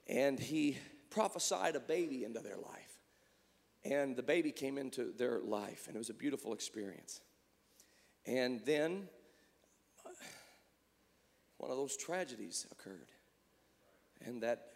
And 0.07 0.39
he 0.39 0.77
prophesied 1.09 1.75
a 1.75 1.79
baby 1.79 2.23
into 2.23 2.39
their 2.39 2.57
life. 2.57 2.97
And 3.83 4.15
the 4.15 4.23
baby 4.23 4.51
came 4.51 4.77
into 4.77 5.13
their 5.17 5.39
life, 5.39 5.85
and 5.87 5.95
it 5.95 5.99
was 5.99 6.09
a 6.09 6.13
beautiful 6.13 6.53
experience. 6.53 7.21
And 8.25 8.59
then 8.65 9.07
uh, 10.05 10.09
one 11.57 11.71
of 11.71 11.77
those 11.77 11.95
tragedies 11.95 12.67
occurred. 12.71 13.11
And 14.25 14.41
that, 14.43 14.71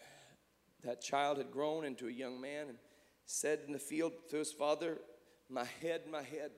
that 0.83 1.01
child 1.01 1.37
had 1.37 1.51
grown 1.51 1.83
into 1.83 2.07
a 2.07 2.11
young 2.11 2.39
man 2.39 2.69
and 2.69 2.77
said 3.25 3.59
in 3.65 3.73
the 3.73 3.79
field 3.79 4.13
to 4.29 4.37
his 4.37 4.51
father, 4.51 4.99
My 5.49 5.65
head, 5.81 6.01
my 6.09 6.21
head. 6.23 6.51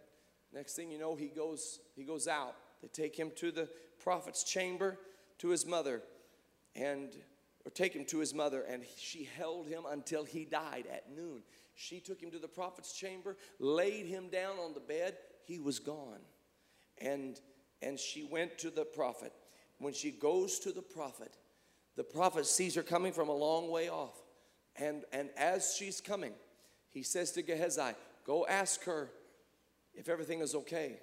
Next 0.53 0.75
thing 0.75 0.91
you 0.91 0.99
know, 0.99 1.15
he 1.15 1.29
goes, 1.29 1.79
he 1.95 2.03
goes 2.03 2.27
out. 2.27 2.55
They 2.81 2.89
take 2.89 3.15
him 3.15 3.31
to 3.37 3.51
the 3.51 3.69
prophet's 3.99 4.43
chamber 4.43 4.99
to 5.39 5.49
his 5.49 5.65
mother, 5.65 6.03
and 6.75 7.09
or 7.65 7.71
take 7.71 7.93
him 7.93 8.05
to 8.05 8.19
his 8.19 8.33
mother, 8.33 8.61
and 8.61 8.83
she 8.97 9.29
held 9.37 9.67
him 9.67 9.83
until 9.89 10.23
he 10.23 10.45
died 10.45 10.85
at 10.91 11.15
noon. 11.15 11.43
She 11.75 11.99
took 11.99 12.21
him 12.21 12.31
to 12.31 12.39
the 12.39 12.47
prophet's 12.47 12.93
chamber, 12.93 13.37
laid 13.59 14.05
him 14.05 14.29
down 14.29 14.57
on 14.59 14.73
the 14.73 14.79
bed. 14.79 15.17
He 15.45 15.59
was 15.59 15.79
gone. 15.79 16.19
And 16.99 17.39
and 17.83 17.99
she 17.99 18.23
went 18.23 18.57
to 18.59 18.69
the 18.69 18.85
prophet. 18.85 19.33
When 19.77 19.93
she 19.93 20.11
goes 20.11 20.59
to 20.59 20.71
the 20.71 20.81
prophet, 20.81 21.35
the 21.95 22.03
prophet 22.03 22.45
sees 22.45 22.75
her 22.75 22.83
coming 22.83 23.13
from 23.13 23.29
a 23.29 23.35
long 23.35 23.69
way 23.69 23.89
off. 23.89 24.21
And, 24.75 25.03
and 25.11 25.29
as 25.37 25.75
she's 25.77 26.01
coming, 26.01 26.33
he 26.89 27.03
says 27.03 27.31
to 27.33 27.41
Gehazi, 27.41 27.93
Go 28.25 28.47
ask 28.47 28.83
her 28.85 29.11
if 29.93 30.09
everything 30.09 30.39
is 30.39 30.55
okay. 30.55 30.99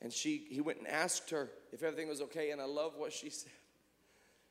And 0.00 0.12
she, 0.12 0.46
he 0.50 0.60
went 0.60 0.78
and 0.78 0.88
asked 0.88 1.30
her 1.30 1.50
if 1.72 1.82
everything 1.82 2.08
was 2.08 2.20
okay. 2.22 2.50
And 2.50 2.60
I 2.60 2.64
love 2.64 2.94
what 2.96 3.12
she 3.12 3.30
said. 3.30 3.52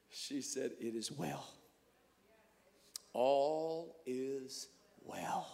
She 0.09 0.41
said, 0.41 0.71
It 0.79 0.95
is 0.95 1.11
well. 1.11 1.47
All 3.13 3.95
is 4.05 4.67
well. 5.03 5.47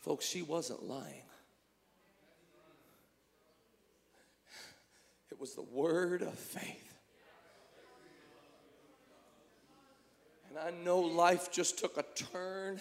Folks, 0.00 0.26
she 0.26 0.42
wasn't 0.42 0.82
lying. 0.82 1.22
It 5.30 5.40
was 5.40 5.54
the 5.54 5.62
word 5.62 6.22
of 6.22 6.34
faith. 6.34 6.92
And 10.50 10.58
I 10.58 10.70
know 10.84 10.98
life 10.98 11.50
just 11.50 11.78
took 11.78 11.96
a 11.96 12.04
turn 12.14 12.80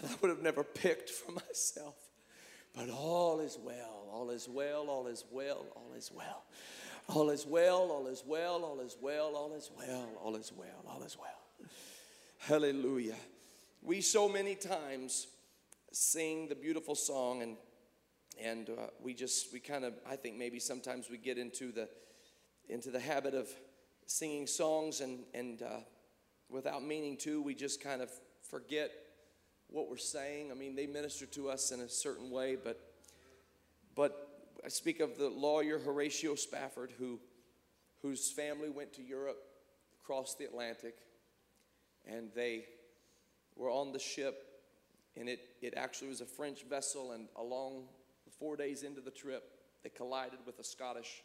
that 0.00 0.10
I 0.10 0.14
would 0.20 0.30
have 0.30 0.42
never 0.42 0.64
picked 0.64 1.10
for 1.10 1.32
myself. 1.32 1.94
But 2.74 2.88
all 2.90 3.40
is 3.40 3.58
well, 3.62 4.08
all 4.10 4.30
is 4.30 4.48
well, 4.48 4.88
all 4.88 5.06
is 5.06 5.24
well, 5.30 5.66
all 5.76 5.92
is 5.96 6.10
well. 6.12 6.44
All 7.08 7.30
is 7.30 7.46
well, 7.46 7.90
all 7.90 8.06
is 8.06 8.22
well, 8.26 8.64
all 8.64 8.80
is 8.80 8.96
well, 9.00 9.34
all 9.36 9.52
is 9.54 9.70
well, 9.76 10.08
all 10.22 10.36
is 10.36 10.52
well, 10.54 10.84
all 10.88 11.02
is 11.02 11.16
well. 11.18 11.68
Hallelujah. 12.38 13.16
We 13.82 14.00
so 14.00 14.28
many 14.28 14.54
times 14.54 15.26
sing 15.92 16.48
the 16.48 16.54
beautiful 16.54 16.94
song 16.94 17.42
and 17.42 17.56
and 18.42 18.70
uh, 18.70 18.86
we 19.02 19.14
just 19.14 19.52
we 19.52 19.60
kind 19.60 19.84
of 19.84 19.94
I 20.08 20.16
think 20.16 20.36
maybe 20.36 20.58
sometimes 20.58 21.10
we 21.10 21.18
get 21.18 21.38
into 21.38 21.72
the 21.72 21.88
into 22.68 22.90
the 22.90 23.00
habit 23.00 23.34
of 23.34 23.48
singing 24.06 24.46
songs 24.46 25.00
and 25.00 25.20
and 25.34 25.62
uh, 25.62 25.80
without 26.48 26.84
meaning 26.84 27.16
to, 27.18 27.42
we 27.42 27.54
just 27.54 27.82
kind 27.82 28.02
of 28.02 28.10
forget 28.48 28.90
what 29.68 29.88
we're 29.88 29.96
saying. 29.96 30.50
I 30.50 30.54
mean, 30.54 30.76
they 30.76 30.86
minister 30.86 31.26
to 31.26 31.48
us 31.48 31.72
in 31.72 31.80
a 31.80 31.88
certain 31.88 32.30
way, 32.30 32.56
but 32.62 32.80
but 33.94 34.31
I 34.64 34.68
speak 34.68 35.00
of 35.00 35.18
the 35.18 35.28
lawyer 35.28 35.78
Horatio 35.78 36.36
Spafford, 36.36 36.92
who 36.98 37.18
whose 38.00 38.30
family 38.30 38.68
went 38.68 38.92
to 38.94 39.02
Europe, 39.02 39.38
across 40.00 40.34
the 40.34 40.44
Atlantic, 40.44 40.96
and 42.04 42.30
they 42.34 42.64
were 43.54 43.70
on 43.70 43.92
the 43.92 43.98
ship, 43.98 44.44
and 45.16 45.28
it 45.28 45.40
it 45.60 45.74
actually 45.76 46.08
was 46.08 46.20
a 46.20 46.26
French 46.26 46.64
vessel, 46.64 47.12
and 47.12 47.28
along 47.36 47.84
four 48.38 48.56
days 48.56 48.82
into 48.82 49.00
the 49.00 49.10
trip, 49.10 49.44
they 49.82 49.88
collided 49.88 50.38
with 50.46 50.58
a 50.58 50.64
Scottish 50.64 51.22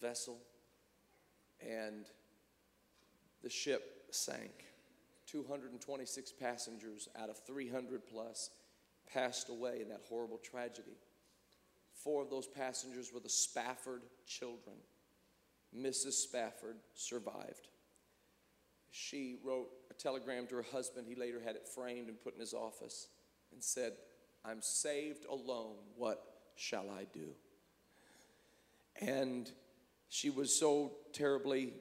vessel, 0.00 0.38
and 1.60 2.06
the 3.42 3.50
ship 3.50 4.06
sank. 4.10 4.64
226 5.26 6.32
passengers 6.32 7.08
out 7.18 7.30
of 7.30 7.38
300 7.46 8.06
plus 8.06 8.50
passed 9.12 9.48
away 9.48 9.80
in 9.80 9.88
that 9.88 10.02
horrible 10.08 10.38
tragedy. 10.38 10.96
Four 12.04 12.22
of 12.22 12.28
those 12.28 12.46
passengers 12.46 13.10
were 13.12 13.20
the 13.20 13.30
Spafford 13.30 14.02
children. 14.26 14.76
Mrs. 15.74 16.12
Spafford 16.12 16.76
survived. 16.94 17.68
She 18.90 19.38
wrote 19.42 19.70
a 19.90 19.94
telegram 19.94 20.46
to 20.48 20.56
her 20.56 20.66
husband. 20.70 21.06
He 21.08 21.14
later 21.14 21.40
had 21.44 21.56
it 21.56 21.66
framed 21.66 22.08
and 22.08 22.22
put 22.22 22.34
in 22.34 22.40
his 22.40 22.52
office 22.52 23.08
and 23.52 23.64
said, 23.64 23.94
I'm 24.44 24.60
saved 24.60 25.24
alone. 25.24 25.76
What 25.96 26.22
shall 26.56 26.90
I 26.90 27.06
do? 27.12 27.30
And 29.00 29.50
she 30.10 30.28
was 30.30 30.54
so 30.54 30.92
terribly 31.12 31.72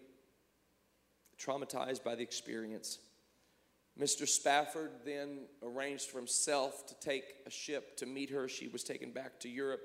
traumatized 1.38 2.03
by 2.03 2.15
the 2.15 2.24
experience. 2.24 2.97
Mr. 3.99 4.28
Spafford 4.28 4.91
then 5.05 5.41
arranged 5.61 6.09
for 6.09 6.17
himself 6.17 6.88
to 6.88 6.95
take 6.99 7.36
a 7.45 7.51
ship 7.51 7.97
to 7.97 8.05
meet 8.05 8.30
her. 8.32 8.47
She 8.47 8.69
was 8.69 8.84
taken 8.84 9.11
back 9.11 9.39
to 9.41 9.49
Europe, 9.49 9.82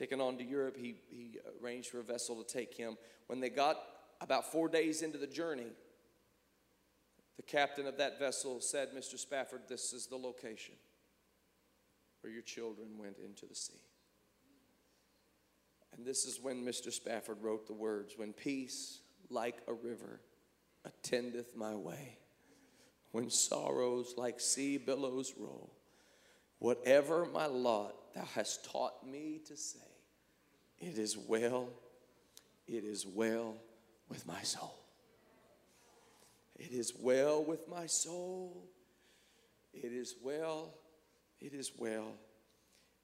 taken 0.00 0.18
on 0.18 0.38
to 0.38 0.44
Europe. 0.44 0.76
He, 0.78 0.94
he 1.10 1.36
arranged 1.62 1.90
for 1.90 2.00
a 2.00 2.02
vessel 2.02 2.42
to 2.42 2.44
take 2.44 2.74
him. 2.74 2.96
When 3.26 3.38
they 3.38 3.50
got 3.50 3.76
about 4.22 4.50
four 4.50 4.68
days 4.68 5.02
into 5.02 5.18
the 5.18 5.26
journey, 5.26 5.72
the 7.36 7.42
captain 7.42 7.86
of 7.86 7.98
that 7.98 8.18
vessel 8.18 8.60
said, 8.60 8.88
Mr. 8.96 9.18
Spafford, 9.18 9.62
this 9.68 9.92
is 9.92 10.06
the 10.06 10.16
location 10.16 10.74
where 12.22 12.32
your 12.32 12.42
children 12.42 12.88
went 12.96 13.16
into 13.22 13.44
the 13.44 13.54
sea. 13.54 13.82
And 15.94 16.06
this 16.06 16.24
is 16.24 16.40
when 16.40 16.64
Mr. 16.64 16.90
Spafford 16.90 17.42
wrote 17.42 17.66
the 17.66 17.74
words 17.74 18.14
When 18.16 18.32
peace 18.32 19.00
like 19.28 19.56
a 19.68 19.74
river 19.74 20.20
attendeth 20.86 21.54
my 21.54 21.74
way, 21.74 22.16
when 23.12 23.28
sorrows 23.28 24.14
like 24.16 24.40
sea 24.40 24.78
billows 24.78 25.34
roll, 25.38 25.74
whatever 26.58 27.26
my 27.26 27.46
lot 27.46 28.14
thou 28.14 28.24
hast 28.34 28.64
taught 28.64 29.06
me 29.06 29.40
to 29.46 29.56
say, 29.56 29.89
it 30.80 30.98
is 30.98 31.16
well, 31.16 31.68
it 32.66 32.84
is 32.84 33.06
well 33.06 33.54
with 34.08 34.26
my 34.26 34.42
soul. 34.42 34.74
It 36.58 36.72
is 36.72 36.92
well 36.98 37.42
with 37.42 37.68
my 37.68 37.86
soul. 37.86 38.66
It 39.72 39.92
is 39.92 40.14
well, 40.22 40.74
it 41.40 41.54
is 41.54 41.72
well, 41.78 42.12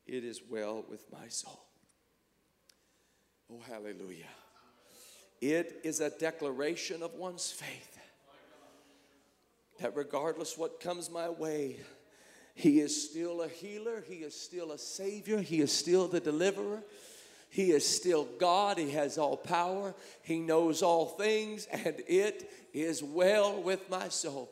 it 0.07 0.25
is 0.25 0.41
well 0.49 0.85
with 0.89 1.05
my 1.13 1.29
soul. 1.29 1.63
Oh, 3.51 3.61
hallelujah. 3.69 4.25
It 5.41 5.81
is 5.85 6.01
a 6.01 6.11
declaration 6.11 7.03
of 7.03 7.15
one's 7.15 7.51
faith 7.51 7.99
that 9.79 9.95
regardless 9.95 10.57
what 10.57 10.81
comes 10.81 11.11
my 11.11 11.29
way, 11.29 11.77
He 12.55 12.81
is 12.81 13.11
still 13.11 13.43
a 13.43 13.49
healer, 13.49 14.03
He 14.07 14.17
is 14.17 14.39
still 14.39 14.73
a 14.73 14.79
Savior, 14.79 15.41
He 15.41 15.61
is 15.61 15.73
still 15.73 16.09
the 16.09 16.21
deliverer. 16.21 16.83
He 17.57 17.71
is 17.71 17.89
still 17.89 18.29
God. 18.39 18.77
He 18.77 18.91
has 18.91 19.17
all 19.17 19.39
power. 19.39 19.95
He 20.21 20.39
knows 20.39 20.83
all 20.83 21.07
things, 21.07 21.67
and 21.73 22.03
it 22.07 22.51
is 22.75 23.03
well 23.03 23.63
with 23.63 23.89
my 23.89 24.11
soul. 24.11 24.51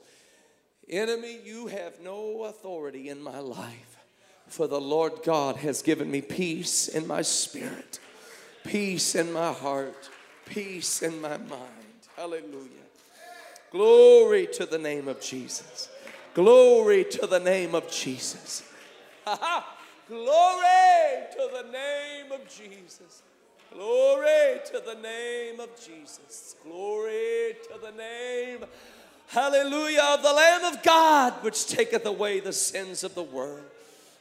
Enemy, 0.89 1.41
you 1.45 1.67
have 1.67 2.01
no 2.01 2.45
authority 2.45 3.11
in 3.11 3.21
my 3.21 3.41
life, 3.41 3.99
for 4.47 4.67
the 4.67 4.81
Lord 4.81 5.23
God 5.23 5.57
has 5.57 5.83
given 5.83 6.11
me 6.11 6.23
peace 6.23 6.89
in 6.89 7.07
my 7.07 7.21
spirit, 7.21 8.01
peace 8.65 9.15
in 9.15 9.31
my 9.35 9.53
heart, 9.53 10.09
peace 10.47 11.03
in 11.03 11.21
my 11.21 11.37
mind. 11.37 12.09
Hallelujah. 12.17 12.87
Glory 13.71 14.47
to 14.55 14.65
the 14.65 14.79
name 14.79 15.09
of 15.09 15.21
Jesus. 15.21 15.91
Glory 16.33 17.05
to 17.05 17.27
the 17.27 17.41
name 17.41 17.75
of 17.75 17.91
Jesus. 17.91 18.63
Glory 20.09 21.25
to 21.33 21.49
the 21.53 21.71
name 21.73 22.33
of 22.33 22.47
Jesus. 22.49 23.23
Glory 23.73 24.61
to 24.67 24.83
the 24.85 25.01
name 25.01 25.61
of 25.61 25.71
Jesus. 25.77 26.57
Glory 26.63 27.57
to 27.65 27.81
the 27.83 27.91
name, 27.93 28.65
hallelujah, 29.29 30.15
of 30.15 30.23
the 30.23 30.33
Lamb 30.33 30.75
of 30.75 30.83
God, 30.83 31.33
which 31.43 31.67
taketh 31.67 32.05
away 32.07 32.41
the 32.41 32.53
sins 32.53 33.03
of 33.03 33.15
the 33.15 33.23
world. 33.23 33.65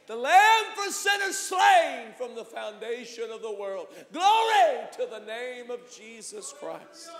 The 0.06 0.16
Lamb 0.16 0.64
for 0.74 0.90
sinners 0.90 1.36
slain 1.36 2.12
from 2.18 2.34
the 2.34 2.44
foundation 2.44 3.30
of 3.32 3.42
the 3.42 3.52
world. 3.52 3.88
Glory 4.12 4.86
to 4.92 5.06
the 5.10 5.24
name 5.26 5.70
of 5.70 5.80
Jesus 5.94 6.52
Christ. 6.58 7.10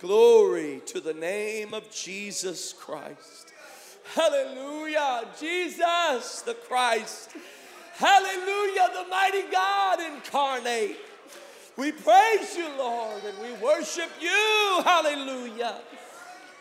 Glory 0.00 0.82
to 0.86 1.00
the 1.00 1.14
name 1.14 1.72
of 1.72 1.90
Jesus 1.90 2.72
Christ. 2.72 3.52
Hallelujah. 4.14 5.26
Jesus 5.40 6.42
the 6.42 6.54
Christ. 6.54 7.30
Hallelujah. 7.96 8.88
The 8.92 9.08
mighty 9.08 9.42
God 9.50 10.00
incarnate. 10.00 10.96
We 11.76 11.92
praise 11.92 12.56
you, 12.56 12.68
Lord, 12.76 13.22
and 13.24 13.38
we 13.40 13.52
worship 13.64 14.10
you. 14.20 14.82
Hallelujah. 14.84 15.76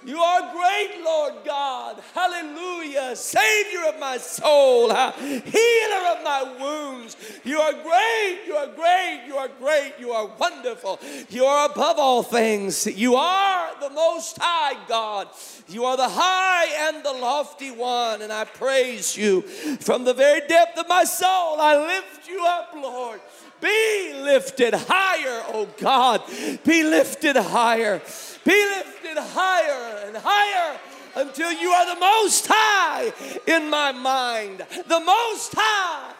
You 0.05 0.19
are 0.19 0.51
great, 0.53 1.01
Lord 1.03 1.33
God. 1.45 2.01
Hallelujah. 2.13 3.15
Savior 3.15 3.85
of 3.87 3.99
my 3.99 4.17
soul, 4.17 4.89
healer 4.89 6.03
of 6.11 6.23
my 6.23 6.55
wounds. 6.59 7.15
You 7.43 7.59
are 7.59 7.73
great. 7.73 8.41
You 8.45 8.55
are 8.55 8.67
great. 8.67 9.23
You 9.27 9.37
are 9.37 9.49
great. 9.59 9.93
You 9.99 10.11
are 10.11 10.29
wonderful. 10.37 10.99
You 11.29 11.45
are 11.45 11.69
above 11.69 11.97
all 11.99 12.23
things. 12.23 12.85
You 12.85 13.15
are 13.15 13.79
the 13.79 13.89
most 13.89 14.37
high 14.39 14.77
God. 14.87 15.29
You 15.67 15.85
are 15.85 15.95
the 15.97 16.09
high 16.09 16.87
and 16.87 17.03
the 17.03 17.13
lofty 17.13 17.71
one. 17.71 18.21
And 18.21 18.31
I 18.31 18.45
praise 18.45 19.15
you 19.15 19.41
from 19.41 20.03
the 20.03 20.13
very 20.13 20.45
depth 20.47 20.77
of 20.77 20.87
my 20.89 21.05
soul. 21.05 21.59
I 21.59 21.77
lift 21.77 22.27
you 22.27 22.43
up, 22.45 22.73
Lord. 22.75 23.21
Be 23.61 24.13
lifted 24.15 24.73
higher, 24.73 25.41
oh 25.53 25.69
God. 25.77 26.21
Be 26.65 26.83
lifted 26.83 27.37
higher. 27.37 28.01
Be 28.43 28.51
lifted 28.51 29.17
higher 29.17 29.92
and 30.13 30.23
higher 30.23 30.79
until 31.15 31.51
you 31.51 31.69
are 31.69 31.93
the 31.93 31.99
most 31.99 32.47
high 32.49 33.11
in 33.47 33.69
my 33.69 33.91
mind, 33.91 34.65
the 34.87 34.99
most 34.99 35.53
high 35.55 36.13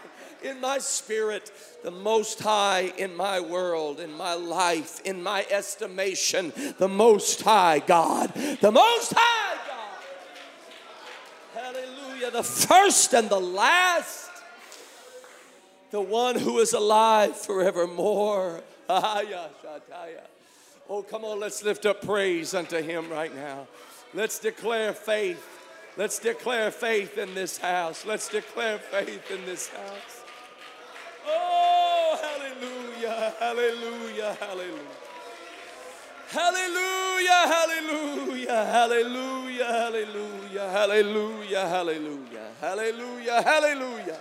in 0.44 0.60
my 0.60 0.78
spirit, 0.78 1.52
the 1.84 1.92
most 1.92 2.40
high 2.40 2.92
in 2.98 3.16
my 3.16 3.40
world, 3.40 4.00
in 4.00 4.12
my 4.14 4.34
life, 4.34 5.00
in 5.06 5.24
my 5.24 5.46
estimation, 5.50 6.52
the 6.78 6.88
most 6.88 7.42
high 7.42 7.80
God, 7.80 8.34
the 8.62 8.72
most 8.72 9.14
high 9.16 9.58
God. 9.68 10.04
Hallelujah. 11.64 12.32
The 12.32 12.44
first 12.44 13.14
and 13.14 13.30
the 13.30 13.40
last 13.40 14.30
the 15.92 16.02
one 16.02 16.36
who 16.36 16.58
is 16.58 16.74
alive 16.74 17.36
forevermore. 17.38 18.62
Ah, 18.90 19.22
Oh, 20.96 21.02
come 21.02 21.26
on, 21.26 21.40
let's 21.40 21.64
lift 21.64 21.88
up 21.88 22.04
praise 22.06 22.54
unto 22.54 22.80
him 22.80 23.10
right 23.10 23.34
now. 23.34 23.66
Let's 24.14 24.38
declare 24.38 24.94
faith. 24.94 25.44
Let's 25.98 26.20
declare 26.20 26.70
faith 26.70 27.18
in 27.18 27.34
this 27.34 27.58
house. 27.58 28.06
Let's 28.06 28.30
declare 28.30 28.78
faith 28.78 29.32
in 29.32 29.44
this 29.44 29.70
house. 29.70 30.22
Oh, 31.28 32.20
hallelujah, 32.22 33.34
hallelujah, 33.40 34.38
hallelujah. 34.40 34.94
Hallelujah, 36.30 37.42
hallelujah, 37.48 38.66
hallelujah, 38.66 39.66
hallelujah, 39.66 40.70
hallelujah, 40.70 41.68
hallelujah, 41.70 42.52
hallelujah, 42.62 43.42
hallelujah. 43.42 44.20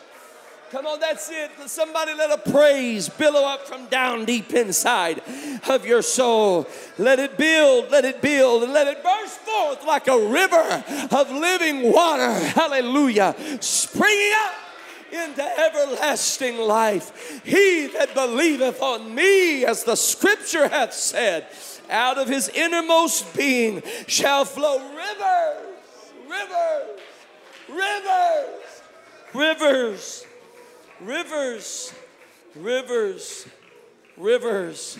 Come 0.72 0.86
on, 0.86 1.00
that's 1.00 1.28
it. 1.30 1.50
Somebody 1.66 2.14
let 2.14 2.30
a 2.30 2.50
praise 2.50 3.06
billow 3.06 3.44
up 3.44 3.68
from 3.68 3.84
down 3.88 4.24
deep 4.24 4.54
inside 4.54 5.20
of 5.68 5.84
your 5.84 6.00
soul. 6.00 6.66
Let 6.96 7.18
it 7.18 7.36
build, 7.36 7.90
let 7.90 8.06
it 8.06 8.22
build, 8.22 8.62
and 8.62 8.72
let 8.72 8.86
it 8.86 9.04
burst 9.04 9.40
forth 9.40 9.84
like 9.84 10.08
a 10.08 10.16
river 10.16 10.82
of 11.10 11.30
living 11.30 11.92
water. 11.92 12.32
Hallelujah. 12.32 13.36
Springing 13.60 14.32
up 14.46 14.54
into 15.12 15.60
everlasting 15.60 16.56
life. 16.56 17.42
He 17.44 17.88
that 17.88 18.14
believeth 18.14 18.80
on 18.80 19.14
me, 19.14 19.66
as 19.66 19.84
the 19.84 19.94
scripture 19.94 20.68
hath 20.68 20.94
said, 20.94 21.48
out 21.90 22.16
of 22.16 22.28
his 22.28 22.48
innermost 22.48 23.36
being 23.36 23.82
shall 24.06 24.46
flow 24.46 24.78
rivers, 24.78 25.66
rivers, 26.30 27.00
rivers, 27.68 28.82
rivers 29.34 30.26
rivers, 31.04 31.92
rivers, 32.54 33.46
rivers 34.16 34.98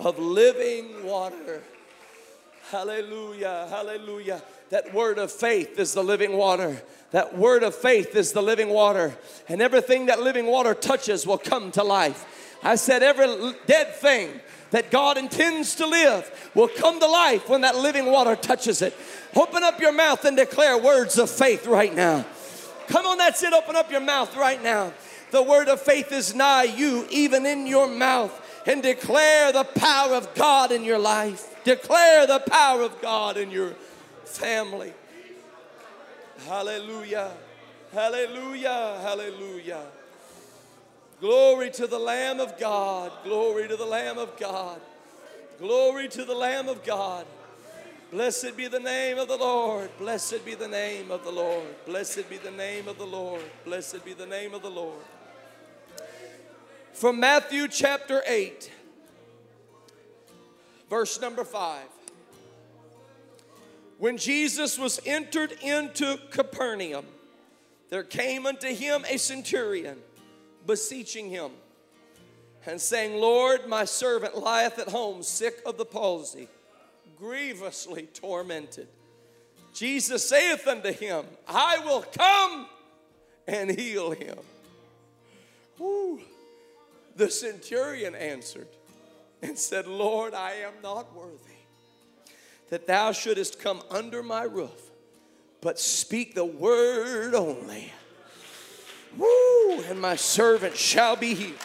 of 0.00 0.18
living 0.18 1.04
water. 1.04 1.62
Hallelujah, 2.70 3.68
hallelujah. 3.70 4.42
That 4.70 4.92
word 4.92 5.18
of 5.18 5.30
faith 5.30 5.78
is 5.78 5.94
the 5.94 6.02
living 6.02 6.36
water. 6.36 6.82
That 7.12 7.38
word 7.38 7.62
of 7.62 7.74
faith 7.74 8.16
is 8.16 8.32
the 8.32 8.42
living 8.42 8.68
water. 8.68 9.16
And 9.48 9.62
everything 9.62 10.06
that 10.06 10.20
living 10.20 10.46
water 10.46 10.74
touches 10.74 11.26
will 11.26 11.38
come 11.38 11.70
to 11.72 11.84
life. 11.84 12.58
I 12.62 12.74
said, 12.74 13.04
every 13.04 13.54
dead 13.66 13.94
thing 13.94 14.40
that 14.72 14.90
God 14.90 15.16
intends 15.16 15.76
to 15.76 15.86
live 15.86 16.50
will 16.54 16.66
come 16.66 16.98
to 16.98 17.06
life 17.06 17.48
when 17.48 17.60
that 17.60 17.76
living 17.76 18.06
water 18.06 18.34
touches 18.34 18.82
it. 18.82 18.96
Open 19.36 19.62
up 19.62 19.80
your 19.80 19.92
mouth 19.92 20.24
and 20.24 20.36
declare 20.36 20.76
words 20.76 21.18
of 21.18 21.30
faith 21.30 21.66
right 21.66 21.94
now. 21.94 22.24
Come 22.88 23.06
on, 23.06 23.18
that's 23.18 23.42
it. 23.44 23.52
Open 23.52 23.76
up 23.76 23.90
your 23.90 24.00
mouth 24.00 24.36
right 24.36 24.62
now. 24.62 24.92
The 25.30 25.42
word 25.42 25.68
of 25.68 25.80
faith 25.80 26.12
is 26.12 26.34
nigh 26.34 26.64
you, 26.64 27.06
even 27.10 27.46
in 27.46 27.66
your 27.66 27.88
mouth, 27.88 28.32
and 28.66 28.82
declare 28.82 29.52
the 29.52 29.64
power 29.64 30.14
of 30.14 30.32
God 30.34 30.70
in 30.70 30.84
your 30.84 30.98
life. 30.98 31.54
Declare 31.64 32.26
the 32.26 32.38
power 32.40 32.82
of 32.82 33.00
God 33.02 33.36
in 33.36 33.50
your 33.50 33.74
family. 34.24 34.92
Hallelujah. 36.46 37.32
Hallelujah. 37.92 39.00
Hallelujah. 39.02 39.82
Glory 41.20 41.70
to 41.70 41.86
the 41.86 41.98
Lamb 41.98 42.40
of 42.40 42.58
God. 42.58 43.10
Glory 43.24 43.66
to 43.66 43.76
the 43.76 43.86
Lamb 43.86 44.18
of 44.18 44.38
God. 44.38 44.80
Glory 45.58 46.08
to 46.08 46.24
the 46.24 46.34
Lamb 46.34 46.68
of 46.68 46.84
God. 46.84 47.26
Blessed 48.12 48.56
be 48.56 48.68
the 48.68 48.78
name 48.78 49.18
of 49.18 49.26
the 49.26 49.36
Lord. 49.36 49.90
Blessed 49.98 50.44
be 50.44 50.54
the 50.54 50.68
name 50.68 51.10
of 51.10 51.24
the 51.24 51.32
Lord. 51.32 51.66
Blessed 51.84 52.28
be 52.30 52.36
the 52.36 52.50
name 52.52 52.86
of 52.86 52.98
the 52.98 53.06
Lord. 53.06 53.42
Blessed 53.64 54.04
be 54.04 54.12
the 54.12 54.26
name 54.26 54.54
of 54.54 54.62
the 54.62 54.70
Lord 54.70 55.02
from 56.96 57.20
Matthew 57.20 57.68
chapter 57.68 58.22
8, 58.26 58.70
verse 60.88 61.20
number 61.20 61.44
5. 61.44 61.82
When 63.98 64.16
Jesus 64.16 64.78
was 64.78 64.98
entered 65.04 65.52
into 65.62 66.18
Capernaum, 66.30 67.04
there 67.90 68.02
came 68.02 68.46
unto 68.46 68.68
him 68.68 69.04
a 69.10 69.18
centurion, 69.18 69.98
beseeching 70.66 71.28
him, 71.28 71.50
and 72.64 72.80
saying, 72.80 73.20
Lord, 73.20 73.66
my 73.68 73.84
servant 73.84 74.34
lieth 74.38 74.78
at 74.78 74.88
home, 74.88 75.22
sick 75.22 75.60
of 75.66 75.76
the 75.76 75.84
palsy, 75.84 76.48
grievously 77.18 78.04
tormented. 78.14 78.88
Jesus 79.74 80.26
saith 80.26 80.66
unto 80.66 80.92
him, 80.94 81.26
I 81.46 81.78
will 81.84 82.06
come 82.16 82.66
and 83.46 83.70
heal 83.70 84.12
him. 84.12 84.38
The 87.16 87.30
centurion 87.30 88.14
answered 88.14 88.68
and 89.42 89.58
said, 89.58 89.86
Lord, 89.86 90.34
I 90.34 90.52
am 90.52 90.74
not 90.82 91.14
worthy 91.14 91.56
that 92.70 92.86
thou 92.86 93.12
shouldest 93.12 93.60
come 93.60 93.82
under 93.90 94.22
my 94.22 94.42
roof, 94.42 94.90
but 95.60 95.78
speak 95.78 96.34
the 96.34 96.44
word 96.44 97.34
only. 97.34 97.92
Woo! 99.16 99.82
And 99.82 100.00
my 100.00 100.16
servant 100.16 100.76
shall 100.76 101.16
be 101.16 101.34
healed. 101.34 101.60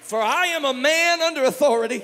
For 0.00 0.20
I 0.20 0.46
am 0.48 0.66
a 0.66 0.74
man 0.74 1.22
under 1.22 1.44
authority, 1.44 2.02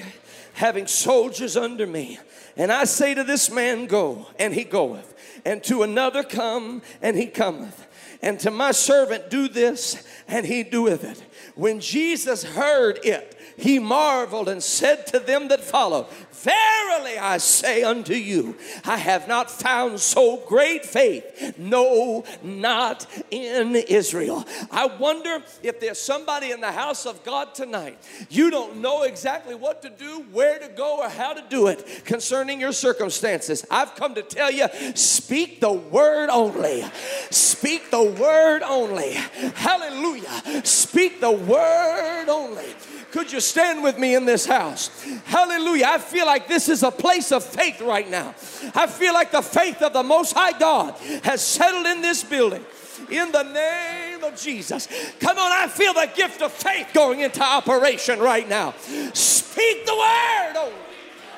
having 0.54 0.86
soldiers 0.86 1.58
under 1.58 1.86
me. 1.86 2.18
And 2.56 2.72
I 2.72 2.84
say 2.84 3.14
to 3.14 3.22
this 3.22 3.50
man, 3.50 3.86
Go, 3.86 4.28
and 4.38 4.54
he 4.54 4.64
goeth, 4.64 5.14
and 5.44 5.62
to 5.64 5.82
another, 5.82 6.22
Come, 6.22 6.80
and 7.02 7.16
he 7.16 7.26
cometh. 7.26 7.86
And 8.20 8.40
to 8.40 8.50
my 8.50 8.72
servant, 8.72 9.30
Do 9.30 9.48
this, 9.48 10.06
and 10.26 10.44
he 10.44 10.62
doeth 10.62 11.04
it. 11.04 11.22
When 11.54 11.80
Jesus 11.80 12.42
heard 12.42 12.98
it, 13.04 13.37
he 13.58 13.78
marveled 13.78 14.48
and 14.48 14.62
said 14.62 15.06
to 15.08 15.18
them 15.18 15.48
that 15.48 15.60
followed, 15.60 16.06
Verily 16.32 17.18
I 17.18 17.38
say 17.38 17.82
unto 17.82 18.14
you, 18.14 18.56
I 18.84 18.96
have 18.96 19.26
not 19.26 19.50
found 19.50 19.98
so 19.98 20.36
great 20.46 20.86
faith, 20.86 21.58
no, 21.58 22.24
not 22.42 23.06
in 23.32 23.74
Israel. 23.74 24.46
I 24.70 24.86
wonder 24.86 25.42
if 25.64 25.80
there's 25.80 26.00
somebody 26.00 26.52
in 26.52 26.60
the 26.60 26.70
house 26.70 27.06
of 27.06 27.24
God 27.24 27.54
tonight, 27.56 27.98
you 28.30 28.50
don't 28.50 28.76
know 28.76 29.02
exactly 29.02 29.56
what 29.56 29.82
to 29.82 29.90
do, 29.90 30.24
where 30.30 30.60
to 30.60 30.68
go, 30.68 30.98
or 30.98 31.08
how 31.08 31.32
to 31.32 31.42
do 31.50 31.66
it 31.66 32.02
concerning 32.04 32.60
your 32.60 32.72
circumstances. 32.72 33.66
I've 33.70 33.96
come 33.96 34.14
to 34.14 34.22
tell 34.22 34.52
you 34.52 34.68
speak 34.94 35.60
the 35.60 35.72
word 35.72 36.30
only. 36.30 36.84
Speak 37.30 37.90
the 37.90 38.04
word 38.04 38.62
only. 38.62 39.14
Hallelujah. 39.54 40.64
Speak 40.64 41.20
the 41.20 41.32
word 41.32 42.28
only. 42.28 42.66
Could 43.10 43.32
you 43.32 43.40
stand 43.40 43.82
with 43.82 43.98
me 43.98 44.14
in 44.14 44.26
this 44.26 44.44
house? 44.44 44.90
Hallelujah. 45.24 45.86
I 45.88 45.98
feel 45.98 46.26
like 46.26 46.46
this 46.46 46.68
is 46.68 46.82
a 46.82 46.90
place 46.90 47.32
of 47.32 47.42
faith 47.42 47.80
right 47.80 48.08
now. 48.08 48.34
I 48.74 48.86
feel 48.86 49.14
like 49.14 49.30
the 49.30 49.42
faith 49.42 49.80
of 49.80 49.92
the 49.94 50.02
Most 50.02 50.34
High 50.34 50.58
God 50.58 50.94
has 51.24 51.42
settled 51.42 51.86
in 51.86 52.02
this 52.02 52.22
building. 52.22 52.64
In 53.10 53.32
the 53.32 53.44
name 53.44 54.24
of 54.24 54.36
Jesus. 54.36 54.88
Come 55.20 55.38
on, 55.38 55.52
I 55.52 55.68
feel 55.68 55.94
the 55.94 56.10
gift 56.14 56.42
of 56.42 56.52
faith 56.52 56.88
going 56.92 57.20
into 57.20 57.42
operation 57.42 58.18
right 58.18 58.46
now. 58.46 58.74
Speak 59.14 59.86
the 59.86 59.94
word 59.94 60.52
only. 60.56 60.74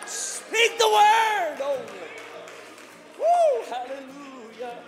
Speak 0.07 0.79
the 0.79 0.89
word 0.89 1.59
only. 1.63 1.93
Woo, 3.19 3.63
hallelujah. 3.69 4.79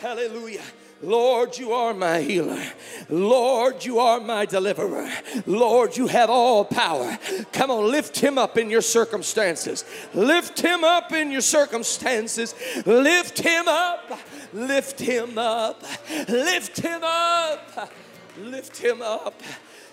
Hallelujah. 0.00 0.62
Lord, 1.02 1.56
you 1.56 1.72
are 1.72 1.94
my 1.94 2.20
healer. 2.20 2.60
Lord, 3.08 3.84
you 3.84 4.00
are 4.00 4.18
my 4.18 4.46
deliverer. 4.46 5.08
Lord, 5.46 5.96
you 5.96 6.08
have 6.08 6.28
all 6.28 6.64
power. 6.64 7.16
Come 7.52 7.70
on, 7.70 7.90
lift 7.90 8.18
him 8.18 8.36
up 8.36 8.58
in 8.58 8.68
your 8.68 8.82
circumstances. 8.82 9.84
Lift 10.12 10.60
him 10.60 10.82
up 10.82 11.12
in 11.12 11.30
your 11.30 11.40
circumstances. 11.40 12.54
Lift 12.84 13.38
him 13.38 13.68
up. 13.68 14.18
Lift 14.52 14.98
him 14.98 15.38
up. 15.38 15.82
Lift 16.28 16.80
him 16.80 17.00
up. 17.04 17.92
Lift 18.38 18.78
him 18.78 19.00
up. 19.00 19.40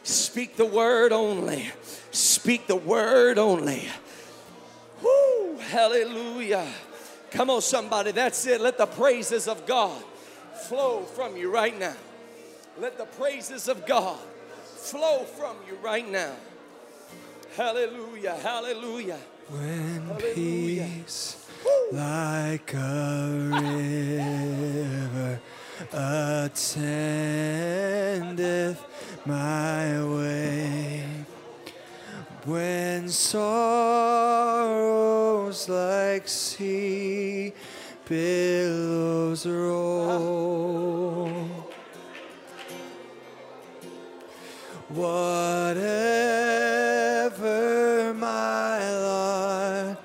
Speak 0.02 0.56
the 0.56 0.66
word 0.66 1.12
only. 1.12 1.72
Speak 2.10 2.66
the 2.66 2.76
word 2.76 3.38
only. 3.38 3.88
Woo, 5.04 5.58
hallelujah. 5.58 6.68
Come 7.30 7.52
on, 7.52 7.62
somebody. 7.62 8.12
That's 8.12 8.46
it. 8.48 8.60
Let 8.60 8.78
the 8.80 8.86
praises 8.88 9.48
of 9.48 9.68
God 9.68 10.02
flow 10.58 11.02
from 11.04 11.38
you 11.38 11.52
right 11.52 11.78
now. 11.78 11.96
Let 12.80 12.98
the 12.98 13.06
praises 13.06 13.68
of 13.68 13.86
God 13.86 14.20
flow 14.64 15.24
from 15.24 15.58
you 15.68 15.76
right 15.84 16.10
now. 16.10 16.34
Hallelujah, 17.56 18.36
hallelujah. 18.36 19.20
When 19.50 20.02
hallelujah. 20.08 20.90
peace 21.06 21.38
Woo. 21.64 21.98
like 21.98 22.74
a 22.74 23.50
river 23.62 25.40
attendeth 25.94 26.84
my 29.26 30.04
way, 30.04 31.06
when 32.46 33.08
sorrows 33.08 34.36
like 35.70 36.28
sea 36.28 37.54
billows 38.08 39.48
roll. 39.48 41.30
Whatever 44.90 45.84
my 48.14 48.98
lot, 49.00 49.98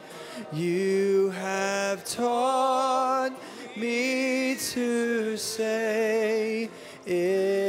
you 0.53 1.31
have 1.31 2.05
taught 2.05 3.33
me 3.77 4.57
to 4.57 5.37
say, 5.37 6.71
It 7.07 7.60